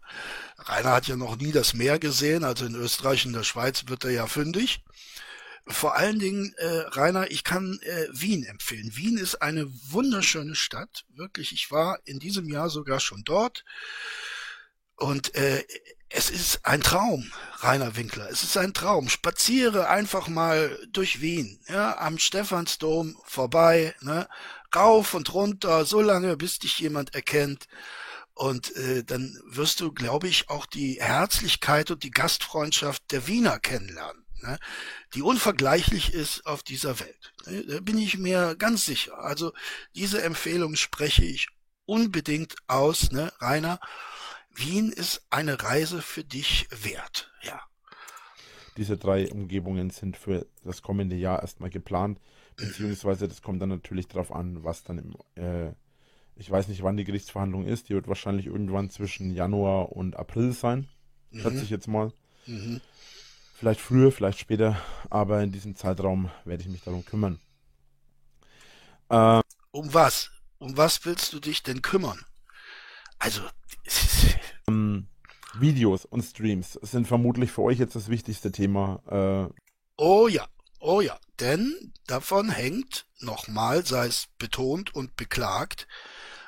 Rainer 0.57 0.91
hat 0.91 1.07
ja 1.07 1.15
noch 1.15 1.35
nie 1.37 1.51
das 1.51 1.73
Meer 1.73 1.99
gesehen, 1.99 2.43
also 2.43 2.65
in 2.65 2.75
Österreich 2.75 3.25
und 3.25 3.33
der 3.33 3.43
Schweiz 3.43 3.85
wird 3.87 4.03
er 4.03 4.11
ja 4.11 4.27
fündig. 4.27 4.83
Vor 5.67 5.95
allen 5.95 6.19
Dingen, 6.19 6.53
äh, 6.57 6.83
Rainer, 6.89 7.31
ich 7.31 7.45
kann 7.45 7.79
äh, 7.83 8.07
Wien 8.11 8.43
empfehlen. 8.43 8.95
Wien 8.95 9.17
ist 9.17 9.41
eine 9.41 9.65
wunderschöne 9.91 10.55
Stadt. 10.55 11.05
Wirklich, 11.09 11.53
ich 11.53 11.71
war 11.71 11.99
in 12.03 12.19
diesem 12.19 12.49
Jahr 12.49 12.69
sogar 12.69 12.99
schon 12.99 13.23
dort. 13.23 13.63
Und 14.97 15.35
äh, 15.35 15.65
es 16.09 16.29
ist 16.29 16.65
ein 16.65 16.81
Traum, 16.81 17.31
Rainer 17.59 17.95
Winkler. 17.95 18.29
Es 18.29 18.43
ist 18.43 18.57
ein 18.57 18.73
Traum. 18.73 19.07
Spaziere 19.07 19.87
einfach 19.87 20.27
mal 20.27 20.77
durch 20.91 21.21
Wien, 21.21 21.59
ja, 21.67 21.97
am 21.97 22.19
Stephansdom 22.19 23.17
vorbei, 23.25 23.95
ne, 24.01 24.27
rauf 24.75 25.13
und 25.13 25.33
runter, 25.33 25.85
so 25.85 26.01
lange, 26.01 26.35
bis 26.35 26.59
dich 26.59 26.77
jemand 26.79 27.15
erkennt. 27.15 27.67
Und 28.33 28.75
äh, 28.75 29.03
dann 29.03 29.39
wirst 29.45 29.79
du, 29.79 29.93
glaube 29.93 30.27
ich, 30.27 30.49
auch 30.49 30.65
die 30.65 30.99
Herzlichkeit 31.01 31.89
und 31.89 32.03
die 32.03 32.11
Gastfreundschaft 32.11 33.11
der 33.11 33.27
Wiener 33.27 33.59
kennenlernen 33.59 34.22
ne, 34.43 34.59
die 35.13 35.21
unvergleichlich 35.21 36.13
ist 36.13 36.45
auf 36.45 36.63
dieser 36.63 36.99
Welt. 36.99 37.33
Ne, 37.45 37.65
da 37.65 37.79
bin 37.79 37.97
ich 37.97 38.17
mir 38.17 38.55
ganz 38.55 38.85
sicher. 38.85 39.17
Also 39.19 39.53
diese 39.95 40.21
Empfehlung 40.21 40.75
spreche 40.75 41.25
ich 41.25 41.47
unbedingt 41.85 42.55
aus, 42.67 43.11
ne, 43.11 43.31
Rainer. 43.39 43.79
Wien 44.55 44.91
ist 44.91 45.25
eine 45.29 45.61
Reise 45.63 46.01
für 46.01 46.23
dich 46.23 46.67
wert, 46.69 47.31
ja. 47.41 47.59
Diese 48.77 48.97
drei 48.97 49.31
Umgebungen 49.31 49.89
sind 49.89 50.17
für 50.17 50.47
das 50.63 50.81
kommende 50.81 51.15
Jahr 51.15 51.41
erstmal 51.41 51.69
geplant, 51.69 52.19
beziehungsweise 52.55 53.27
das 53.27 53.41
kommt 53.41 53.61
dann 53.61 53.69
natürlich 53.69 54.07
darauf 54.07 54.31
an, 54.31 54.63
was 54.63 54.83
dann 54.83 54.97
im, 54.97 55.15
äh, 55.35 55.73
ich 56.35 56.49
weiß 56.49 56.67
nicht, 56.67 56.81
wann 56.81 56.97
die 56.97 57.03
Gerichtsverhandlung 57.03 57.65
ist, 57.65 57.89
die 57.89 57.93
wird 57.93 58.07
wahrscheinlich 58.07 58.47
irgendwann 58.47 58.89
zwischen 58.89 59.31
Januar 59.31 59.91
und 59.91 60.15
April 60.15 60.53
sein, 60.53 60.87
mhm. 61.31 61.41
schätze 61.41 61.63
ich 61.63 61.69
jetzt 61.69 61.87
mal. 61.87 62.11
Mhm. 62.47 62.81
Vielleicht 63.63 63.79
früher, 63.79 64.11
vielleicht 64.11 64.39
später, 64.39 64.75
aber 65.09 65.41
in 65.41 65.53
diesem 65.53 65.77
Zeitraum 65.77 66.29
werde 66.43 66.63
ich 66.63 66.67
mich 66.67 66.83
darum 66.83 67.05
kümmern. 67.05 67.39
Ähm, 69.09 69.41
um 69.71 69.93
was? 69.93 70.31
Um 70.57 70.75
was 70.75 71.05
willst 71.05 71.31
du 71.31 71.39
dich 71.39 71.63
denn 71.63 71.81
kümmern? 71.81 72.19
Also. 73.19 73.41
Ähm, 74.67 75.07
Videos 75.55 76.03
und 76.03 76.23
Streams 76.23 76.73
sind 76.81 77.07
vermutlich 77.07 77.51
für 77.51 77.61
euch 77.61 77.79
jetzt 77.79 77.95
das 77.95 78.09
wichtigste 78.09 78.51
Thema. 78.51 79.01
Äh, 79.49 79.53
oh 79.97 80.27
ja, 80.27 80.45
oh 80.79 80.99
ja, 80.99 81.17
denn 81.39 81.93
davon 82.07 82.49
hängt, 82.49 83.05
nochmal 83.19 83.85
sei 83.85 84.07
es 84.07 84.27
betont 84.39 84.93
und 84.93 85.15
beklagt, 85.15 85.87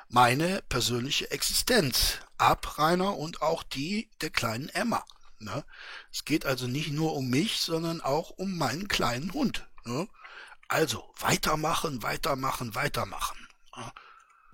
meine 0.08 0.62
persönliche 0.68 1.30
Existenz 1.30 2.20
ab, 2.36 2.78
Rainer, 2.78 3.16
und 3.16 3.40
auch 3.40 3.62
die 3.62 4.10
der 4.20 4.30
kleinen 4.30 4.68
Emma. 4.70 5.04
Ne? 5.38 5.64
Es 6.12 6.24
geht 6.24 6.46
also 6.46 6.66
nicht 6.66 6.92
nur 6.92 7.14
um 7.14 7.28
mich, 7.28 7.60
sondern 7.60 8.00
auch 8.00 8.30
um 8.30 8.56
meinen 8.56 8.88
kleinen 8.88 9.32
Hund. 9.32 9.68
Ne? 9.84 10.08
Also 10.68 11.04
weitermachen, 11.20 12.02
weitermachen, 12.02 12.74
weitermachen. 12.74 13.38
Ne? 13.76 13.92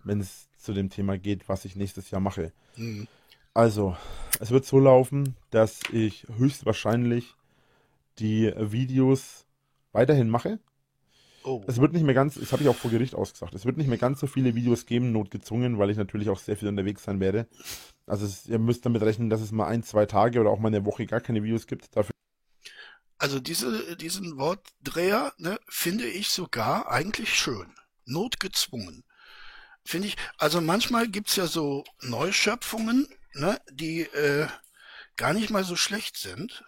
Wenn 0.04 0.20
es 0.20 0.48
zu 0.58 0.72
dem 0.72 0.90
Thema 0.90 1.18
geht, 1.18 1.48
was 1.48 1.64
ich 1.64 1.76
nächstes 1.76 2.10
Jahr 2.10 2.20
mache. 2.20 2.52
Mhm. 2.76 3.08
Also, 3.54 3.96
es 4.40 4.50
wird 4.50 4.64
so 4.64 4.78
laufen, 4.78 5.36
dass 5.50 5.80
ich 5.92 6.26
höchstwahrscheinlich 6.36 7.34
die 8.18 8.52
Videos 8.56 9.44
weiterhin 9.92 10.30
mache. 10.30 10.58
Oh. 11.44 11.62
Es 11.66 11.80
wird 11.80 11.92
nicht 11.92 12.04
mehr 12.04 12.14
ganz, 12.14 12.34
das 12.34 12.52
habe 12.52 12.62
ich 12.62 12.68
auch 12.68 12.76
vor 12.76 12.90
Gericht 12.90 13.14
ausgesagt, 13.14 13.54
es 13.54 13.64
wird 13.64 13.76
nicht 13.76 13.88
mehr 13.88 13.98
ganz 13.98 14.20
so 14.20 14.26
viele 14.26 14.54
Videos 14.54 14.86
geben, 14.86 15.12
notgezwungen, 15.12 15.78
weil 15.78 15.90
ich 15.90 15.96
natürlich 15.96 16.30
auch 16.30 16.38
sehr 16.38 16.56
viel 16.56 16.68
unterwegs 16.68 17.04
sein 17.04 17.20
werde. 17.20 17.46
Also 18.06 18.26
es, 18.26 18.46
ihr 18.46 18.58
müsst 18.58 18.86
damit 18.86 19.02
rechnen, 19.02 19.30
dass 19.30 19.40
es 19.40 19.52
mal 19.52 19.66
ein, 19.66 19.82
zwei 19.82 20.06
Tage 20.06 20.40
oder 20.40 20.50
auch 20.50 20.58
mal 20.58 20.68
eine 20.68 20.84
Woche 20.84 21.06
gar 21.06 21.20
keine 21.20 21.42
Videos 21.42 21.66
gibt. 21.66 21.96
Dafür 21.96 22.12
also 23.22 23.38
diese, 23.38 23.96
diesen 23.96 24.36
Wortdreher 24.36 25.32
ne, 25.38 25.60
finde 25.68 26.08
ich 26.08 26.30
sogar 26.30 26.90
eigentlich 26.90 27.32
schön. 27.38 27.72
Notgezwungen. 28.04 29.04
Finde 29.84 30.08
ich, 30.08 30.16
also 30.38 30.60
manchmal 30.60 31.06
gibt's 31.06 31.36
ja 31.36 31.46
so 31.46 31.84
Neuschöpfungen, 32.00 33.06
ne, 33.34 33.60
die 33.70 34.00
äh, 34.00 34.48
gar 35.16 35.34
nicht 35.34 35.50
mal 35.50 35.62
so 35.62 35.76
schlecht 35.76 36.16
sind. 36.16 36.64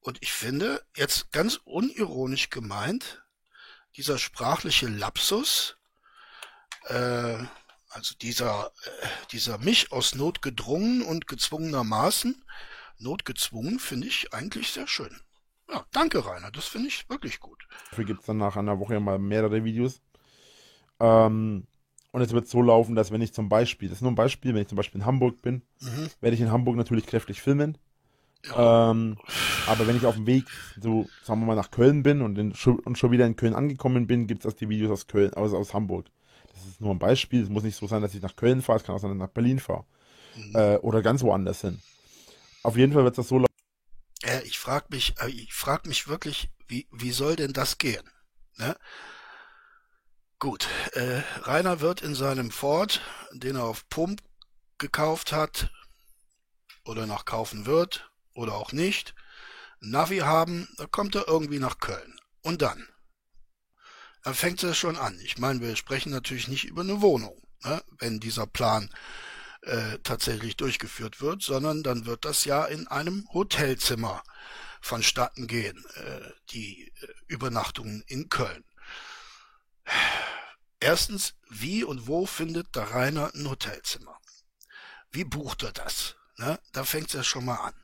Und 0.00 0.18
ich 0.22 0.32
finde, 0.32 0.82
jetzt 0.96 1.30
ganz 1.30 1.60
unironisch 1.64 2.50
gemeint, 2.50 3.22
dieser 3.96 4.18
sprachliche 4.18 4.88
Lapsus, 4.88 5.76
äh, 6.84 7.38
also 7.90 8.14
dieser, 8.22 8.66
äh, 8.66 9.06
dieser 9.32 9.58
mich 9.58 9.92
aus 9.92 10.14
Not 10.14 10.42
gedrungen 10.42 11.02
und 11.02 11.26
gezwungenermaßen, 11.26 12.44
notgezwungen, 12.98 13.78
finde 13.78 14.06
ich 14.06 14.32
eigentlich 14.32 14.70
sehr 14.70 14.86
schön. 14.86 15.20
Ja, 15.68 15.84
danke 15.92 16.24
Rainer, 16.24 16.50
das 16.50 16.66
finde 16.66 16.88
ich 16.88 17.08
wirklich 17.08 17.40
gut. 17.40 17.66
Dafür 17.90 18.04
gibt 18.04 18.20
es 18.20 18.26
dann 18.26 18.38
nach 18.38 18.56
einer 18.56 18.78
Woche 18.78 18.98
mal 19.00 19.18
mehrere 19.18 19.64
Videos. 19.64 20.00
Ähm, 20.98 21.66
und 22.12 22.22
es 22.22 22.32
wird 22.32 22.48
so 22.48 22.62
laufen, 22.62 22.94
dass 22.94 23.12
wenn 23.12 23.20
ich 23.20 23.32
zum 23.32 23.48
Beispiel, 23.48 23.88
das 23.88 23.98
ist 23.98 24.02
nur 24.02 24.10
ein 24.10 24.16
Beispiel, 24.16 24.54
wenn 24.54 24.62
ich 24.62 24.68
zum 24.68 24.76
Beispiel 24.76 25.00
in 25.00 25.06
Hamburg 25.06 25.42
bin, 25.42 25.62
mhm. 25.80 26.10
werde 26.20 26.34
ich 26.34 26.40
in 26.40 26.50
Hamburg 26.50 26.76
natürlich 26.76 27.06
kräftig 27.06 27.40
filmen. 27.40 27.78
Ähm, 28.54 29.18
aber 29.66 29.86
wenn 29.86 29.96
ich 29.96 30.06
auf 30.06 30.14
dem 30.14 30.26
Weg, 30.26 30.44
so 30.80 31.08
sagen 31.22 31.40
wir 31.40 31.46
mal, 31.46 31.56
nach 31.56 31.70
Köln 31.70 32.02
bin 32.02 32.22
und, 32.22 32.38
in, 32.38 32.52
und 32.52 32.98
schon 32.98 33.10
wieder 33.10 33.26
in 33.26 33.36
Köln 33.36 33.54
angekommen 33.54 34.06
bin, 34.06 34.26
gibt 34.26 34.44
es 34.44 34.52
auch 34.52 34.56
die 34.56 34.68
Videos 34.68 34.90
aus 34.90 35.06
Köln, 35.06 35.34
aus, 35.34 35.52
aus 35.52 35.74
Hamburg. 35.74 36.06
Das 36.52 36.64
ist 36.64 36.80
nur 36.80 36.90
ein 36.90 36.98
Beispiel. 36.98 37.42
Es 37.42 37.48
muss 37.48 37.62
nicht 37.62 37.76
so 37.76 37.86
sein, 37.86 38.02
dass 38.02 38.14
ich 38.14 38.22
nach 38.22 38.36
Köln 38.36 38.62
fahre, 38.62 38.78
es 38.78 38.84
kann 38.84 38.94
auch 38.94 39.00
sein, 39.00 39.10
dass 39.10 39.16
ich 39.16 39.20
nach 39.20 39.34
Berlin 39.34 39.58
fahre. 39.58 39.84
Mhm. 40.36 40.56
Äh, 40.56 40.76
oder 40.76 41.02
ganz 41.02 41.22
woanders 41.22 41.60
hin. 41.60 41.80
Auf 42.62 42.76
jeden 42.76 42.92
Fall 42.92 43.04
wird 43.04 43.18
das 43.18 43.28
so 43.28 43.38
laufen. 43.38 43.46
Äh, 44.22 44.42
ich 44.44 44.58
frage 44.58 44.86
mich, 44.90 45.14
äh, 45.20 45.28
ich 45.28 45.52
frage 45.52 45.88
mich 45.88 46.08
wirklich, 46.08 46.50
wie, 46.66 46.86
wie 46.90 47.12
soll 47.12 47.36
denn 47.36 47.52
das 47.52 47.78
gehen? 47.78 48.08
Ne? 48.56 48.74
Gut, 50.38 50.68
äh, 50.92 51.20
Rainer 51.42 51.80
wird 51.80 52.00
in 52.00 52.14
seinem 52.14 52.50
Ford, 52.50 53.02
den 53.32 53.56
er 53.56 53.64
auf 53.64 53.86
Pump 53.90 54.22
gekauft 54.78 55.32
hat 55.32 55.70
oder 56.86 57.06
noch 57.06 57.26
kaufen 57.26 57.66
wird 57.66 58.09
oder 58.34 58.54
auch 58.54 58.72
nicht, 58.72 59.14
Navi 59.80 60.18
haben, 60.18 60.68
kommt 60.90 61.14
er 61.14 61.26
irgendwie 61.28 61.58
nach 61.58 61.78
Köln. 61.78 62.18
Und 62.42 62.62
dann? 62.62 62.86
Dann 64.22 64.34
fängt 64.34 64.62
es 64.62 64.76
schon 64.76 64.96
an. 64.96 65.18
Ich 65.20 65.38
meine, 65.38 65.60
wir 65.60 65.76
sprechen 65.76 66.12
natürlich 66.12 66.48
nicht 66.48 66.64
über 66.64 66.82
eine 66.82 67.00
Wohnung, 67.00 67.40
ne, 67.64 67.82
wenn 67.98 68.20
dieser 68.20 68.46
Plan 68.46 68.90
äh, 69.62 69.98
tatsächlich 70.02 70.56
durchgeführt 70.56 71.20
wird, 71.20 71.42
sondern 71.42 71.82
dann 71.82 72.06
wird 72.06 72.24
das 72.24 72.44
ja 72.44 72.64
in 72.64 72.86
einem 72.88 73.26
Hotelzimmer 73.32 74.22
vonstatten 74.80 75.46
gehen, 75.46 75.84
äh, 75.94 76.30
die 76.50 76.92
äh, 77.00 77.06
Übernachtungen 77.26 78.02
in 78.06 78.28
Köln. 78.28 78.64
Erstens, 80.80 81.34
wie 81.48 81.84
und 81.84 82.06
wo 82.06 82.24
findet 82.26 82.74
der 82.74 82.90
Rainer 82.90 83.34
ein 83.34 83.48
Hotelzimmer? 83.48 84.18
Wie 85.10 85.24
bucht 85.24 85.62
er 85.62 85.72
das? 85.72 86.16
Ne? 86.36 86.58
Da 86.72 86.84
fängt 86.84 87.08
es 87.08 87.12
ja 87.14 87.24
schon 87.24 87.44
mal 87.44 87.56
an. 87.56 87.74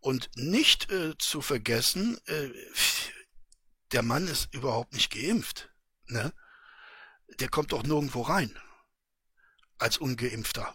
Und 0.00 0.30
nicht 0.36 0.90
äh, 0.90 1.16
zu 1.18 1.40
vergessen, 1.40 2.18
äh, 2.26 2.50
der 3.92 4.02
Mann 4.02 4.28
ist 4.28 4.52
überhaupt 4.52 4.92
nicht 4.92 5.12
geimpft. 5.12 5.70
Ne? 6.06 6.32
Der 7.40 7.48
kommt 7.48 7.72
doch 7.72 7.82
nirgendwo 7.82 8.22
rein. 8.22 8.56
Als 9.78 9.98
ungeimpfter. 9.98 10.74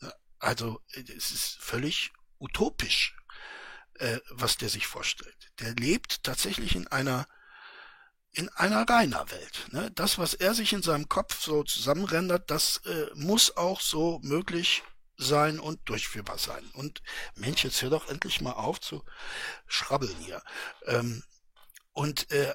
Ne? 0.00 0.12
Also, 0.38 0.82
es 0.92 1.30
ist 1.30 1.56
völlig 1.60 2.12
utopisch, 2.38 3.16
äh, 3.94 4.18
was 4.30 4.56
der 4.56 4.68
sich 4.68 4.86
vorstellt. 4.86 5.52
Der 5.60 5.74
lebt 5.74 6.22
tatsächlich 6.24 6.74
in 6.74 6.86
einer 6.88 7.26
in 8.34 8.48
einer 8.50 8.88
Rainer-Welt. 8.88 9.68
Ne? 9.72 9.90
Das, 9.90 10.18
was 10.18 10.32
er 10.32 10.54
sich 10.54 10.72
in 10.72 10.82
seinem 10.82 11.08
Kopf 11.08 11.42
so 11.42 11.64
zusammenrendert, 11.64 12.50
das 12.50 12.78
äh, 12.86 13.10
muss 13.14 13.56
auch 13.58 13.82
so 13.82 14.20
möglich 14.22 14.82
sein 15.22 15.58
und 15.60 15.80
durchführbar 15.88 16.38
sein. 16.38 16.64
Und 16.74 17.02
Mensch, 17.34 17.64
jetzt 17.64 17.80
hör 17.82 17.90
doch 17.90 18.08
endlich 18.08 18.40
mal 18.40 18.52
auf 18.52 18.80
zu 18.80 19.04
schrabbeln 19.66 20.16
hier. 20.18 20.42
Ähm, 20.86 21.22
und 21.92 22.30
äh, 22.30 22.54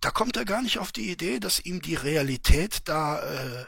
da 0.00 0.10
kommt 0.10 0.36
er 0.36 0.44
gar 0.44 0.62
nicht 0.62 0.78
auf 0.78 0.92
die 0.92 1.10
Idee, 1.10 1.38
dass 1.38 1.60
ihm 1.60 1.80
die 1.80 1.94
Realität 1.94 2.88
da 2.88 3.20
äh, 3.20 3.66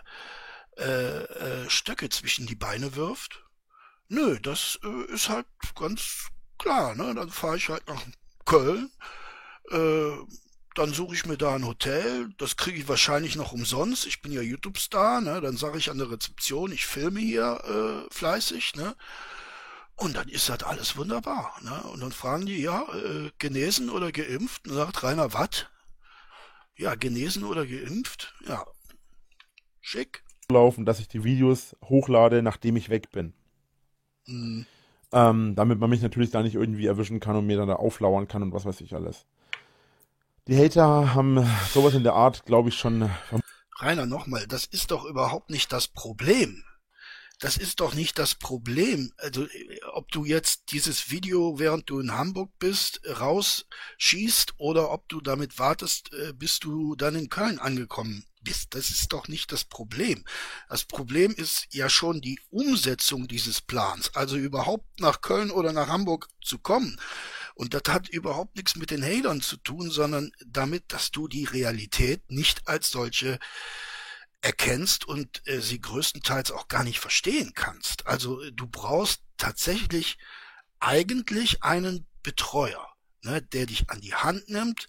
äh, 0.77 1.23
äh, 1.65 1.71
Stöcke 1.71 2.09
zwischen 2.09 2.47
die 2.47 2.57
Beine 2.57 2.97
wirft. 2.97 3.45
Nö, 4.09 4.39
das 4.41 4.79
äh, 4.83 5.13
ist 5.13 5.29
halt 5.29 5.47
ganz 5.77 6.29
klar. 6.59 6.95
Ne? 6.97 7.15
Dann 7.15 7.31
fahre 7.31 7.57
ich 7.57 7.69
halt 7.69 7.87
nach 7.87 8.03
Köln, 8.45 8.91
äh, 9.71 10.17
dann 10.75 10.93
suche 10.93 11.15
ich 11.15 11.27
mir 11.27 11.37
da 11.37 11.55
ein 11.55 11.67
Hotel, 11.67 12.31
das 12.39 12.57
kriege 12.57 12.79
ich 12.79 12.89
wahrscheinlich 12.89 13.37
noch 13.37 13.53
umsonst. 13.53 14.07
Ich 14.07 14.23
bin 14.23 14.33
ja 14.33 14.41
YouTube-Star, 14.41 15.21
ne? 15.21 15.41
Dann 15.41 15.57
sage 15.57 15.79
ich 15.79 15.91
an 15.91 15.99
der 15.99 16.11
Rezeption, 16.11 16.73
ich 16.73 16.87
filme 16.87 17.21
hier 17.21 17.61
äh, 18.09 18.15
fleißig, 18.15 18.75
ne? 18.77 18.95
Und 19.97 20.17
dann 20.17 20.29
ist 20.29 20.49
das 20.49 20.65
alles 20.65 20.97
wunderbar, 20.97 21.55
ne? 21.63 21.83
Und 21.85 22.01
dann 22.01 22.13
fragen 22.13 22.47
die, 22.47 22.61
ja, 22.61 22.83
äh, 22.93 23.31
genesen 23.39 23.91
oder 23.91 24.11
geimpft? 24.11 24.67
Und 24.67 24.75
sagt 24.75 25.03
Rainer, 25.03 25.33
was? 25.33 25.67
Ja, 26.77 26.97
genesen 26.97 27.45
oder 27.45 27.65
geimpft? 27.67 28.35
Ja, 28.47 28.65
schick. 29.81 30.25
Laufen, 30.51 30.85
dass 30.85 30.99
ich 30.99 31.09
die 31.09 31.23
Videos 31.23 31.77
hochlade, 31.85 32.43
nachdem 32.43 32.77
ich 32.77 32.91
weg 32.91 33.11
bin. 33.13 33.33
Mhm. 34.27 34.67
Ähm, 35.13 35.55
damit 35.55 35.79
man 35.79 35.91
mich 35.91 36.03
natürlich 36.03 36.33
da 36.33 36.43
nicht 36.43 36.57
irgendwie 36.57 36.87
erwischen 36.87 37.21
kann 37.21 37.37
und 37.37 37.47
mir 37.47 37.57
dann 37.57 37.69
da 37.69 37.77
auflauern 37.77 38.27
kann 38.27 38.43
und 38.43 38.53
was 38.53 38.65
weiß 38.65 38.81
ich 38.81 38.95
alles. 38.95 39.27
Die 40.47 40.59
Hater 40.59 41.15
haben 41.15 41.51
sowas 41.73 41.95
in 41.95 42.03
der 42.03 42.13
Art, 42.13 42.45
glaube 42.45 42.69
ich, 42.69 42.75
schon. 42.75 43.11
Rainer, 43.81 44.05
nochmal, 44.05 44.47
das 44.47 44.67
ist 44.67 44.91
doch 44.91 45.07
überhaupt 45.07 45.49
nicht 45.49 45.73
das 45.73 45.89
Problem. 45.89 46.63
Das 47.41 47.57
ist 47.57 47.81
doch 47.81 47.95
nicht 47.95 48.19
das 48.19 48.35
Problem. 48.35 49.13
Also, 49.17 49.47
ob 49.93 50.11
du 50.13 50.25
jetzt 50.27 50.71
dieses 50.71 51.11
Video, 51.11 51.59
während 51.59 51.89
du 51.89 51.99
in 51.99 52.13
Hamburg 52.13 52.51
bist, 52.59 53.01
rausschießt 53.07 54.55
oder 54.59 54.91
ob 54.91 55.09
du 55.09 55.23
damit 55.23 55.59
wartest, 55.59 56.13
äh, 56.13 56.33
bis 56.35 56.59
du 56.61 56.95
dann 56.95 57.17
in 57.17 57.31
Köln 57.31 57.59
angekommen 57.59 58.25
bist. 58.43 58.75
Das 58.75 58.91
ist 58.91 59.13
doch 59.13 59.27
nicht 59.27 59.51
das 59.51 59.65
Problem. 59.65 60.25
Das 60.69 60.85
Problem 60.85 61.33
ist 61.33 61.67
ja 61.71 61.89
schon 61.89 62.21
die 62.21 62.39
Umsetzung 62.51 63.27
dieses 63.27 63.61
Plans. 63.63 64.15
Also 64.15 64.37
überhaupt 64.37 65.01
nach 65.01 65.23
Köln 65.23 65.51
oder 65.51 65.73
nach 65.73 65.89
Hamburg 65.89 66.29
zu 66.43 66.59
kommen. 66.59 67.01
Und 67.55 67.73
das 67.73 67.83
hat 67.89 68.09
überhaupt 68.09 68.57
nichts 68.57 68.77
mit 68.77 68.91
den 68.91 69.05
Hatern 69.05 69.41
zu 69.41 69.57
tun, 69.57 69.91
sondern 69.91 70.33
damit, 70.45 70.93
dass 70.93 71.11
du 71.11 71.29
die 71.29 71.45
Realität 71.45 72.23
nicht 72.29 72.67
als 72.67 72.91
solche 72.91 73.39
erkennst 74.45 75.07
und 75.07 75.41
äh, 75.47 75.61
sie 75.61 75.81
größtenteils 75.81 76.51
auch 76.51 76.69
gar 76.69 76.85
nicht 76.85 77.01
verstehen 77.01 77.53
kannst. 77.55 78.07
Also 78.07 78.43
äh, 78.43 78.53
du 78.53 78.67
brauchst 78.67 79.23
tatsächlich 79.39 80.19
eigentlich 80.81 81.63
einen 81.63 82.07
Betreuer, 82.23 82.87
ne, 83.23 83.41
der 83.41 83.67
dich 83.67 83.89
an 83.89 84.01
die 84.01 84.15
Hand 84.15 84.49
nimmt, 84.49 84.89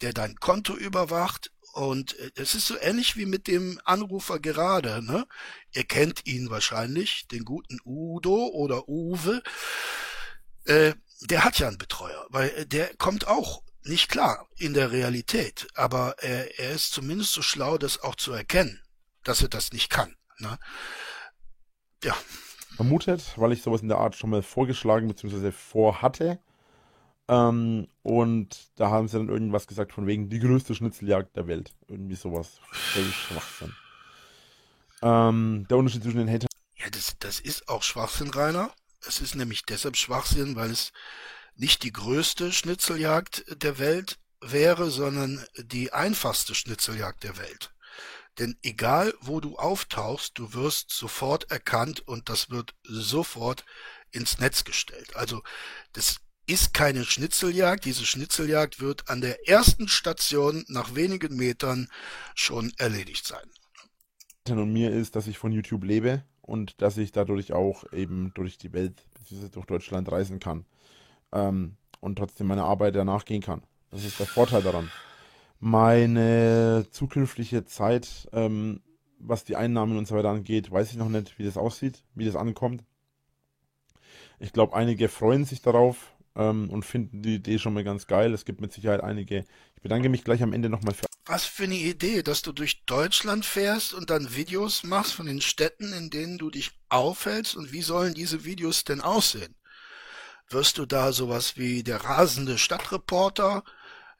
der 0.00 0.12
dein 0.12 0.36
Konto 0.36 0.74
überwacht. 0.74 1.52
Und 1.74 2.18
äh, 2.18 2.30
es 2.36 2.54
ist 2.54 2.66
so 2.66 2.78
ähnlich 2.78 3.16
wie 3.16 3.26
mit 3.26 3.46
dem 3.46 3.78
Anrufer 3.84 4.40
gerade. 4.40 5.02
Ne? 5.04 5.26
Ihr 5.72 5.84
kennt 5.84 6.26
ihn 6.26 6.48
wahrscheinlich, 6.48 7.28
den 7.28 7.44
guten 7.44 7.80
Udo 7.84 8.48
oder 8.54 8.88
Uwe. 8.88 9.42
Äh, 10.64 10.94
der 11.20 11.44
hat 11.44 11.58
ja 11.58 11.68
einen 11.68 11.78
Betreuer, 11.78 12.26
weil 12.30 12.50
äh, 12.50 12.66
der 12.66 12.94
kommt 12.96 13.26
auch 13.26 13.62
nicht 13.82 14.08
klar 14.08 14.46
in 14.56 14.74
der 14.74 14.92
Realität, 14.92 15.68
aber 15.74 16.16
er, 16.18 16.58
er 16.58 16.72
ist 16.72 16.92
zumindest 16.92 17.32
so 17.32 17.42
schlau, 17.42 17.78
das 17.78 18.02
auch 18.02 18.14
zu 18.14 18.32
erkennen, 18.32 18.80
dass 19.24 19.42
er 19.42 19.48
das 19.48 19.72
nicht 19.72 19.90
kann. 19.90 20.16
Ne? 20.38 20.58
Ja. 22.02 22.16
Vermutet, 22.76 23.34
weil 23.36 23.52
ich 23.52 23.62
sowas 23.62 23.82
in 23.82 23.88
der 23.88 23.98
Art 23.98 24.16
schon 24.16 24.30
mal 24.30 24.42
vorgeschlagen 24.42 25.06
bzw. 25.08 25.52
vorhatte. 25.52 26.40
Ähm, 27.28 27.88
und 28.02 28.68
da 28.74 28.90
haben 28.90 29.08
sie 29.08 29.16
dann 29.16 29.28
irgendwas 29.28 29.66
gesagt 29.66 29.92
von 29.92 30.06
wegen 30.06 30.28
die 30.28 30.40
größte 30.40 30.74
Schnitzeljagd 30.74 31.36
der 31.36 31.46
Welt. 31.46 31.72
Irgendwie 31.88 32.16
sowas. 32.16 32.60
Völlig 32.72 33.14
Schwachsinn. 33.14 33.74
Ähm, 35.02 35.66
der 35.68 35.76
Unterschied 35.78 36.02
zwischen 36.02 36.18
den 36.18 36.28
Hatern. 36.28 36.48
Ja, 36.76 36.90
das, 36.90 37.16
das 37.18 37.40
ist 37.40 37.68
auch 37.68 37.82
Schwachsinn, 37.82 38.30
Rainer. 38.30 38.72
Es 39.06 39.20
ist 39.20 39.34
nämlich 39.34 39.64
deshalb 39.64 39.96
Schwachsinn, 39.96 40.56
weil 40.56 40.70
es 40.70 40.92
nicht 41.56 41.82
die 41.82 41.92
größte 41.92 42.52
Schnitzeljagd 42.52 43.44
der 43.62 43.78
Welt 43.78 44.18
wäre, 44.40 44.90
sondern 44.90 45.44
die 45.56 45.92
einfachste 45.92 46.54
Schnitzeljagd 46.54 47.22
der 47.22 47.36
Welt. 47.38 47.72
Denn 48.38 48.56
egal 48.62 49.14
wo 49.20 49.40
du 49.40 49.56
auftauchst, 49.56 50.38
du 50.38 50.54
wirst 50.54 50.90
sofort 50.90 51.50
erkannt 51.50 52.00
und 52.00 52.28
das 52.28 52.50
wird 52.50 52.74
sofort 52.82 53.64
ins 54.10 54.38
Netz 54.38 54.64
gestellt. 54.64 55.14
Also 55.14 55.42
das 55.92 56.16
ist 56.46 56.74
keine 56.74 57.04
Schnitzeljagd. 57.04 57.84
Diese 57.84 58.04
Schnitzeljagd 58.04 58.80
wird 58.80 59.08
an 59.08 59.20
der 59.20 59.48
ersten 59.48 59.88
Station 59.88 60.64
nach 60.68 60.94
wenigen 60.94 61.36
Metern 61.36 61.88
schon 62.34 62.72
erledigt 62.76 63.26
sein. 63.26 63.48
Und 64.48 64.72
mir 64.72 64.90
ist, 64.90 65.16
dass 65.16 65.26
ich 65.26 65.38
von 65.38 65.52
YouTube 65.52 65.84
lebe 65.84 66.24
und 66.46 66.82
dass 66.82 66.96
ich 66.96 67.12
dadurch 67.12 67.52
auch 67.52 67.90
eben 67.92 68.32
durch 68.34 68.58
die 68.58 68.72
Welt, 68.72 69.06
bzw. 69.14 69.48
durch 69.48 69.66
Deutschland 69.66 70.10
reisen 70.10 70.38
kann 70.38 70.64
ähm, 71.32 71.76
und 72.00 72.16
trotzdem 72.16 72.46
meiner 72.46 72.64
Arbeit 72.64 72.94
danach 72.94 73.24
gehen 73.24 73.42
kann. 73.42 73.62
Das 73.90 74.04
ist 74.04 74.18
der 74.18 74.26
Vorteil 74.26 74.62
daran. 74.62 74.90
Meine 75.60 76.86
zukünftige 76.90 77.64
Zeit, 77.64 78.28
ähm, 78.32 78.82
was 79.18 79.44
die 79.44 79.56
Einnahmen 79.56 79.96
und 79.96 80.06
so 80.06 80.14
weiter 80.14 80.30
angeht, 80.30 80.70
weiß 80.70 80.90
ich 80.90 80.96
noch 80.96 81.08
nicht, 81.08 81.38
wie 81.38 81.44
das 81.44 81.56
aussieht, 81.56 82.04
wie 82.14 82.26
das 82.26 82.36
ankommt. 82.36 82.84
Ich 84.38 84.52
glaube, 84.52 84.74
einige 84.74 85.08
freuen 85.08 85.44
sich 85.44 85.62
darauf 85.62 86.13
ähm, 86.36 86.70
und 86.70 86.84
finden 86.84 87.22
die 87.22 87.36
Idee 87.36 87.58
schon 87.58 87.74
mal 87.74 87.84
ganz 87.84 88.06
geil. 88.06 88.32
Es 88.34 88.44
gibt 88.44 88.60
mit 88.60 88.72
Sicherheit 88.72 89.02
einige. 89.02 89.44
Ich 89.76 89.82
bedanke 89.82 90.08
mich 90.08 90.24
gleich 90.24 90.42
am 90.42 90.52
Ende 90.52 90.68
nochmal 90.68 90.94
für 90.94 91.06
was 91.26 91.46
für 91.46 91.64
eine 91.64 91.76
Idee, 91.76 92.22
dass 92.22 92.42
du 92.42 92.52
durch 92.52 92.84
Deutschland 92.84 93.46
fährst 93.46 93.94
und 93.94 94.10
dann 94.10 94.34
Videos 94.34 94.82
machst 94.82 95.14
von 95.14 95.26
den 95.26 95.40
Städten, 95.40 95.92
in 95.94 96.10
denen 96.10 96.36
du 96.36 96.50
dich 96.50 96.72
aufhältst 96.90 97.56
und 97.56 97.72
wie 97.72 97.82
sollen 97.82 98.12
diese 98.12 98.44
Videos 98.44 98.84
denn 98.84 99.00
aussehen? 99.00 99.54
Wirst 100.50 100.76
du 100.76 100.84
da 100.84 101.12
sowas 101.12 101.56
wie 101.56 101.82
der 101.82 102.04
rasende 102.04 102.58
Stadtreporter, 102.58 103.64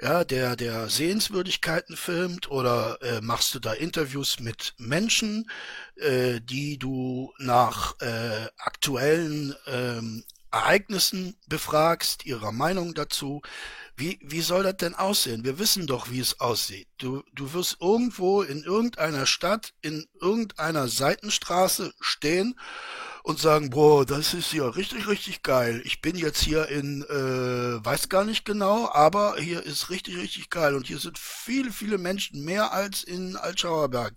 ja, 0.01 0.25
der 0.25 0.57
der 0.57 0.89
Sehenswürdigkeiten 0.89 1.97
filmt 1.97 2.51
oder 2.51 3.01
äh, 3.03 3.21
machst 3.21 3.55
du 3.55 3.61
da 3.61 3.75
Interviews 3.75 4.41
mit 4.41 4.75
Menschen, 4.79 5.49
äh, 5.97 6.41
die 6.41 6.79
du 6.79 7.33
nach 7.39 8.01
äh, 8.01 8.49
aktuellen 8.57 9.55
ähm, 9.67 10.25
Ereignissen 10.55 11.37
befragst, 11.49 12.25
ihrer 12.27 12.53
Meinung 12.53 12.95
dazu. 12.95 13.43
Wie, 13.97 14.21
wie 14.23 14.41
soll 14.41 14.63
das 14.63 14.77
denn 14.77 14.95
aussehen? 14.95 15.45
Wir 15.45 15.59
wissen 15.59 15.89
doch, 15.89 16.11
wie 16.11 16.21
es 16.21 16.41
aussieht. 16.41 16.87
Du, 16.99 17.25
du 17.33 17.53
wirst 17.53 17.79
irgendwo 17.81 18.43
in 18.43 18.63
irgendeiner 18.63 19.27
Stadt, 19.27 19.75
in 19.83 20.07
irgendeiner 20.21 20.87
Seitenstraße 20.87 21.93
stehen 22.01 22.55
und 23.25 23.39
sagen, 23.39 23.71
boah, 23.71 24.05
das 24.05 24.35
ist 24.35 24.53
ja 24.53 24.69
richtig, 24.69 25.09
richtig 25.09 25.43
geil. 25.43 25.81
Ich 25.87 26.03
bin 26.03 26.15
jetzt 26.15 26.43
hier 26.43 26.69
in, 26.69 27.03
äh, 27.05 27.83
weiß 27.83 28.11
gar 28.11 28.23
nicht 28.23 28.45
genau, 28.45 28.91
aber 28.93 29.37
hier 29.39 29.63
ist 29.63 29.89
richtig, 29.89 30.19
richtig 30.19 30.51
geil. 30.51 30.75
Und 30.75 30.87
hier 30.87 30.99
sind 30.99 31.19
viele, 31.19 31.73
viele 31.73 31.97
Menschen, 31.97 32.45
mehr 32.45 32.75
als 32.75 33.03
in 33.03 33.37
Altschauerberg, 33.37 34.13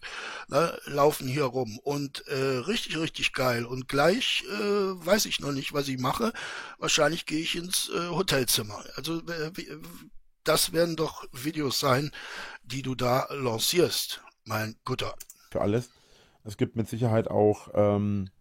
ne, 0.49 0.77
laufen 0.83 1.25
hier 1.25 1.45
rum. 1.45 1.79
Und 1.83 2.27
äh, 2.27 2.35
richtig, 2.35 2.97
richtig 2.97 3.31
geil. 3.31 3.63
Und 3.63 3.87
gleich 3.87 4.43
äh, 4.49 4.59
weiß 4.59 5.25
ich 5.25 5.39
noch 5.39 5.53
nicht, 5.53 5.71
was 5.71 5.87
ich 5.87 5.99
mache. 5.99 6.33
Wahrscheinlich 6.77 7.25
gehe 7.25 7.39
ich 7.39 7.55
ins 7.55 7.89
äh, 7.89 8.09
Hotelzimmer. 8.09 8.83
Also 8.97 9.21
äh, 9.21 9.51
das 10.43 10.73
werden 10.73 10.97
doch 10.97 11.23
Videos 11.31 11.79
sein, 11.79 12.11
die 12.61 12.81
du 12.81 12.93
da 12.93 13.27
lancierst, 13.31 14.21
mein 14.43 14.75
Gutter. 14.83 15.15
Für 15.49 15.61
alles. 15.61 15.91
Es 16.43 16.57
gibt 16.57 16.75
mit 16.75 16.89
Sicherheit 16.89 17.29
auch 17.29 17.69
ähm, 17.73 18.31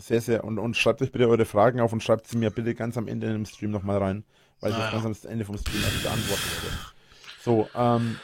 sehr, 0.00 0.20
sehr. 0.20 0.44
Und, 0.44 0.58
und 0.58 0.76
schreibt 0.76 1.02
euch 1.02 1.12
bitte 1.12 1.28
eure 1.28 1.44
Fragen 1.44 1.80
auf 1.80 1.92
und 1.92 2.02
schreibt 2.02 2.26
sie 2.26 2.36
mir 2.36 2.50
bitte 2.50 2.74
ganz 2.74 2.96
am 2.96 3.08
Ende 3.08 3.28
dem 3.28 3.46
Stream 3.46 3.70
nochmal 3.70 3.98
rein, 3.98 4.24
weil 4.60 4.72
ich 4.72 4.76
das 4.76 4.90
ganz 4.90 5.24
am 5.24 5.30
Ende 5.30 5.44
vom 5.44 5.58
Stream 5.58 5.82
erst 5.82 6.02
beantworten 6.02 6.42
werde. 6.62 6.76
So, 7.42 7.68
ähm. 7.74 8.18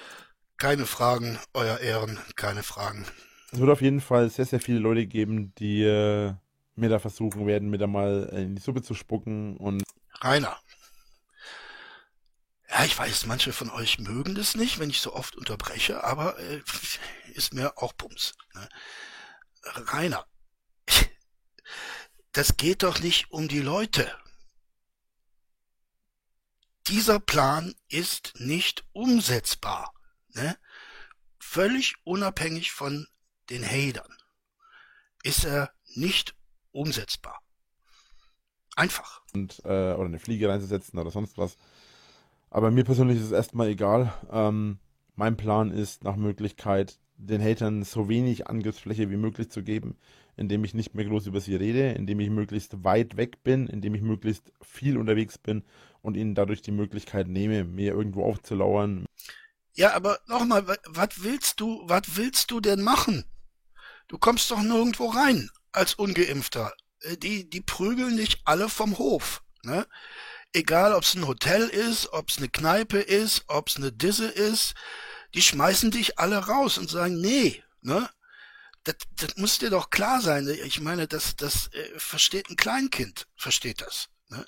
Keine 0.59 0.87
Fragen, 0.87 1.39
euer 1.53 1.79
Ehren, 1.81 2.19
keine 2.35 2.63
Fragen. 2.63 3.05
Es 3.53 3.61
wird 3.61 3.71
auf 3.71 3.83
jeden 3.83 4.01
Fall 4.01 4.31
sehr, 4.31 4.47
sehr 4.47 4.61
viele 4.61 4.79
Leute 4.79 5.07
geben, 5.07 5.55
die 5.57 5.83
äh, 5.83 6.33
mir 6.77 6.89
da 6.89 6.99
versuchen 6.99 7.47
werden, 7.47 7.71
mir 7.71 7.79
da 7.79 7.87
mal 7.87 8.31
in 8.33 8.55
die 8.55 8.63
Suppe 8.63 8.83
zu 8.83 8.95
spucken 8.95 9.57
und. 9.57 9.83
Rainer. 10.21 10.57
Ja, 12.69 12.85
ich 12.85 12.99
weiß, 12.99 13.27
manche 13.27 13.53
von 13.53 13.71
euch 13.71 13.99
mögen 13.99 14.35
das 14.35 14.57
nicht, 14.57 14.79
wenn 14.79 14.91
ich 14.91 15.01
so 15.01 15.15
oft 15.15 15.37
unterbreche, 15.37 16.03
aber 16.05 16.39
äh, 16.39 16.61
ist 17.35 17.55
mir 17.55 17.79
auch 17.79 17.93
Bums. 17.93 18.35
Ne? 18.55 18.69
Rainer, 19.93 20.27
das 22.37 22.59
geht 22.59 22.83
doch 22.83 23.01
nicht 23.01 23.31
um 23.31 23.49
die 23.49 23.61
Leute. 23.61 24.07
Dieser 26.87 27.19
Plan 27.19 27.75
ist 27.89 28.35
nicht 28.39 28.85
umsetzbar. 28.93 29.95
Ne? 30.35 30.55
Völlig 31.39 31.95
unabhängig 32.05 32.73
von 32.73 33.07
den 33.49 33.65
Hatern 33.65 34.15
ist 35.23 35.47
er 35.47 35.71
nicht 35.95 36.37
umsetzbar. 36.73 37.41
Einfach. 38.77 39.23
Und, 39.33 39.61
äh, 39.65 39.95
oder 39.95 40.05
eine 40.05 40.19
Fliege 40.19 40.51
reinzusetzen 40.51 40.99
oder 40.99 41.11
sonst 41.11 41.39
was. 41.39 41.57
Aber 42.51 42.71
mir 42.71 42.85
persönlich 42.85 43.17
ist 43.17 43.25
es 43.25 43.33
erstmal 43.33 43.69
egal. 43.69 44.13
Ähm, 44.31 44.79
mein 45.15 45.39
Plan 45.39 45.71
ist 45.71 46.05
nach 46.05 46.17
Möglichkeit, 46.17 46.99
den 47.17 47.43
Hatern 47.43 47.83
so 47.83 48.11
wenig 48.11 48.47
Angriffsfläche 48.47 49.09
wie 49.11 49.17
möglich 49.17 49.51
zu 49.51 49.63
geben 49.63 49.97
indem 50.37 50.65
ich 50.65 50.75
nicht 50.75 50.95
mehr 50.95 51.05
groß 51.05 51.27
über 51.27 51.41
sie 51.41 51.57
rede, 51.57 51.93
indem 51.93 52.21
ich 52.21 52.31
möglichst 52.31 52.85
weit 52.85 53.17
weg 53.17 53.43
bin, 53.43 53.67
indem 53.67 53.95
ich 53.95 54.03
möglichst 54.03 54.53
viel 54.63 54.99
unterwegs 54.99 55.39
bin 55.39 55.65
und 56.03 56.17
ihnen 56.17 56.35
dadurch 56.35 56.63
die 56.63 56.73
Möglichkeit 56.73 57.29
nehme, 57.29 57.65
mir 57.65 57.93
irgendwo 57.93 58.25
aufzulauern. 58.25 59.07
Ja, 59.75 59.95
aber 59.95 60.19
nochmal, 60.27 60.67
was 60.87 61.23
willst 61.23 61.61
du, 61.61 61.83
was 61.85 62.03
willst 62.17 62.51
du 62.51 62.61
denn 62.61 62.83
machen? 62.83 63.25
Du 64.09 64.19
kommst 64.19 64.51
doch 64.51 64.63
nirgendwo 64.63 65.09
rein 65.09 65.51
als 65.73 65.95
Ungeimpfter. 65.95 66.73
Äh, 67.01 67.17
die, 67.17 67.49
die 67.49 67.61
prügeln 67.61 68.17
dich 68.17 68.41
alle 68.45 68.69
vom 68.69 68.99
Hof, 68.99 69.43
ne? 69.63 69.87
Egal, 70.53 70.95
ob 70.95 71.03
es 71.03 71.15
ein 71.15 71.27
Hotel 71.27 71.69
ist, 71.69 72.13
ob 72.13 72.31
es 72.31 72.39
eine 72.39 72.49
Kneipe 72.49 72.99
ist, 72.99 73.45
ob 73.49 73.69
es 73.69 73.77
eine 73.77 73.93
Disse 73.93 74.29
ist, 74.29 74.75
die 75.35 75.43
schmeißen 75.43 75.91
dich 75.91 76.19
alle 76.19 76.39
raus 76.39 76.79
und 76.79 76.89
sagen, 76.89 77.21
nee, 77.21 77.63
ne? 77.83 78.09
Das, 78.87 78.97
das 79.17 79.37
muss 79.37 79.59
dir 79.59 79.71
doch 79.71 79.91
klar 79.91 80.21
sein. 80.21 80.49
Ich 80.65 80.81
meine, 80.81 81.07
das, 81.07 81.37
das 81.37 81.69
äh, 81.73 81.99
versteht 81.99 82.49
ein 82.51 82.57
Kleinkind, 82.57 83.27
versteht 83.37 83.81
das. 83.81 84.09
Ne? 84.29 84.45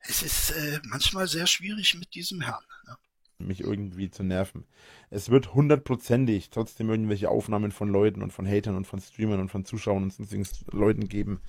Es 0.00 0.22
ist 0.22 0.50
äh, 0.50 0.80
manchmal 0.84 1.26
sehr 1.26 1.46
schwierig 1.46 1.94
mit 1.94 2.14
diesem 2.14 2.40
Herrn. 2.42 2.64
Ne? 2.86 2.96
mich 3.38 3.60
irgendwie 3.60 4.10
zu 4.10 4.22
nerven. 4.22 4.64
Es 5.10 5.30
wird 5.30 5.54
hundertprozentig 5.54 6.50
trotzdem 6.50 6.88
irgendwelche 6.88 7.28
Aufnahmen 7.28 7.72
von 7.72 7.88
Leuten 7.88 8.22
und 8.22 8.32
von 8.32 8.46
Hatern 8.46 8.76
und 8.76 8.86
von 8.86 9.00
Streamern 9.00 9.40
und 9.40 9.50
von 9.50 9.64
Zuschauern 9.64 10.04
und 10.04 10.12
sonstigen 10.12 10.46
Leuten 10.72 11.08
geben. 11.08 11.40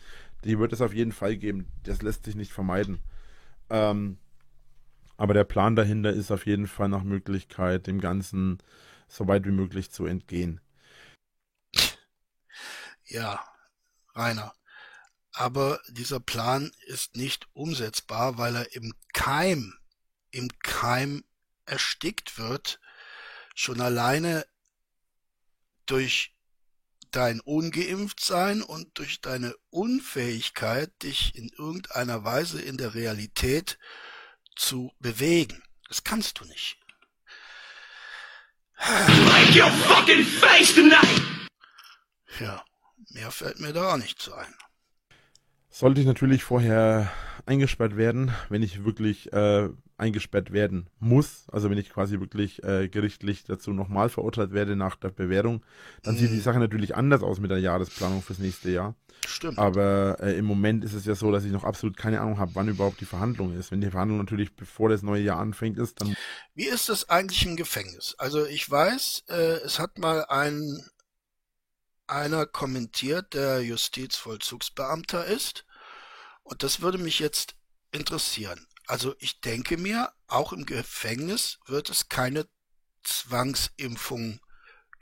Die 0.43 0.59
wird 0.59 0.73
es 0.73 0.81
auf 0.81 0.93
jeden 0.93 1.11
Fall 1.11 1.37
geben. 1.37 1.67
Das 1.83 2.01
lässt 2.01 2.25
sich 2.25 2.35
nicht 2.35 2.51
vermeiden. 2.51 2.99
Ähm, 3.69 4.17
aber 5.15 5.33
der 5.33 5.45
Plan 5.45 5.75
dahinter 5.75 6.11
ist 6.11 6.31
auf 6.31 6.45
jeden 6.45 6.67
Fall 6.67 6.89
nach 6.89 7.03
Möglichkeit, 7.03 7.87
dem 7.87 7.99
Ganzen 7.99 8.59
so 9.07 9.27
weit 9.27 9.45
wie 9.45 9.51
möglich 9.51 9.89
zu 9.89 10.05
entgehen. 10.05 10.59
Ja, 13.07 13.43
Rainer. 14.13 14.53
Aber 15.31 15.79
dieser 15.87 16.19
Plan 16.19 16.71
ist 16.87 17.15
nicht 17.15 17.47
umsetzbar, 17.53 18.37
weil 18.37 18.55
er 18.55 18.75
im 18.75 18.93
Keim, 19.13 19.77
im 20.31 20.49
Keim 20.59 21.23
erstickt 21.65 22.37
wird, 22.37 22.79
schon 23.53 23.81
alleine 23.81 24.45
durch 25.85 26.35
dein 27.11 27.39
Ungeimpftsein 27.39 28.61
und 28.61 28.97
durch 28.97 29.21
deine 29.21 29.55
Unfähigkeit, 29.69 30.91
dich 31.03 31.35
in 31.35 31.49
irgendeiner 31.49 32.23
Weise 32.23 32.61
in 32.61 32.77
der 32.77 32.93
Realität 32.93 33.77
zu 34.55 34.93
bewegen. 34.99 35.63
Das 35.87 36.03
kannst 36.03 36.39
du 36.39 36.45
nicht. 36.45 36.77
Break 38.77 39.55
your 39.55 39.71
fucking 39.71 40.25
face 40.25 40.75
tonight! 40.75 41.21
Ja. 42.39 42.63
Mehr 43.09 43.31
fällt 43.31 43.59
mir 43.59 43.73
da 43.73 43.97
nicht 43.97 44.19
zu 44.19 44.33
ein. 44.33 44.53
Sollte 45.69 46.01
ich 46.01 46.07
natürlich 46.07 46.43
vorher 46.43 47.11
eingesperrt 47.45 47.97
werden, 47.97 48.31
wenn 48.49 48.63
ich 48.63 48.83
wirklich 48.83 49.31
äh, 49.33 49.69
eingesperrt 49.97 50.51
werden 50.51 50.89
muss, 50.99 51.45
also 51.51 51.69
wenn 51.69 51.77
ich 51.77 51.89
quasi 51.89 52.19
wirklich 52.19 52.63
äh, 52.63 52.87
gerichtlich 52.87 53.43
dazu 53.43 53.71
nochmal 53.71 54.09
verurteilt 54.09 54.51
werde 54.51 54.75
nach 54.75 54.95
der 54.95 55.09
Bewährung, 55.09 55.63
dann 56.03 56.15
mm. 56.15 56.17
sieht 56.17 56.31
die 56.31 56.35
mhm. 56.35 56.41
Sache 56.41 56.59
natürlich 56.59 56.95
anders 56.95 57.23
aus 57.23 57.39
mit 57.39 57.49
der 57.49 57.59
Jahresplanung 57.59 58.21
fürs 58.21 58.39
nächste 58.39 58.69
Jahr. 58.69 58.95
Stimmt. 59.25 59.57
Aber 59.57 60.17
äh, 60.19 60.37
im 60.37 60.45
Moment 60.45 60.83
ist 60.83 60.93
es 60.93 61.05
ja 61.05 61.15
so, 61.15 61.31
dass 61.31 61.45
ich 61.45 61.51
noch 61.51 61.63
absolut 61.63 61.97
keine 61.97 62.21
Ahnung 62.21 62.37
habe, 62.37 62.53
wann 62.53 62.67
überhaupt 62.67 63.01
die 63.01 63.05
Verhandlung 63.05 63.57
ist. 63.57 63.71
Wenn 63.71 63.81
die 63.81 63.89
Verhandlung 63.89 64.19
natürlich 64.19 64.55
bevor 64.55 64.89
das 64.89 65.01
neue 65.01 65.23
Jahr 65.23 65.39
anfängt 65.39 65.79
ist, 65.79 65.99
dann. 65.99 66.15
Wie 66.53 66.67
ist 66.67 66.89
das 66.89 67.09
eigentlich 67.09 67.45
im 67.45 67.55
Gefängnis? 67.55 68.15
Also 68.19 68.45
ich 68.45 68.69
weiß, 68.69 69.23
äh, 69.29 69.33
es 69.65 69.79
hat 69.79 69.97
mal 69.97 70.25
ein 70.25 70.83
einer 72.07 72.45
kommentiert, 72.45 73.33
der 73.33 73.61
Justizvollzugsbeamter 73.61 75.25
ist. 75.25 75.65
Und 76.43 76.63
das 76.63 76.81
würde 76.81 76.97
mich 76.97 77.19
jetzt 77.19 77.55
interessieren. 77.91 78.67
Also 78.87 79.15
ich 79.19 79.41
denke 79.41 79.77
mir, 79.77 80.13
auch 80.27 80.53
im 80.53 80.65
Gefängnis 80.65 81.59
wird 81.65 81.89
es 81.89 82.09
keine 82.09 82.47
Zwangsimpfung 83.03 84.39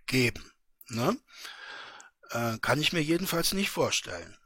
geben. 0.07 0.51
Ne? 0.89 1.17
Äh, 2.31 2.57
kann 2.59 2.81
ich 2.81 2.93
mir 2.93 3.01
jedenfalls 3.01 3.53
nicht 3.53 3.69
vorstellen. 3.69 4.37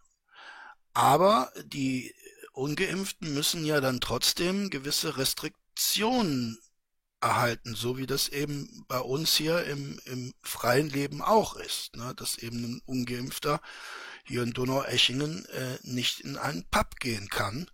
Aber 0.94 1.52
die 1.64 2.14
Ungeimpften 2.52 3.34
müssen 3.34 3.66
ja 3.66 3.80
dann 3.80 4.02
trotzdem 4.02 4.70
gewisse 4.70 5.18
Restriktionen 5.18 6.60
erhalten, 7.22 7.76
so 7.76 7.98
wie 7.98 8.08
das 8.08 8.30
eben 8.30 8.86
bei 8.88 9.00
uns 9.00 9.36
hier 9.36 9.66
im, 9.66 10.00
im 10.06 10.34
freien 10.42 10.90
Leben 10.90 11.22
auch 11.22 11.56
ist, 11.56 11.96
ne? 11.96 12.14
dass 12.16 12.38
eben 12.38 12.64
ein 12.64 12.82
Ungeimpfter 12.86 13.62
hier 14.24 14.44
in 14.44 14.54
Donaueschingen 14.54 15.46
äh, 15.46 15.78
nicht 15.84 16.22
in 16.22 16.38
einen 16.38 16.66
Pub 16.70 17.00
gehen 17.00 17.30
kann, 17.30 17.70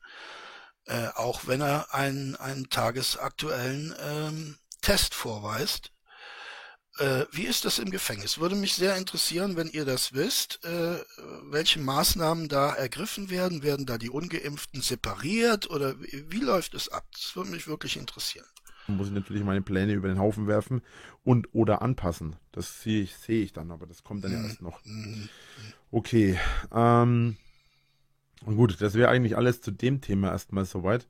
äh, 0.86 1.08
auch 1.16 1.48
wenn 1.48 1.62
er 1.62 1.94
einen, 1.94 2.36
einen 2.36 2.70
tagesaktuellen 2.70 3.96
ähm, 4.00 4.58
Test 4.82 5.14
vorweist. 5.14 5.92
Äh, 6.98 7.26
wie 7.32 7.44
ist 7.44 7.66
das 7.66 7.78
im 7.78 7.92
Gefängnis? 7.92 8.38
Würde 8.38 8.56
mich 8.56 8.74
sehr 8.74 8.96
interessieren, 8.96 9.58
wenn 9.58 9.68
ihr 9.68 9.84
das 9.84 10.14
wisst, 10.14 10.64
äh, 10.64 11.04
welche 11.44 11.80
Maßnahmen 11.80 12.48
da 12.48 12.74
ergriffen 12.74 13.30
werden. 13.30 13.64
Werden 13.64 13.86
da 13.86 13.98
die 13.98 14.10
Ungeimpften 14.10 14.82
separiert 14.82 15.70
oder 15.70 16.00
wie, 16.02 16.26
wie 16.32 16.40
läuft 16.40 16.74
es 16.74 16.88
ab? 16.88 17.06
Das 17.12 17.36
würde 17.36 17.52
mich 17.52 17.68
wirklich 17.68 17.98
interessieren 17.98 18.48
muss 18.88 19.08
ich 19.08 19.14
natürlich 19.14 19.44
meine 19.44 19.62
Pläne 19.62 19.94
über 19.94 20.08
den 20.08 20.20
Haufen 20.20 20.48
werfen 20.48 20.82
und 21.24 21.54
oder 21.54 21.82
anpassen. 21.82 22.36
Das 22.52 22.82
sehe 22.82 23.02
ich, 23.02 23.16
sehe 23.16 23.44
ich 23.44 23.54
dann, 23.54 23.72
aber 23.72 23.86
das 23.86 24.04
kommt 24.04 24.24
dann 24.24 24.32
ja 24.32 24.44
erst 24.44 24.62
noch. 24.62 24.80
Okay. 25.92 26.40
Ähm, 26.74 27.38
gut, 28.46 28.82
das 28.82 28.94
wäre 28.94 29.10
eigentlich 29.10 29.38
alles 29.38 29.62
zu 29.62 29.72
dem 29.72 30.02
Thema 30.02 30.32
erstmal 30.32 30.66
soweit. 30.66 31.08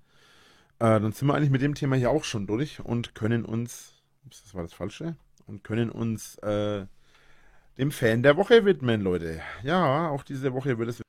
Äh, 0.79 0.99
dann 0.99 1.11
sind 1.11 1.27
wir 1.27 1.35
eigentlich 1.35 1.51
mit 1.51 1.61
dem 1.61 1.75
Thema 1.75 1.95
hier 1.95 2.09
auch 2.09 2.23
schon 2.23 2.47
durch 2.47 2.79
und 2.79 3.15
können 3.15 3.45
uns, 3.45 4.03
ups, 4.25 4.43
das 4.43 4.53
war 4.53 4.63
das 4.63 4.73
Falsche, 4.73 5.15
und 5.45 5.63
können 5.63 5.89
uns 5.89 6.37
äh, 6.39 6.85
dem 7.77 7.91
Fan 7.91 8.23
der 8.23 8.37
Woche 8.37 8.65
widmen, 8.65 9.01
Leute. 9.01 9.41
Ja, 9.63 10.09
auch 10.09 10.23
diese 10.23 10.53
Woche 10.53 10.77
wird 10.77 10.89
es. 10.89 11.01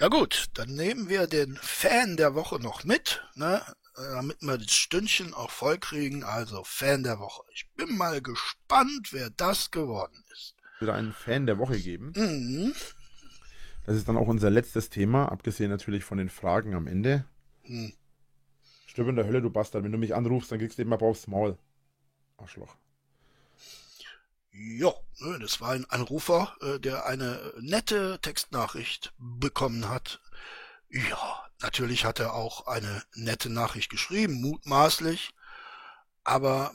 Ja 0.00 0.08
gut, 0.08 0.46
dann 0.54 0.74
nehmen 0.74 1.08
wir 1.08 1.26
den 1.26 1.56
Fan 1.60 2.16
der 2.16 2.34
Woche 2.34 2.60
noch 2.60 2.84
mit. 2.84 3.22
Ne? 3.34 3.62
Äh, 3.96 4.14
damit 4.14 4.42
wir 4.42 4.58
das 4.58 4.72
Stündchen 4.72 5.34
auch 5.34 5.50
voll 5.50 5.78
kriegen. 5.78 6.24
Also 6.24 6.64
Fan 6.64 7.02
der 7.02 7.18
Woche. 7.18 7.42
Ich 7.54 7.68
bin 7.76 7.96
mal 7.96 8.20
gespannt, 8.22 9.12
wer 9.12 9.30
das 9.30 9.70
geworden 9.70 10.24
ist. 10.32 10.54
Wieder 10.80 10.94
einen 10.94 11.12
Fan 11.12 11.46
der 11.46 11.58
Woche 11.58 11.78
geben. 11.78 12.12
Mhm. 12.16 12.74
Das 13.84 13.96
ist 13.96 14.08
dann 14.08 14.16
auch 14.16 14.28
unser 14.28 14.50
letztes 14.50 14.90
Thema, 14.90 15.26
abgesehen 15.26 15.70
natürlich 15.70 16.04
von 16.04 16.18
den 16.18 16.28
Fragen 16.28 16.74
am 16.74 16.86
Ende. 16.86 17.24
Hm. 17.62 17.92
Stirb 18.86 19.08
in 19.08 19.16
der 19.16 19.26
Hölle, 19.26 19.42
du 19.42 19.50
Bastard. 19.50 19.84
Wenn 19.84 19.92
du 19.92 19.98
mich 19.98 20.14
anrufst, 20.14 20.52
dann 20.52 20.58
kriegst 20.58 20.78
du 20.78 20.82
eben 20.82 20.90
mal 20.90 21.00
aufs 21.00 21.26
Maul. 21.26 21.58
Arschloch. 22.36 22.76
Ja, 24.52 24.92
das 25.40 25.60
war 25.60 25.70
ein 25.70 25.88
Anrufer, 25.88 26.54
äh, 26.60 26.78
der 26.78 27.06
eine 27.06 27.54
nette 27.58 28.18
Textnachricht 28.20 29.14
bekommen 29.18 29.88
hat. 29.88 30.20
Ja, 30.90 31.46
Natürlich 31.62 32.04
hat 32.04 32.20
er 32.20 32.34
auch 32.34 32.66
eine 32.66 33.02
nette 33.14 33.48
Nachricht 33.48 33.90
geschrieben, 33.90 34.40
mutmaßlich. 34.40 35.34
Aber 36.24 36.72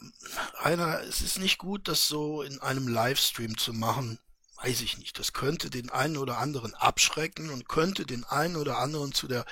einer, 0.62 1.02
es 1.02 1.22
ist 1.22 1.40
nicht 1.40 1.58
gut, 1.58 1.88
das 1.88 2.08
so 2.08 2.42
in 2.42 2.60
einem 2.62 2.88
Livestream 2.88 3.58
zu 3.58 3.74
machen. 3.74 4.20
Weiß 4.64 4.82
ich 4.82 4.98
nicht. 4.98 5.20
Das 5.20 5.34
könnte 5.34 5.70
den 5.70 5.90
einen 5.90 6.18
oder 6.18 6.40
anderen 6.40 6.74
abschrecken 6.74 7.52
und 7.52 7.70
könnte 7.70 8.06
den 8.06 8.24
einen 8.24 8.56
oder 8.56 8.80
anderen 8.80 9.14
zu 9.14 9.28
der 9.28 9.46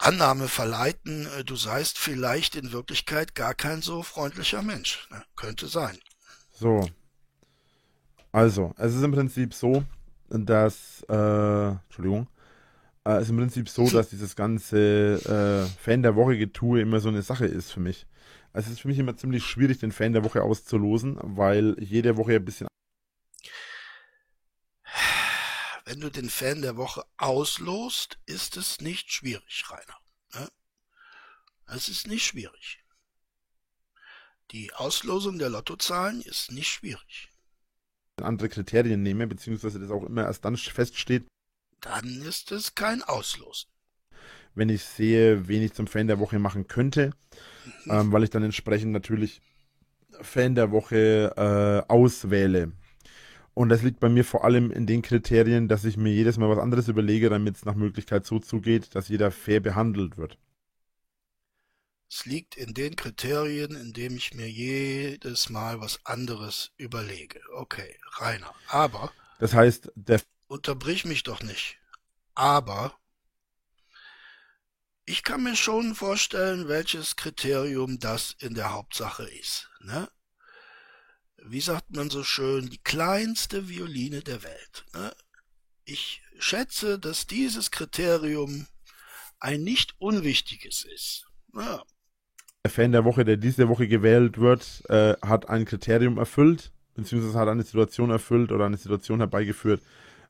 Annahme 0.00 0.48
verleiten, 0.48 1.26
äh, 1.26 1.44
du 1.44 1.56
seist 1.56 1.98
vielleicht 1.98 2.56
in 2.56 2.72
Wirklichkeit 2.72 3.34
gar 3.34 3.54
kein 3.54 3.82
so 3.82 4.02
freundlicher 4.02 4.62
Mensch. 4.62 5.06
Ne? 5.10 5.22
Könnte 5.36 5.68
sein. 5.68 5.98
So. 6.52 6.88
Also, 8.32 8.74
es 8.78 8.94
ist 8.94 9.02
im 9.02 9.12
Prinzip 9.12 9.52
so, 9.52 9.84
dass, 10.28 11.04
äh, 11.08 11.68
Entschuldigung, 11.68 12.28
äh, 13.06 13.22
ist 13.22 13.30
im 13.30 13.36
Prinzip 13.36 13.68
so, 13.68 13.88
dass 13.88 14.10
dieses 14.10 14.36
ganze 14.36 15.68
äh, 15.68 15.80
Fan 15.80 16.02
der 16.02 16.16
Woche 16.16 16.36
Getue 16.36 16.80
immer 16.80 17.00
so 17.00 17.08
eine 17.08 17.22
Sache 17.22 17.46
ist 17.46 17.72
für 17.72 17.80
mich. 17.80 18.06
Also 18.52 18.66
es 18.66 18.74
ist 18.74 18.80
für 18.80 18.88
mich 18.88 18.98
immer 18.98 19.16
ziemlich 19.16 19.44
schwierig, 19.44 19.78
den 19.78 19.92
Fan 19.92 20.12
der 20.12 20.24
Woche 20.24 20.42
auszulosen, 20.42 21.18
weil 21.22 21.76
jede 21.78 22.16
Woche 22.16 22.34
ein 22.34 22.44
bisschen. 22.44 22.66
Wenn 25.84 26.00
du 26.00 26.10
den 26.10 26.30
Fan 26.30 26.62
der 26.62 26.76
Woche 26.76 27.04
auslost, 27.16 28.18
ist 28.26 28.56
es 28.56 28.80
nicht 28.80 29.10
schwierig, 29.12 29.64
Rainer. 29.70 29.96
Ne? 30.34 30.48
Es 31.66 31.88
ist 31.88 32.06
nicht 32.06 32.24
schwierig. 32.24 32.84
Die 34.50 34.72
Auslosung 34.74 35.38
der 35.38 35.48
Lottozahlen 35.48 36.20
ist 36.22 36.50
nicht 36.50 36.68
schwierig. 36.68 37.30
Andere 38.20 38.48
Kriterien 38.48 39.02
nehme, 39.02 39.26
beziehungsweise 39.26 39.78
das 39.78 39.90
auch 39.90 40.04
immer 40.04 40.24
erst 40.24 40.44
dann 40.44 40.56
feststeht, 40.56 41.26
dann 41.80 42.22
ist 42.22 42.52
es 42.52 42.74
kein 42.74 43.02
Auslosen. 43.02 43.68
Wenn 44.54 44.68
ich 44.68 44.84
sehe, 44.84 45.48
wen 45.48 45.62
ich 45.62 45.72
zum 45.72 45.86
Fan 45.86 46.06
der 46.06 46.18
Woche 46.18 46.38
machen 46.38 46.66
könnte, 46.66 47.12
mhm. 47.84 47.92
ähm, 47.92 48.12
weil 48.12 48.24
ich 48.24 48.30
dann 48.30 48.42
entsprechend 48.42 48.92
natürlich 48.92 49.40
Fan 50.20 50.54
der 50.54 50.70
Woche 50.70 51.32
äh, 51.36 51.90
auswähle. 51.90 52.72
Und 53.54 53.68
das 53.68 53.82
liegt 53.82 54.00
bei 54.00 54.08
mir 54.08 54.24
vor 54.24 54.44
allem 54.44 54.70
in 54.70 54.86
den 54.86 55.02
Kriterien, 55.02 55.68
dass 55.68 55.84
ich 55.84 55.96
mir 55.96 56.12
jedes 56.12 56.38
Mal 56.38 56.48
was 56.48 56.58
anderes 56.58 56.88
überlege, 56.88 57.28
damit 57.30 57.56
es 57.56 57.64
nach 57.64 57.74
Möglichkeit 57.74 58.24
so 58.24 58.38
zugeht, 58.38 58.94
dass 58.94 59.08
jeder 59.08 59.30
fair 59.30 59.60
behandelt 59.60 60.16
wird. 60.16 60.38
Es 62.12 62.26
liegt 62.26 62.56
in 62.56 62.74
den 62.74 62.96
Kriterien, 62.96 63.76
indem 63.76 64.16
ich 64.16 64.34
mir 64.34 64.48
jedes 64.50 65.48
Mal 65.48 65.80
was 65.80 66.00
anderes 66.04 66.72
überlege. 66.76 67.40
Okay, 67.54 67.96
Rainer. 68.18 68.52
Aber. 68.66 69.12
Das 69.38 69.54
heißt, 69.54 69.92
der 69.94 70.20
unterbrich 70.50 71.04
mich 71.04 71.22
doch 71.22 71.42
nicht. 71.42 71.78
Aber 72.34 72.94
ich 75.04 75.22
kann 75.22 75.42
mir 75.42 75.56
schon 75.56 75.94
vorstellen, 75.94 76.68
welches 76.68 77.16
Kriterium 77.16 77.98
das 77.98 78.36
in 78.38 78.54
der 78.54 78.72
Hauptsache 78.72 79.24
ist. 79.24 79.70
Ne? 79.80 80.08
Wie 81.44 81.60
sagt 81.60 81.94
man 81.94 82.10
so 82.10 82.22
schön, 82.24 82.68
die 82.68 82.82
kleinste 82.82 83.68
Violine 83.68 84.20
der 84.20 84.42
Welt. 84.42 84.84
Ne? 84.92 85.12
Ich 85.84 86.22
schätze, 86.38 86.98
dass 86.98 87.26
dieses 87.26 87.70
Kriterium 87.70 88.66
ein 89.38 89.62
nicht 89.62 89.94
unwichtiges 89.98 90.84
ist. 90.84 91.26
Ja. 91.54 91.82
Der 92.64 92.70
Fan 92.70 92.92
der 92.92 93.04
Woche, 93.04 93.24
der 93.24 93.36
diese 93.36 93.68
Woche 93.68 93.88
gewählt 93.88 94.38
wird, 94.38 94.82
äh, 94.90 95.14
hat 95.22 95.48
ein 95.48 95.64
Kriterium 95.64 96.18
erfüllt, 96.18 96.72
beziehungsweise 96.94 97.38
hat 97.38 97.48
eine 97.48 97.62
Situation 97.62 98.10
erfüllt 98.10 98.52
oder 98.52 98.66
eine 98.66 98.76
Situation 98.76 99.20
herbeigeführt, 99.20 99.82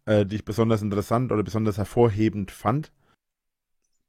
äh, 0.06 0.26
die 0.26 0.36
ich 0.36 0.44
besonders 0.44 0.82
interessant 0.82 1.32
oder 1.32 1.42
besonders 1.42 1.76
hervorhebend 1.76 2.50
fand. 2.50 2.90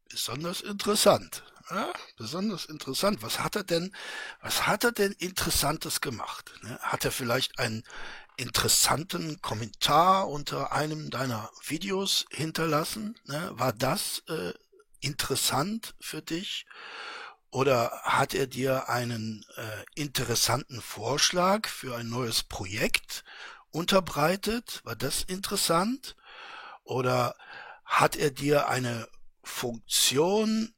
Besonders 0.09 0.61
interessant. 0.61 1.43
Ja, 1.69 1.93
besonders 2.17 2.65
interessant. 2.65 3.23
Was 3.23 3.39
hat 3.39 3.55
er 3.55 3.63
denn, 3.63 3.95
was 4.41 4.67
hat 4.67 4.83
er 4.83 4.91
denn 4.91 5.13
Interessantes 5.13 6.01
gemacht? 6.01 6.51
Ne? 6.63 6.77
Hat 6.81 7.05
er 7.05 7.11
vielleicht 7.11 7.59
einen 7.59 7.83
interessanten 8.35 9.41
Kommentar 9.41 10.27
unter 10.27 10.73
einem 10.73 11.11
deiner 11.11 11.49
Videos 11.65 12.25
hinterlassen? 12.29 13.17
Ne? 13.25 13.51
War 13.53 13.71
das 13.71 14.23
äh, 14.27 14.53
interessant 14.99 15.95
für 16.01 16.21
dich? 16.21 16.65
Oder 17.51 17.91
hat 18.03 18.33
er 18.33 18.47
dir 18.47 18.89
einen 18.89 19.45
äh, 19.55 19.83
interessanten 19.95 20.81
Vorschlag 20.81 21.67
für 21.67 21.95
ein 21.95 22.09
neues 22.09 22.43
Projekt 22.43 23.23
unterbreitet? 23.72 24.82
War 24.84 24.95
das 24.95 25.24
interessant? 25.24 26.15
Oder 26.84 27.36
hat 27.86 28.15
er 28.15 28.32
dir 28.32 28.67
eine 28.69 29.07
Funktion, 29.43 30.74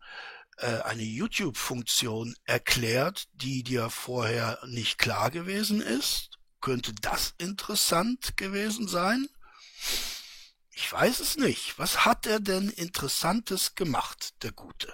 äh, 0.58 0.82
eine 0.82 1.04
YouTube-Funktion 1.04 2.36
erklärt, 2.46 3.26
die 3.34 3.64
dir 3.64 3.90
vorher 3.90 4.60
nicht 4.66 4.98
klar 4.98 5.32
gewesen 5.32 5.82
ist? 5.82 6.40
Könnte 6.62 6.94
das 7.02 7.34
interessant 7.38 8.38
gewesen 8.38 8.88
sein? 8.88 9.28
Ich 10.76 10.92
weiß 10.92 11.20
es 11.20 11.38
nicht. 11.38 11.78
Was 11.78 12.06
hat 12.06 12.26
er 12.26 12.40
denn 12.40 12.70
Interessantes 12.70 13.76
gemacht, 13.76 14.34
der 14.44 14.52
Gute? 14.54 14.94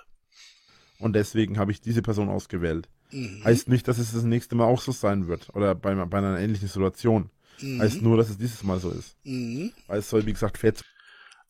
Und 0.98 1.14
deswegen 1.14 1.58
habe 1.58 1.72
ich 1.72 1.80
diese 1.80 2.02
Person 2.02 2.28
ausgewählt. 2.28 2.90
Mhm. 3.12 3.44
Heißt 3.44 3.70
nicht, 3.70 3.88
dass 3.88 3.98
es 3.98 4.12
das 4.12 4.24
nächste 4.24 4.56
Mal 4.56 4.66
auch 4.66 4.82
so 4.82 4.92
sein 4.92 5.28
wird 5.28 5.50
oder 5.56 5.74
bei, 5.76 5.94
bei 5.94 6.18
einer 6.18 6.40
ähnlichen 6.40 6.68
Situation. 6.68 7.30
Mhm. 7.62 7.82
Heißt 7.82 8.02
nur, 8.02 8.18
dass 8.18 8.30
es 8.30 8.38
dieses 8.38 8.64
Mal 8.64 8.80
so 8.80 8.92
ist. 8.92 9.16
Mhm. 9.24 9.74
Weil 9.88 10.00
es 10.00 10.10
soll, 10.10 10.26
wie 10.26 10.34
gesagt, 10.34 10.58
fett. 10.58 10.84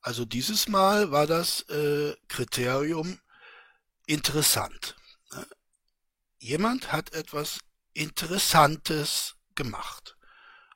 Also 0.02 0.26
dieses 0.26 0.68
Mal 0.68 1.12
war 1.12 1.28
das 1.28 1.62
äh, 1.70 2.14
Kriterium 2.28 3.20
interessant. 4.06 4.96
Ne? 5.34 5.46
Jemand 6.40 6.92
hat 6.92 7.14
etwas 7.14 7.60
Interessantes 7.94 9.36
gemacht. 9.56 10.18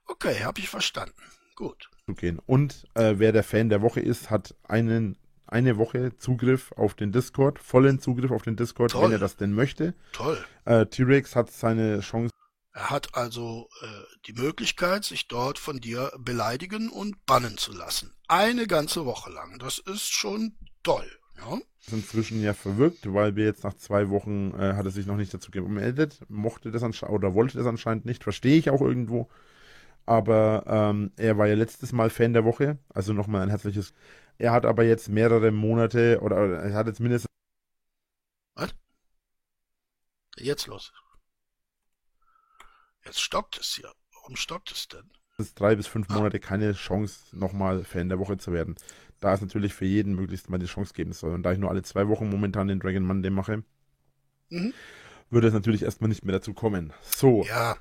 Okay, 0.05 0.43
habe 0.43 0.59
ich 0.59 0.69
verstanden. 0.69 1.21
Gut. 1.55 1.89
Gehen. 2.07 2.39
Und 2.45 2.85
äh, 2.95 3.15
wer 3.17 3.31
der 3.31 3.43
Fan 3.43 3.69
der 3.69 3.81
Woche 3.81 4.01
ist, 4.01 4.29
hat 4.29 4.55
einen 4.63 5.17
eine 5.53 5.77
Woche 5.77 6.17
Zugriff 6.17 6.71
auf 6.73 6.95
den 6.95 7.11
Discord, 7.11 7.59
vollen 7.59 7.99
Zugriff 7.99 8.31
auf 8.31 8.41
den 8.41 8.55
Discord, 8.55 8.91
Toll. 8.91 9.03
wenn 9.03 9.11
er 9.11 9.19
das 9.19 9.37
denn 9.37 9.53
möchte. 9.53 9.93
Toll. 10.11 10.43
Äh, 10.65 10.87
T-Rex 10.87 11.35
hat 11.35 11.51
seine 11.51 11.99
Chance 11.99 12.32
er 12.73 12.89
hat 12.89 13.13
also 13.13 13.69
äh, 13.81 13.87
die 14.25 14.33
Möglichkeit, 14.33 15.05
sich 15.05 15.27
dort 15.27 15.59
von 15.59 15.79
dir 15.79 16.11
beleidigen 16.17 16.89
und 16.89 17.23
bannen 17.27 17.57
zu 17.57 17.71
lassen. 17.71 18.11
Eine 18.27 18.65
ganze 18.65 19.05
Woche 19.05 19.31
lang. 19.31 19.59
Das 19.59 19.77
ist 19.77 20.11
schon 20.11 20.55
toll. 20.81 21.07
Ja. 21.37 21.59
Ist 21.81 21.93
inzwischen 21.93 22.41
ja 22.41 22.53
verwirkt, 22.53 23.13
weil 23.13 23.35
wir 23.35 23.45
jetzt 23.45 23.63
nach 23.63 23.75
zwei 23.75 24.09
Wochen 24.09 24.53
äh, 24.55 24.73
hat 24.73 24.85
er 24.85 24.91
sich 24.91 25.05
noch 25.05 25.17
nicht 25.17 25.33
dazu 25.33 25.51
gemeldet, 25.51 26.19
mochte 26.29 26.71
das 26.71 26.81
anscheinend 26.81 27.15
oder 27.15 27.35
wollte 27.35 27.57
das 27.57 27.67
anscheinend 27.67 28.05
nicht, 28.05 28.23
verstehe 28.23 28.57
ich 28.57 28.69
auch 28.71 28.81
irgendwo. 28.81 29.29
Aber 30.05 30.63
ähm, 30.67 31.11
er 31.15 31.37
war 31.37 31.47
ja 31.47 31.55
letztes 31.55 31.91
Mal 31.91 32.09
Fan 32.09 32.33
der 32.33 32.43
Woche, 32.43 32.79
also 32.89 33.13
nochmal 33.13 33.43
ein 33.43 33.49
herzliches. 33.49 33.93
Er 34.37 34.51
hat 34.51 34.65
aber 34.65 34.83
jetzt 34.83 35.09
mehrere 35.09 35.51
Monate 35.51 36.19
oder, 36.21 36.43
oder 36.43 36.63
er 36.63 36.73
hat 36.73 36.87
jetzt 36.87 36.99
mindestens. 36.99 37.29
Was? 38.55 38.73
Jetzt 40.37 40.67
los. 40.67 40.91
Jetzt 43.05 43.21
stockt 43.21 43.59
es 43.59 43.75
hier. 43.75 43.91
Warum 44.13 44.35
stockt 44.35 44.71
es 44.71 44.87
denn? 44.87 45.09
drei 45.55 45.75
bis 45.75 45.87
fünf 45.87 46.09
Monate 46.09 46.39
keine 46.39 46.73
Chance, 46.73 47.35
nochmal 47.35 47.83
Fan 47.83 48.09
der 48.09 48.19
Woche 48.19 48.37
zu 48.37 48.53
werden. 48.53 48.75
Da 49.19 49.33
es 49.33 49.41
natürlich 49.41 49.73
für 49.73 49.85
jeden 49.85 50.15
möglichst 50.15 50.49
mal 50.49 50.57
die 50.57 50.65
Chance 50.67 50.93
geben 50.93 51.13
soll. 51.13 51.33
Und 51.33 51.43
da 51.43 51.51
ich 51.51 51.59
nur 51.59 51.69
alle 51.69 51.83
zwei 51.83 52.07
Wochen 52.07 52.29
momentan 52.29 52.67
den 52.67 52.79
Dragon 52.79 53.03
Monday 53.03 53.31
mache, 53.31 53.63
mhm. 54.49 54.73
würde 55.29 55.47
es 55.47 55.53
natürlich 55.53 55.83
erstmal 55.83 56.09
nicht 56.09 56.23
mehr 56.23 56.33
dazu 56.33 56.53
kommen. 56.53 56.93
So. 57.01 57.43
Ja. 57.45 57.77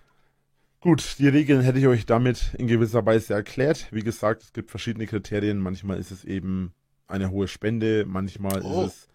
Gut, 0.81 1.17
die 1.19 1.29
Regeln 1.29 1.61
hätte 1.61 1.79
ich 1.79 1.87
euch 1.87 2.07
damit 2.07 2.55
in 2.59 2.67
gewisser 2.67 3.07
Weise 3.07 3.35
erklärt. 3.35 3.87
Wie 3.93 4.03
gesagt, 4.03 4.43
es 4.43 4.53
gibt 4.53 4.71
verschiedene 4.71 5.07
Kriterien. 5.07 5.59
Manchmal 5.59 5.99
ist 5.99 6.11
es 6.11 6.25
eben 6.25 6.73
eine 7.07 7.31
hohe 7.31 7.47
Spende, 7.47 8.05
manchmal 8.07 8.63
oh. 8.63 8.87
ist 8.87 8.93
es 8.93 9.09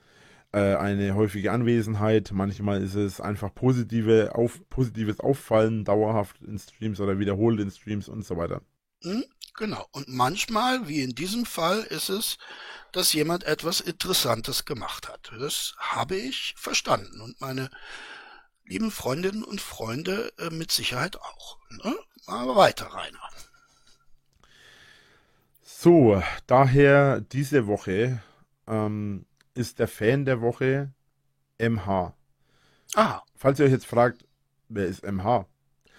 eine 0.57 1.15
häufige 1.15 1.51
Anwesenheit, 1.51 2.31
manchmal 2.31 2.83
ist 2.83 2.95
es 2.95 3.21
einfach 3.21 3.53
positive 3.53 4.35
auf, 4.35 4.59
positives 4.69 5.19
Auffallen 5.19 5.85
dauerhaft 5.85 6.41
in 6.41 6.57
Streams 6.57 6.99
oder 6.99 7.19
wiederholt 7.19 7.59
in 7.59 7.71
Streams 7.71 8.07
und 8.07 8.25
so 8.25 8.37
weiter. 8.37 8.61
Mhm, 9.03 9.25
genau. 9.55 9.85
Und 9.91 10.07
manchmal, 10.07 10.87
wie 10.87 11.01
in 11.01 11.15
diesem 11.15 11.45
Fall, 11.45 11.81
ist 11.81 12.09
es, 12.09 12.37
dass 12.91 13.13
jemand 13.13 13.43
etwas 13.43 13.79
Interessantes 13.79 14.65
gemacht 14.65 15.07
hat. 15.07 15.31
Das 15.39 15.75
habe 15.77 16.15
ich 16.15 16.53
verstanden 16.57 17.21
und 17.21 17.39
meine 17.41 17.69
lieben 18.65 18.91
Freundinnen 18.91 19.43
und 19.43 19.61
Freunde 19.61 20.33
äh, 20.39 20.49
mit 20.49 20.71
Sicherheit 20.71 21.17
auch. 21.17 21.57
Ne? 21.83 21.95
Aber 22.25 22.55
weiter, 22.55 22.87
Rainer. 22.87 23.19
So, 25.61 26.23
daher 26.47 27.21
diese 27.21 27.67
Woche 27.67 28.19
ähm, 28.67 29.26
ist 29.57 29.79
der 29.79 29.87
Fan 29.87 30.25
der 30.25 30.41
Woche 30.41 30.93
MH. 31.59 32.13
Ah. 32.95 33.21
Falls 33.35 33.59
ihr 33.59 33.65
euch 33.65 33.71
jetzt 33.71 33.87
fragt, 33.87 34.25
wer 34.69 34.85
ist 34.85 35.03
MH? 35.03 35.47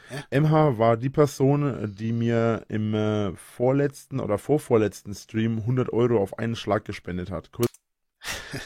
Hä? 0.09 0.23
MH 0.41 0.79
war 0.79 0.97
die 0.97 1.11
Person, 1.11 1.95
die 1.95 2.13
mir 2.13 2.65
im 2.69 2.95
äh, 2.95 3.37
vorletzten 3.37 4.21
oder 4.21 4.39
vorvorletzten 4.39 5.15
Stream 5.15 5.59
100 5.59 5.93
Euro 5.93 6.23
auf 6.23 6.39
einen 6.39 6.57
Schlag 6.57 6.85
gespendet 6.85 7.31
hat. 7.31 7.53
Kurz 7.53 7.69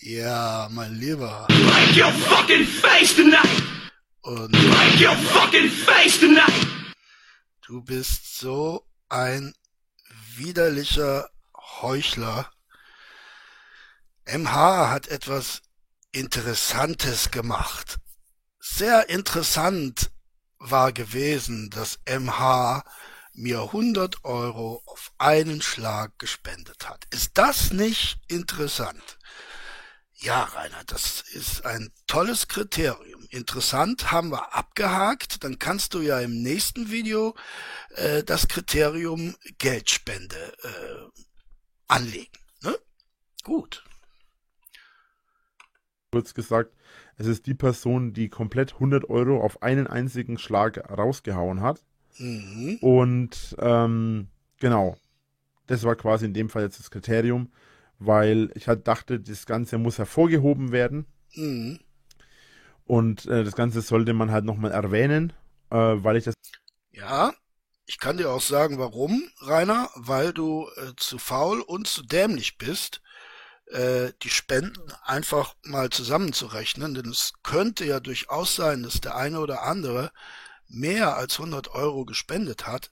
ja, 0.00 0.68
mein 0.70 0.94
Lieber. 0.94 1.46
Break 1.48 1.96
your 1.96 2.12
fucking 2.12 2.64
face 2.64 3.16
tonight! 3.16 3.62
Und 4.20 4.52
Break 4.52 5.00
your 5.00 5.16
fucking 5.16 5.70
face 5.70 6.20
tonight! 6.20 6.68
Du 7.62 7.82
bist 7.82 8.38
so 8.38 8.86
ein 9.08 9.54
widerlicher 10.38 11.28
Heuchler. 11.82 12.50
MH 14.26 14.90
hat 14.90 15.08
etwas 15.08 15.62
Interessantes 16.12 17.30
gemacht. 17.30 17.96
Sehr 18.58 19.08
interessant 19.08 20.10
war 20.58 20.92
gewesen, 20.92 21.70
dass 21.70 21.98
MH 22.06 22.82
mir 23.34 23.60
100 23.60 24.24
Euro 24.24 24.82
auf 24.86 25.12
einen 25.18 25.60
Schlag 25.60 26.18
gespendet 26.18 26.88
hat. 26.88 27.04
Ist 27.10 27.32
das 27.34 27.72
nicht 27.72 28.18
interessant? 28.28 29.18
Ja, 30.14 30.44
Rainer, 30.44 30.84
das 30.86 31.20
ist 31.20 31.66
ein 31.66 31.92
tolles 32.06 32.48
Kriterium. 32.48 33.13
Interessant 33.34 34.12
haben 34.12 34.30
wir 34.30 34.54
abgehakt. 34.54 35.44
Dann 35.44 35.58
kannst 35.58 35.94
du 35.94 36.00
ja 36.00 36.20
im 36.20 36.42
nächsten 36.42 36.90
Video 36.90 37.34
äh, 37.96 38.22
das 38.22 38.48
Kriterium 38.48 39.34
Geldspende 39.58 40.36
äh, 40.62 41.20
anlegen. 41.88 42.32
Ne? 42.62 42.76
Gut. 43.42 43.84
Kurz 46.12 46.34
gesagt, 46.34 46.74
es 47.16 47.26
ist 47.26 47.46
die 47.46 47.54
Person, 47.54 48.12
die 48.12 48.28
komplett 48.28 48.74
100 48.74 49.10
Euro 49.10 49.40
auf 49.42 49.62
einen 49.62 49.86
einzigen 49.86 50.38
Schlag 50.38 50.78
rausgehauen 50.90 51.60
hat. 51.60 51.82
Mhm. 52.18 52.78
Und 52.80 53.56
ähm, 53.58 54.28
genau, 54.60 54.96
das 55.66 55.82
war 55.82 55.96
quasi 55.96 56.26
in 56.26 56.34
dem 56.34 56.48
Fall 56.48 56.62
jetzt 56.62 56.78
das 56.78 56.90
Kriterium 56.90 57.50
weil 57.98 58.50
ich 58.54 58.68
halt 58.68 58.86
dachte, 58.88 59.20
das 59.20 59.46
Ganze 59.46 59.78
muss 59.78 59.98
hervorgehoben 59.98 60.72
werden. 60.72 61.06
Mhm. 61.34 61.78
Und 62.84 63.26
äh, 63.26 63.44
das 63.44 63.56
Ganze 63.56 63.80
sollte 63.80 64.12
man 64.12 64.30
halt 64.30 64.44
nochmal 64.44 64.72
erwähnen, 64.72 65.32
äh, 65.70 65.76
weil 65.76 66.16
ich 66.16 66.24
das. 66.24 66.34
Ja, 66.90 67.32
ich 67.86 67.98
kann 67.98 68.16
dir 68.16 68.30
auch 68.30 68.40
sagen, 68.40 68.78
warum, 68.78 69.30
Rainer, 69.40 69.90
weil 69.94 70.32
du 70.32 70.68
äh, 70.76 70.92
zu 70.96 71.18
faul 71.18 71.60
und 71.60 71.86
zu 71.86 72.02
dämlich 72.02 72.58
bist, 72.58 73.02
äh, 73.66 74.12
die 74.22 74.30
Spenden 74.30 74.92
einfach 75.02 75.54
mal 75.62 75.90
zusammenzurechnen, 75.90 76.94
denn 76.94 77.08
es 77.08 77.32
könnte 77.42 77.84
ja 77.84 78.00
durchaus 78.00 78.54
sein, 78.56 78.82
dass 78.82 79.00
der 79.00 79.16
eine 79.16 79.40
oder 79.40 79.62
andere 79.62 80.12
mehr 80.68 81.16
als 81.16 81.38
100 81.38 81.68
Euro 81.68 82.04
gespendet 82.04 82.66
hat. 82.66 82.90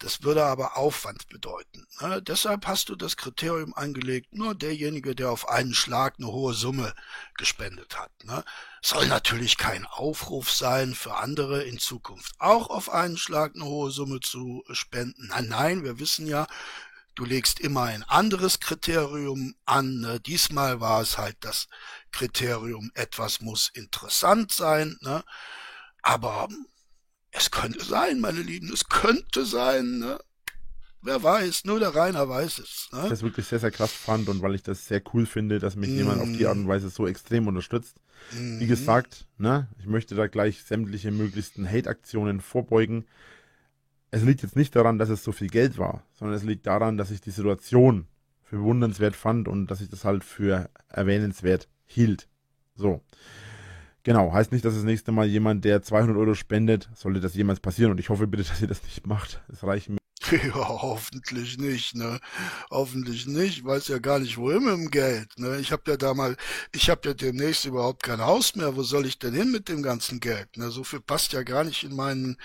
Das 0.00 0.22
würde 0.22 0.46
aber 0.46 0.78
Aufwand 0.78 1.28
bedeuten. 1.28 1.86
Ne? 2.00 2.22
Deshalb 2.22 2.66
hast 2.66 2.88
du 2.88 2.96
das 2.96 3.18
Kriterium 3.18 3.74
angelegt, 3.74 4.32
nur 4.32 4.54
derjenige, 4.54 5.14
der 5.14 5.30
auf 5.30 5.48
einen 5.48 5.74
Schlag 5.74 6.14
eine 6.18 6.28
hohe 6.28 6.54
Summe 6.54 6.94
gespendet 7.36 7.98
hat. 7.98 8.10
Ne? 8.24 8.42
Soll 8.80 9.06
natürlich 9.08 9.58
kein 9.58 9.84
Aufruf 9.84 10.50
sein 10.50 10.94
für 10.94 11.16
andere 11.16 11.64
in 11.64 11.78
Zukunft 11.78 12.34
auch 12.38 12.70
auf 12.70 12.90
einen 12.90 13.18
Schlag 13.18 13.54
eine 13.54 13.66
hohe 13.66 13.90
Summe 13.90 14.20
zu 14.20 14.64
spenden. 14.70 15.26
Nein, 15.28 15.48
nein, 15.48 15.84
wir 15.84 15.98
wissen 15.98 16.26
ja, 16.26 16.46
du 17.14 17.26
legst 17.26 17.60
immer 17.60 17.82
ein 17.82 18.02
anderes 18.04 18.58
Kriterium 18.58 19.54
an. 19.66 20.00
Ne? 20.00 20.18
Diesmal 20.18 20.80
war 20.80 21.02
es 21.02 21.18
halt 21.18 21.36
das 21.40 21.68
Kriterium, 22.10 22.90
etwas 22.94 23.42
muss 23.42 23.68
interessant 23.74 24.50
sein. 24.50 24.96
Ne? 25.02 25.22
Aber 26.00 26.48
es 27.32 27.50
könnte 27.50 27.84
sein, 27.84 28.20
meine 28.20 28.40
Lieben, 28.40 28.72
es 28.72 28.88
könnte 28.88 29.44
sein, 29.44 29.98
ne? 29.98 30.18
Wer 31.02 31.22
weiß, 31.22 31.64
nur 31.64 31.80
der 31.80 31.94
Rainer 31.94 32.28
weiß 32.28 32.58
es. 32.58 32.90
Ne? 32.92 33.06
Das 33.08 33.22
wirklich 33.22 33.46
sehr, 33.46 33.58
sehr 33.58 33.70
krass 33.70 33.90
fand 33.90 34.28
und 34.28 34.42
weil 34.42 34.54
ich 34.54 34.62
das 34.62 34.86
sehr 34.86 35.00
cool 35.14 35.24
finde, 35.24 35.58
dass 35.58 35.74
mich 35.74 35.88
mm. 35.88 35.96
jemand 35.96 36.20
auf 36.20 36.28
die 36.30 36.46
Art 36.46 36.56
und 36.56 36.68
Weise 36.68 36.90
so 36.90 37.06
extrem 37.06 37.48
unterstützt. 37.48 37.96
Mm. 38.32 38.60
Wie 38.60 38.66
gesagt, 38.66 39.26
ne, 39.38 39.68
ich 39.78 39.86
möchte 39.86 40.14
da 40.14 40.26
gleich 40.26 40.62
sämtliche 40.62 41.10
möglichsten 41.10 41.66
Hate-Aktionen 41.66 42.42
vorbeugen. 42.42 43.06
Es 44.10 44.22
liegt 44.24 44.42
jetzt 44.42 44.56
nicht 44.56 44.76
daran, 44.76 44.98
dass 44.98 45.08
es 45.08 45.24
so 45.24 45.32
viel 45.32 45.48
Geld 45.48 45.78
war, 45.78 46.02
sondern 46.12 46.36
es 46.36 46.44
liegt 46.44 46.66
daran, 46.66 46.98
dass 46.98 47.10
ich 47.10 47.22
die 47.22 47.30
Situation 47.30 48.06
für 48.42 48.56
bewundernswert 48.56 49.16
fand 49.16 49.48
und 49.48 49.70
dass 49.70 49.80
ich 49.80 49.88
das 49.88 50.04
halt 50.04 50.22
für 50.22 50.68
erwähnenswert 50.88 51.66
hielt. 51.86 52.28
So. 52.74 53.00
Genau, 54.02 54.32
heißt 54.32 54.52
nicht, 54.52 54.64
dass 54.64 54.74
das 54.74 54.84
nächste 54.84 55.12
Mal 55.12 55.26
jemand, 55.26 55.64
der 55.64 55.82
200 55.82 56.16
Euro 56.16 56.34
spendet, 56.34 56.88
sollte 56.94 57.20
das 57.20 57.34
jemals 57.34 57.60
passieren. 57.60 57.92
Und 57.92 58.00
ich 58.00 58.08
hoffe 58.08 58.26
bitte, 58.26 58.44
dass 58.44 58.62
ihr 58.62 58.68
das 58.68 58.82
nicht 58.82 59.06
macht. 59.06 59.42
Es 59.52 59.62
reicht 59.62 59.90
mir. 59.90 59.99
Ja, 60.44 60.54
hoffentlich 60.54 61.58
nicht, 61.58 61.94
ne? 61.96 62.20
Hoffentlich 62.70 63.26
nicht. 63.26 63.64
Weiß 63.64 63.88
ja 63.88 63.98
gar 63.98 64.20
nicht, 64.20 64.36
wohin 64.36 64.64
mit 64.64 64.74
dem 64.74 64.90
Geld, 64.90 65.28
ne? 65.38 65.58
Ich 65.58 65.72
habe 65.72 65.90
ja 65.90 65.96
da 65.96 66.14
mal, 66.14 66.36
ich 66.72 66.88
habe 66.88 67.08
ja 67.08 67.14
demnächst 67.14 67.64
überhaupt 67.64 68.04
kein 68.04 68.20
Haus 68.20 68.54
mehr. 68.54 68.76
Wo 68.76 68.82
soll 68.82 69.06
ich 69.06 69.18
denn 69.18 69.34
hin 69.34 69.50
mit 69.50 69.68
dem 69.68 69.82
ganzen 69.82 70.20
Geld? 70.20 70.56
Ne? 70.56 70.70
So 70.70 70.84
viel 70.84 71.00
passt 71.00 71.32
ja 71.32 71.42
gar 71.42 71.64
nicht 71.64 71.82
in 71.82 71.96
meinen, 71.96 72.36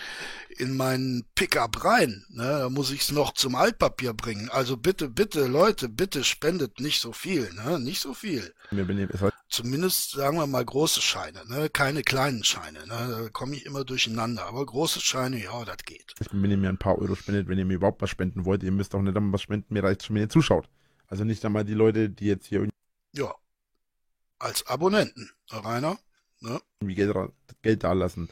in 0.58 0.76
meinen 0.76 1.26
Pickup 1.36 1.84
rein. 1.86 2.26
Ne? 2.30 2.44
Da 2.44 2.70
muss 2.70 2.92
ich's 2.92 3.12
noch 3.12 3.34
zum 3.34 3.56
Altpapier 3.56 4.14
bringen. 4.14 4.50
Also 4.50 4.78
bitte, 4.78 5.10
bitte, 5.10 5.46
Leute, 5.46 5.88
bitte 5.88 6.24
spendet 6.24 6.80
nicht 6.80 7.02
so 7.02 7.14
viel, 7.14 7.54
ne? 7.54 7.80
Nicht 7.80 8.02
so 8.02 8.14
viel. 8.14 8.54
Zumindest 9.48 10.12
sagen 10.12 10.38
wir 10.38 10.48
mal 10.48 10.66
große 10.66 11.02
Scheine, 11.02 11.44
ne? 11.48 11.70
Keine 11.70 12.02
kleinen 12.02 12.44
Scheine, 12.44 12.80
ne? 12.88 13.18
Da 13.22 13.30
komme 13.32 13.56
ich 13.56 13.66
immer 13.66 13.86
durcheinander. 13.86 14.46
Aber 14.46 14.66
große 14.66 15.02
Scheine, 15.02 15.42
ja, 15.42 15.64
das 15.66 15.78
geht. 15.86 16.14
Ich 16.20 16.30
bin, 16.30 16.42
wenn 16.42 16.52
ihr 16.52 16.58
mir 16.58 16.70
ein 16.70 16.78
paar 16.78 16.98
Euro 16.98 17.16
spendet, 17.16 17.48
wenn 17.48 17.60
ihr 17.60 17.66
mir 17.66 17.75
überhaupt 17.76 18.02
was 18.02 18.10
spenden 18.10 18.46
wollt, 18.46 18.64
ihr 18.64 18.72
müsst 18.72 18.96
auch 18.96 19.02
nicht 19.02 19.16
einmal 19.16 19.34
was 19.34 19.42
spenden, 19.42 19.74
mir 19.74 19.84
reicht 19.84 20.04
schon, 20.04 20.16
wenn 20.16 20.24
ihr 20.24 20.30
zuschaut. 20.30 20.70
Also 21.08 21.24
nicht 21.24 21.44
einmal 21.46 21.66
die 21.66 21.74
Leute, 21.74 22.10
die 22.10 22.26
jetzt 22.26 22.48
hier 22.48 22.68
ja, 23.14 23.34
als 24.40 24.66
Abonnenten, 24.68 25.30
Rainer, 25.50 25.98
ne? 26.40 26.60
Irgendwie 26.82 26.96
Geld, 26.96 27.16
Geld 27.62 27.84
da 27.84 27.94
lassen 27.94 28.30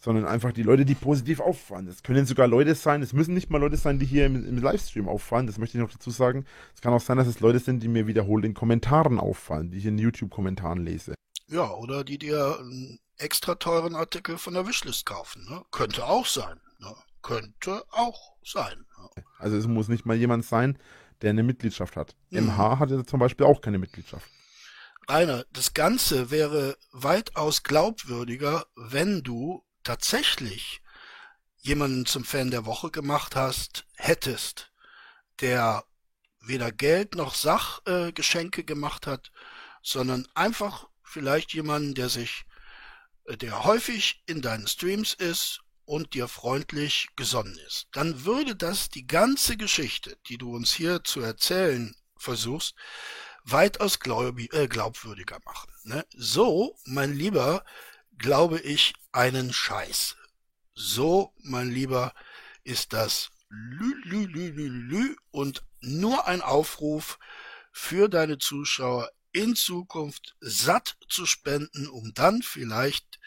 sondern 0.00 0.26
einfach 0.26 0.52
die 0.52 0.62
Leute, 0.62 0.84
die 0.84 0.94
positiv 0.94 1.40
auffallen. 1.40 1.88
Es 1.88 2.02
können 2.02 2.24
sogar 2.24 2.46
Leute 2.46 2.74
sein, 2.74 3.02
es 3.02 3.12
müssen 3.12 3.34
nicht 3.34 3.50
mal 3.50 3.58
Leute 3.58 3.76
sein, 3.76 3.98
die 3.98 4.06
hier 4.06 4.26
im, 4.26 4.36
im, 4.36 4.58
Livestream 4.58 5.08
auffallen, 5.08 5.46
das 5.46 5.58
möchte 5.58 5.76
ich 5.76 5.82
noch 5.82 5.90
dazu 5.90 6.10
sagen. 6.10 6.46
Es 6.74 6.80
kann 6.80 6.92
auch 6.92 7.00
sein, 7.00 7.18
dass 7.18 7.26
es 7.26 7.40
Leute 7.40 7.58
sind, 7.58 7.82
die 7.82 7.88
mir 7.88 8.06
wiederholt 8.06 8.44
in 8.44 8.54
Kommentaren 8.54 9.18
auffallen, 9.18 9.70
die 9.70 9.78
ich 9.78 9.86
in 9.86 9.98
YouTube-Kommentaren 9.98 10.84
lese. 10.84 11.14
Ja, 11.48 11.70
oder 11.72 12.04
die 12.04 12.18
dir 12.18 12.58
einen 12.60 13.00
extra 13.16 13.56
teuren 13.56 13.94
Artikel 13.96 14.38
von 14.38 14.54
der 14.54 14.66
Wishlist 14.66 15.04
kaufen. 15.06 15.44
Ne? 15.48 15.62
Könnte 15.70 16.06
auch 16.06 16.26
sein. 16.26 16.60
Ne? 16.78 16.94
Könnte 17.22 17.84
auch 17.90 18.36
sein. 18.44 18.86
Also 19.38 19.56
es 19.56 19.66
muss 19.66 19.88
nicht 19.88 20.06
mal 20.06 20.16
jemand 20.16 20.44
sein, 20.44 20.78
der 21.22 21.30
eine 21.30 21.42
Mitgliedschaft 21.42 21.96
hat. 21.96 22.14
Mhm. 22.30 22.46
MH 22.46 22.78
hatte 22.78 23.04
zum 23.04 23.20
Beispiel 23.20 23.46
auch 23.46 23.60
keine 23.60 23.78
Mitgliedschaft. 23.78 24.28
Rainer, 25.08 25.44
das 25.52 25.72
Ganze 25.72 26.30
wäre 26.30 26.76
weitaus 26.92 27.62
glaubwürdiger, 27.62 28.66
wenn 28.76 29.22
du 29.22 29.64
tatsächlich 29.82 30.82
jemanden 31.56 32.04
zum 32.04 32.24
Fan 32.24 32.50
der 32.50 32.66
Woche 32.66 32.90
gemacht 32.90 33.34
hast, 33.34 33.86
hättest, 33.96 34.70
der 35.40 35.84
weder 36.40 36.72
Geld 36.72 37.14
noch 37.14 37.34
Sachgeschenke 37.34 38.60
äh, 38.60 38.64
gemacht 38.64 39.06
hat, 39.06 39.32
sondern 39.82 40.26
einfach 40.34 40.88
vielleicht 41.02 41.54
jemanden, 41.54 41.94
der 41.94 42.08
sich, 42.08 42.44
äh, 43.24 43.36
der 43.36 43.64
häufig 43.64 44.22
in 44.26 44.42
deinen 44.42 44.66
Streams 44.66 45.14
ist 45.14 45.62
und 45.88 46.12
dir 46.12 46.28
freundlich 46.28 47.08
gesonnen 47.16 47.58
ist. 47.66 47.88
Dann 47.92 48.26
würde 48.26 48.54
das 48.54 48.90
die 48.90 49.06
ganze 49.06 49.56
Geschichte, 49.56 50.18
die 50.28 50.36
du 50.36 50.54
uns 50.54 50.70
hier 50.74 51.02
zu 51.02 51.20
erzählen 51.20 51.96
versuchst, 52.18 52.74
weitaus 53.42 53.98
glaub, 53.98 54.38
äh, 54.38 54.68
glaubwürdiger 54.68 55.38
machen. 55.46 55.70
Ne? 55.84 56.04
So, 56.14 56.76
mein 56.84 57.14
Lieber, 57.14 57.64
glaube 58.18 58.60
ich 58.60 58.92
einen 59.12 59.50
Scheiß. 59.50 60.16
So, 60.74 61.32
mein 61.38 61.70
Lieber, 61.70 62.12
ist 62.64 62.92
das 62.92 63.30
lü, 63.48 63.94
lü, 64.04 64.26
lü, 64.26 64.50
lü, 64.50 64.68
lü 64.68 65.16
und 65.30 65.64
nur 65.80 66.26
ein 66.26 66.42
Aufruf 66.42 67.18
für 67.72 68.10
deine 68.10 68.36
Zuschauer 68.36 69.10
in 69.32 69.56
Zukunft 69.56 70.36
satt 70.40 70.98
zu 71.08 71.24
spenden, 71.24 71.88
um 71.88 72.12
dann 72.12 72.42
vielleicht 72.42 73.18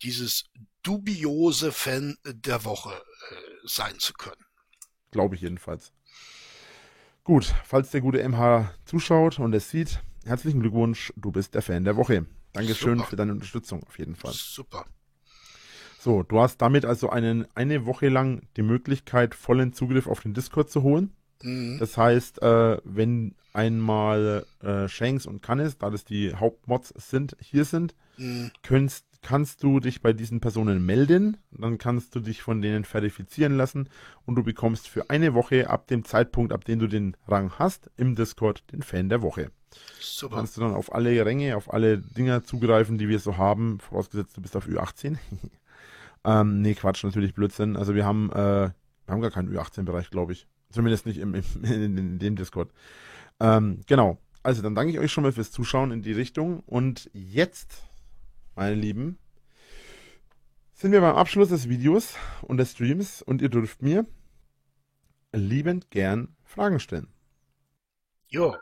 dieses 0.00 0.44
dubiose 0.82 1.72
Fan 1.72 2.16
der 2.24 2.64
Woche 2.64 2.92
äh, 2.92 3.34
sein 3.64 3.98
zu 3.98 4.12
können. 4.12 4.44
Glaube 5.10 5.34
ich 5.34 5.40
jedenfalls. 5.42 5.92
Gut, 7.24 7.52
falls 7.64 7.90
der 7.90 8.00
gute 8.00 8.26
MH 8.26 8.72
zuschaut 8.84 9.38
und 9.38 9.54
es 9.54 9.70
sieht, 9.70 10.00
herzlichen 10.24 10.60
Glückwunsch, 10.60 11.12
du 11.16 11.30
bist 11.30 11.54
der 11.54 11.62
Fan 11.62 11.84
der 11.84 11.96
Woche. 11.96 12.26
Dankeschön 12.52 12.98
Super. 12.98 13.10
für 13.10 13.16
deine 13.16 13.32
Unterstützung 13.32 13.82
auf 13.84 13.98
jeden 13.98 14.16
Fall. 14.16 14.32
Super. 14.32 14.86
So, 15.98 16.22
du 16.22 16.40
hast 16.40 16.58
damit 16.58 16.84
also 16.84 17.10
einen, 17.10 17.46
eine 17.54 17.84
Woche 17.84 18.08
lang 18.08 18.46
die 18.56 18.62
Möglichkeit, 18.62 19.34
vollen 19.34 19.72
Zugriff 19.72 20.06
auf 20.06 20.20
den 20.20 20.32
Discord 20.32 20.70
zu 20.70 20.82
holen. 20.82 21.12
Mhm. 21.42 21.78
Das 21.78 21.96
heißt, 21.96 22.40
äh, 22.40 22.78
wenn 22.84 23.34
einmal 23.52 24.46
äh, 24.62 24.88
Shanks 24.88 25.26
und 25.26 25.42
Cannis, 25.42 25.78
da 25.78 25.90
das 25.90 26.04
die 26.04 26.34
Hauptmods 26.34 26.94
sind, 26.96 27.36
hier 27.40 27.64
sind, 27.64 27.94
mhm. 28.16 28.52
könntest, 28.62 29.04
kannst 29.22 29.62
du 29.62 29.80
dich 29.80 30.00
bei 30.00 30.12
diesen 30.12 30.40
Personen 30.40 30.84
melden. 30.84 31.36
Dann 31.50 31.78
kannst 31.78 32.14
du 32.14 32.20
dich 32.20 32.42
von 32.42 32.62
denen 32.62 32.84
verifizieren 32.84 33.56
lassen 33.56 33.88
und 34.24 34.36
du 34.36 34.42
bekommst 34.42 34.88
für 34.88 35.10
eine 35.10 35.34
Woche 35.34 35.70
ab 35.70 35.86
dem 35.86 36.04
Zeitpunkt, 36.04 36.52
ab 36.52 36.64
dem 36.64 36.78
du 36.78 36.86
den 36.86 37.16
Rang 37.26 37.52
hast, 37.58 37.90
im 37.96 38.14
Discord 38.14 38.64
den 38.72 38.82
Fan 38.82 39.08
der 39.08 39.22
Woche. 39.22 39.50
Super. 40.00 40.36
Kannst 40.36 40.56
du 40.56 40.60
dann 40.60 40.74
auf 40.74 40.94
alle 40.94 41.24
Ränge, 41.24 41.56
auf 41.56 41.72
alle 41.72 41.98
Dinger 41.98 42.42
zugreifen, 42.42 42.98
die 42.98 43.08
wir 43.08 43.18
so 43.18 43.36
haben, 43.36 43.80
vorausgesetzt 43.80 44.36
du 44.36 44.40
bist 44.40 44.56
auf 44.56 44.66
Ü18. 44.66 45.16
ähm, 46.24 46.62
nee, 46.62 46.74
Quatsch, 46.74 47.04
natürlich 47.04 47.34
Blödsinn. 47.34 47.76
Also 47.76 47.94
wir 47.94 48.04
haben, 48.04 48.30
äh, 48.32 48.70
wir 48.70 48.72
haben 49.08 49.20
gar 49.20 49.30
keinen 49.30 49.54
Ü18-Bereich, 49.54 50.10
glaube 50.10 50.32
ich. 50.32 50.46
Zumindest 50.70 51.06
nicht 51.06 51.18
im, 51.18 51.34
im, 51.34 51.44
in, 51.64 52.18
dem 52.18 52.36
Discord. 52.36 52.70
Ähm, 53.40 53.80
genau. 53.86 54.18
Also 54.42 54.62
dann 54.62 54.74
danke 54.74 54.92
ich 54.92 54.98
euch 54.98 55.12
schon 55.12 55.24
mal 55.24 55.32
fürs 55.32 55.50
Zuschauen 55.50 55.90
in 55.90 56.02
die 56.02 56.12
Richtung. 56.12 56.60
Und 56.60 57.10
jetzt, 57.12 57.87
meine 58.58 58.74
Lieben, 58.74 59.20
sind 60.74 60.90
wir 60.90 61.00
beim 61.00 61.14
Abschluss 61.14 61.48
des 61.48 61.68
Videos 61.68 62.14
und 62.42 62.56
des 62.56 62.72
Streams 62.72 63.22
und 63.22 63.40
ihr 63.40 63.48
dürft 63.48 63.82
mir 63.82 64.04
liebend 65.32 65.92
gern 65.92 66.36
Fragen 66.44 66.80
stellen. 66.80 67.06
Jo, 68.26 68.56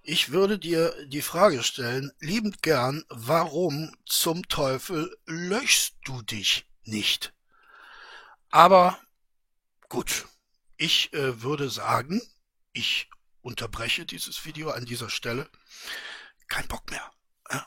ich 0.00 0.32
würde 0.32 0.58
dir 0.58 0.94
die 1.06 1.20
Frage 1.20 1.62
stellen, 1.62 2.12
liebend 2.18 2.62
gern, 2.62 3.04
warum 3.10 3.94
zum 4.06 4.48
Teufel 4.48 5.14
löschst 5.26 5.96
du 6.04 6.22
dich 6.22 6.66
nicht? 6.84 7.34
Aber 8.48 8.98
gut, 9.90 10.26
ich 10.78 11.12
äh, 11.12 11.42
würde 11.42 11.68
sagen, 11.68 12.22
ich 12.72 13.10
unterbreche 13.42 14.06
dieses 14.06 14.46
Video 14.46 14.70
an 14.70 14.86
dieser 14.86 15.10
Stelle. 15.10 15.50
Kein 16.48 16.66
Bock 16.68 16.90
mehr. 16.90 17.12
Ja? 17.50 17.66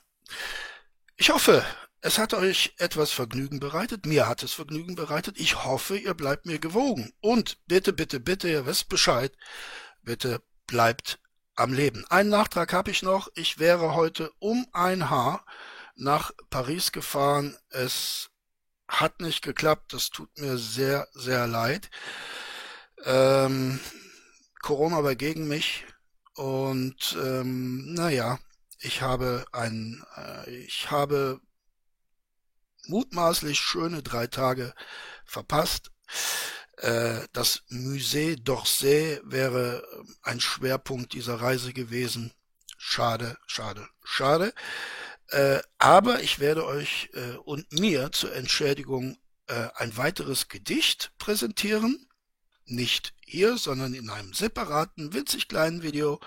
Ich 1.19 1.31
hoffe, 1.31 1.65
es 2.01 2.19
hat 2.19 2.35
euch 2.35 2.75
etwas 2.77 3.11
Vergnügen 3.11 3.59
bereitet. 3.59 4.05
Mir 4.05 4.27
hat 4.27 4.43
es 4.43 4.53
Vergnügen 4.53 4.93
bereitet. 4.93 5.39
Ich 5.39 5.65
hoffe, 5.65 5.97
ihr 5.97 6.13
bleibt 6.13 6.45
mir 6.45 6.59
gewogen. 6.59 7.11
Und 7.21 7.57
bitte, 7.65 7.91
bitte, 7.91 8.19
bitte, 8.19 8.47
ihr 8.47 8.67
wisst 8.67 8.87
Bescheid. 8.87 9.35
Bitte 10.03 10.43
bleibt 10.67 11.19
am 11.55 11.73
Leben. 11.73 12.05
Einen 12.09 12.29
Nachtrag 12.29 12.71
habe 12.71 12.91
ich 12.91 13.01
noch. 13.01 13.29
Ich 13.33 13.57
wäre 13.57 13.95
heute 13.95 14.31
um 14.37 14.67
ein 14.73 15.09
Haar 15.09 15.43
nach 15.95 16.31
Paris 16.51 16.91
gefahren. 16.91 17.57
Es 17.69 18.29
hat 18.87 19.19
nicht 19.19 19.41
geklappt. 19.41 19.93
Das 19.93 20.11
tut 20.11 20.29
mir 20.37 20.59
sehr, 20.59 21.07
sehr 21.13 21.47
leid. 21.47 21.89
Ähm, 23.05 23.79
Corona 24.61 25.03
war 25.03 25.15
gegen 25.15 25.47
mich 25.47 25.83
und 26.35 27.17
ähm, 27.19 27.95
naja, 27.95 28.37
ich 28.79 29.01
habe 29.01 29.45
ein, 29.51 30.03
äh, 30.15 30.49
ich 30.49 30.91
habe 30.91 31.41
mutmaßlich 32.87 33.59
schöne 33.59 34.03
drei 34.03 34.27
Tage 34.27 34.73
verpasst. 35.25 35.91
Äh, 36.77 37.21
das 37.33 37.63
Musée 37.69 38.35
d'Orsay 38.35 39.19
wäre 39.23 39.83
ein 40.21 40.39
Schwerpunkt 40.39 41.13
dieser 41.13 41.41
Reise 41.41 41.73
gewesen. 41.73 42.33
Schade, 42.77 43.37
schade, 43.47 43.87
schade. 44.03 44.53
Äh, 45.29 45.59
aber 45.77 46.21
ich 46.21 46.39
werde 46.39 46.65
euch 46.65 47.09
äh, 47.13 47.35
und 47.37 47.71
mir 47.73 48.11
zur 48.11 48.33
Entschädigung 48.33 49.17
äh, 49.47 49.67
ein 49.75 49.97
weiteres 49.97 50.47
Gedicht 50.47 51.11
präsentieren 51.17 52.06
nicht 52.67 53.13
hier, 53.25 53.57
sondern 53.57 53.93
in 53.93 54.09
einem 54.09 54.33
separaten, 54.33 55.13
winzig 55.13 55.47
kleinen 55.47 55.83
Video. 55.83 56.19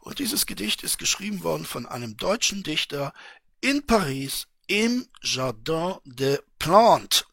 Und 0.00 0.18
dieses 0.18 0.46
Gedicht 0.46 0.82
ist 0.82 0.98
geschrieben 0.98 1.42
worden 1.42 1.64
von 1.64 1.86
einem 1.86 2.16
deutschen 2.16 2.62
Dichter 2.62 3.12
in 3.60 3.84
Paris 3.86 4.46
im 4.66 5.08
Jardin 5.22 5.96
des 6.04 6.42
Plantes. 6.58 7.24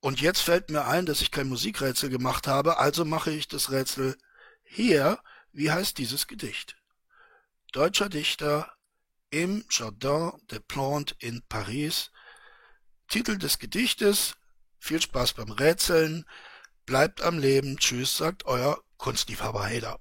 Und 0.00 0.20
jetzt 0.20 0.40
fällt 0.40 0.70
mir 0.70 0.86
ein, 0.86 1.06
dass 1.06 1.20
ich 1.20 1.30
kein 1.30 1.48
Musikrätsel 1.48 2.08
gemacht 2.08 2.46
habe, 2.46 2.78
also 2.78 3.04
mache 3.04 3.32
ich 3.32 3.48
das 3.48 3.70
Rätsel 3.70 4.16
hier. 4.62 5.18
Wie 5.52 5.72
heißt 5.72 5.98
dieses 5.98 6.26
Gedicht? 6.28 6.76
Deutscher 7.72 8.08
Dichter 8.08 8.72
im 9.30 9.64
Jardin 9.70 10.32
des 10.50 10.60
Plantes 10.60 11.16
in 11.18 11.42
Paris. 11.48 12.10
Titel 13.08 13.38
des 13.38 13.58
Gedichtes. 13.58 14.36
Viel 14.78 15.02
Spaß 15.02 15.32
beim 15.32 15.50
Rätseln. 15.50 16.24
Bleibt 16.88 17.20
am 17.20 17.38
Leben. 17.38 17.76
Tschüss, 17.76 18.16
sagt 18.16 18.46
euer 18.46 18.78
Kunstliebhaber 18.96 19.62
Hader. 19.68 20.00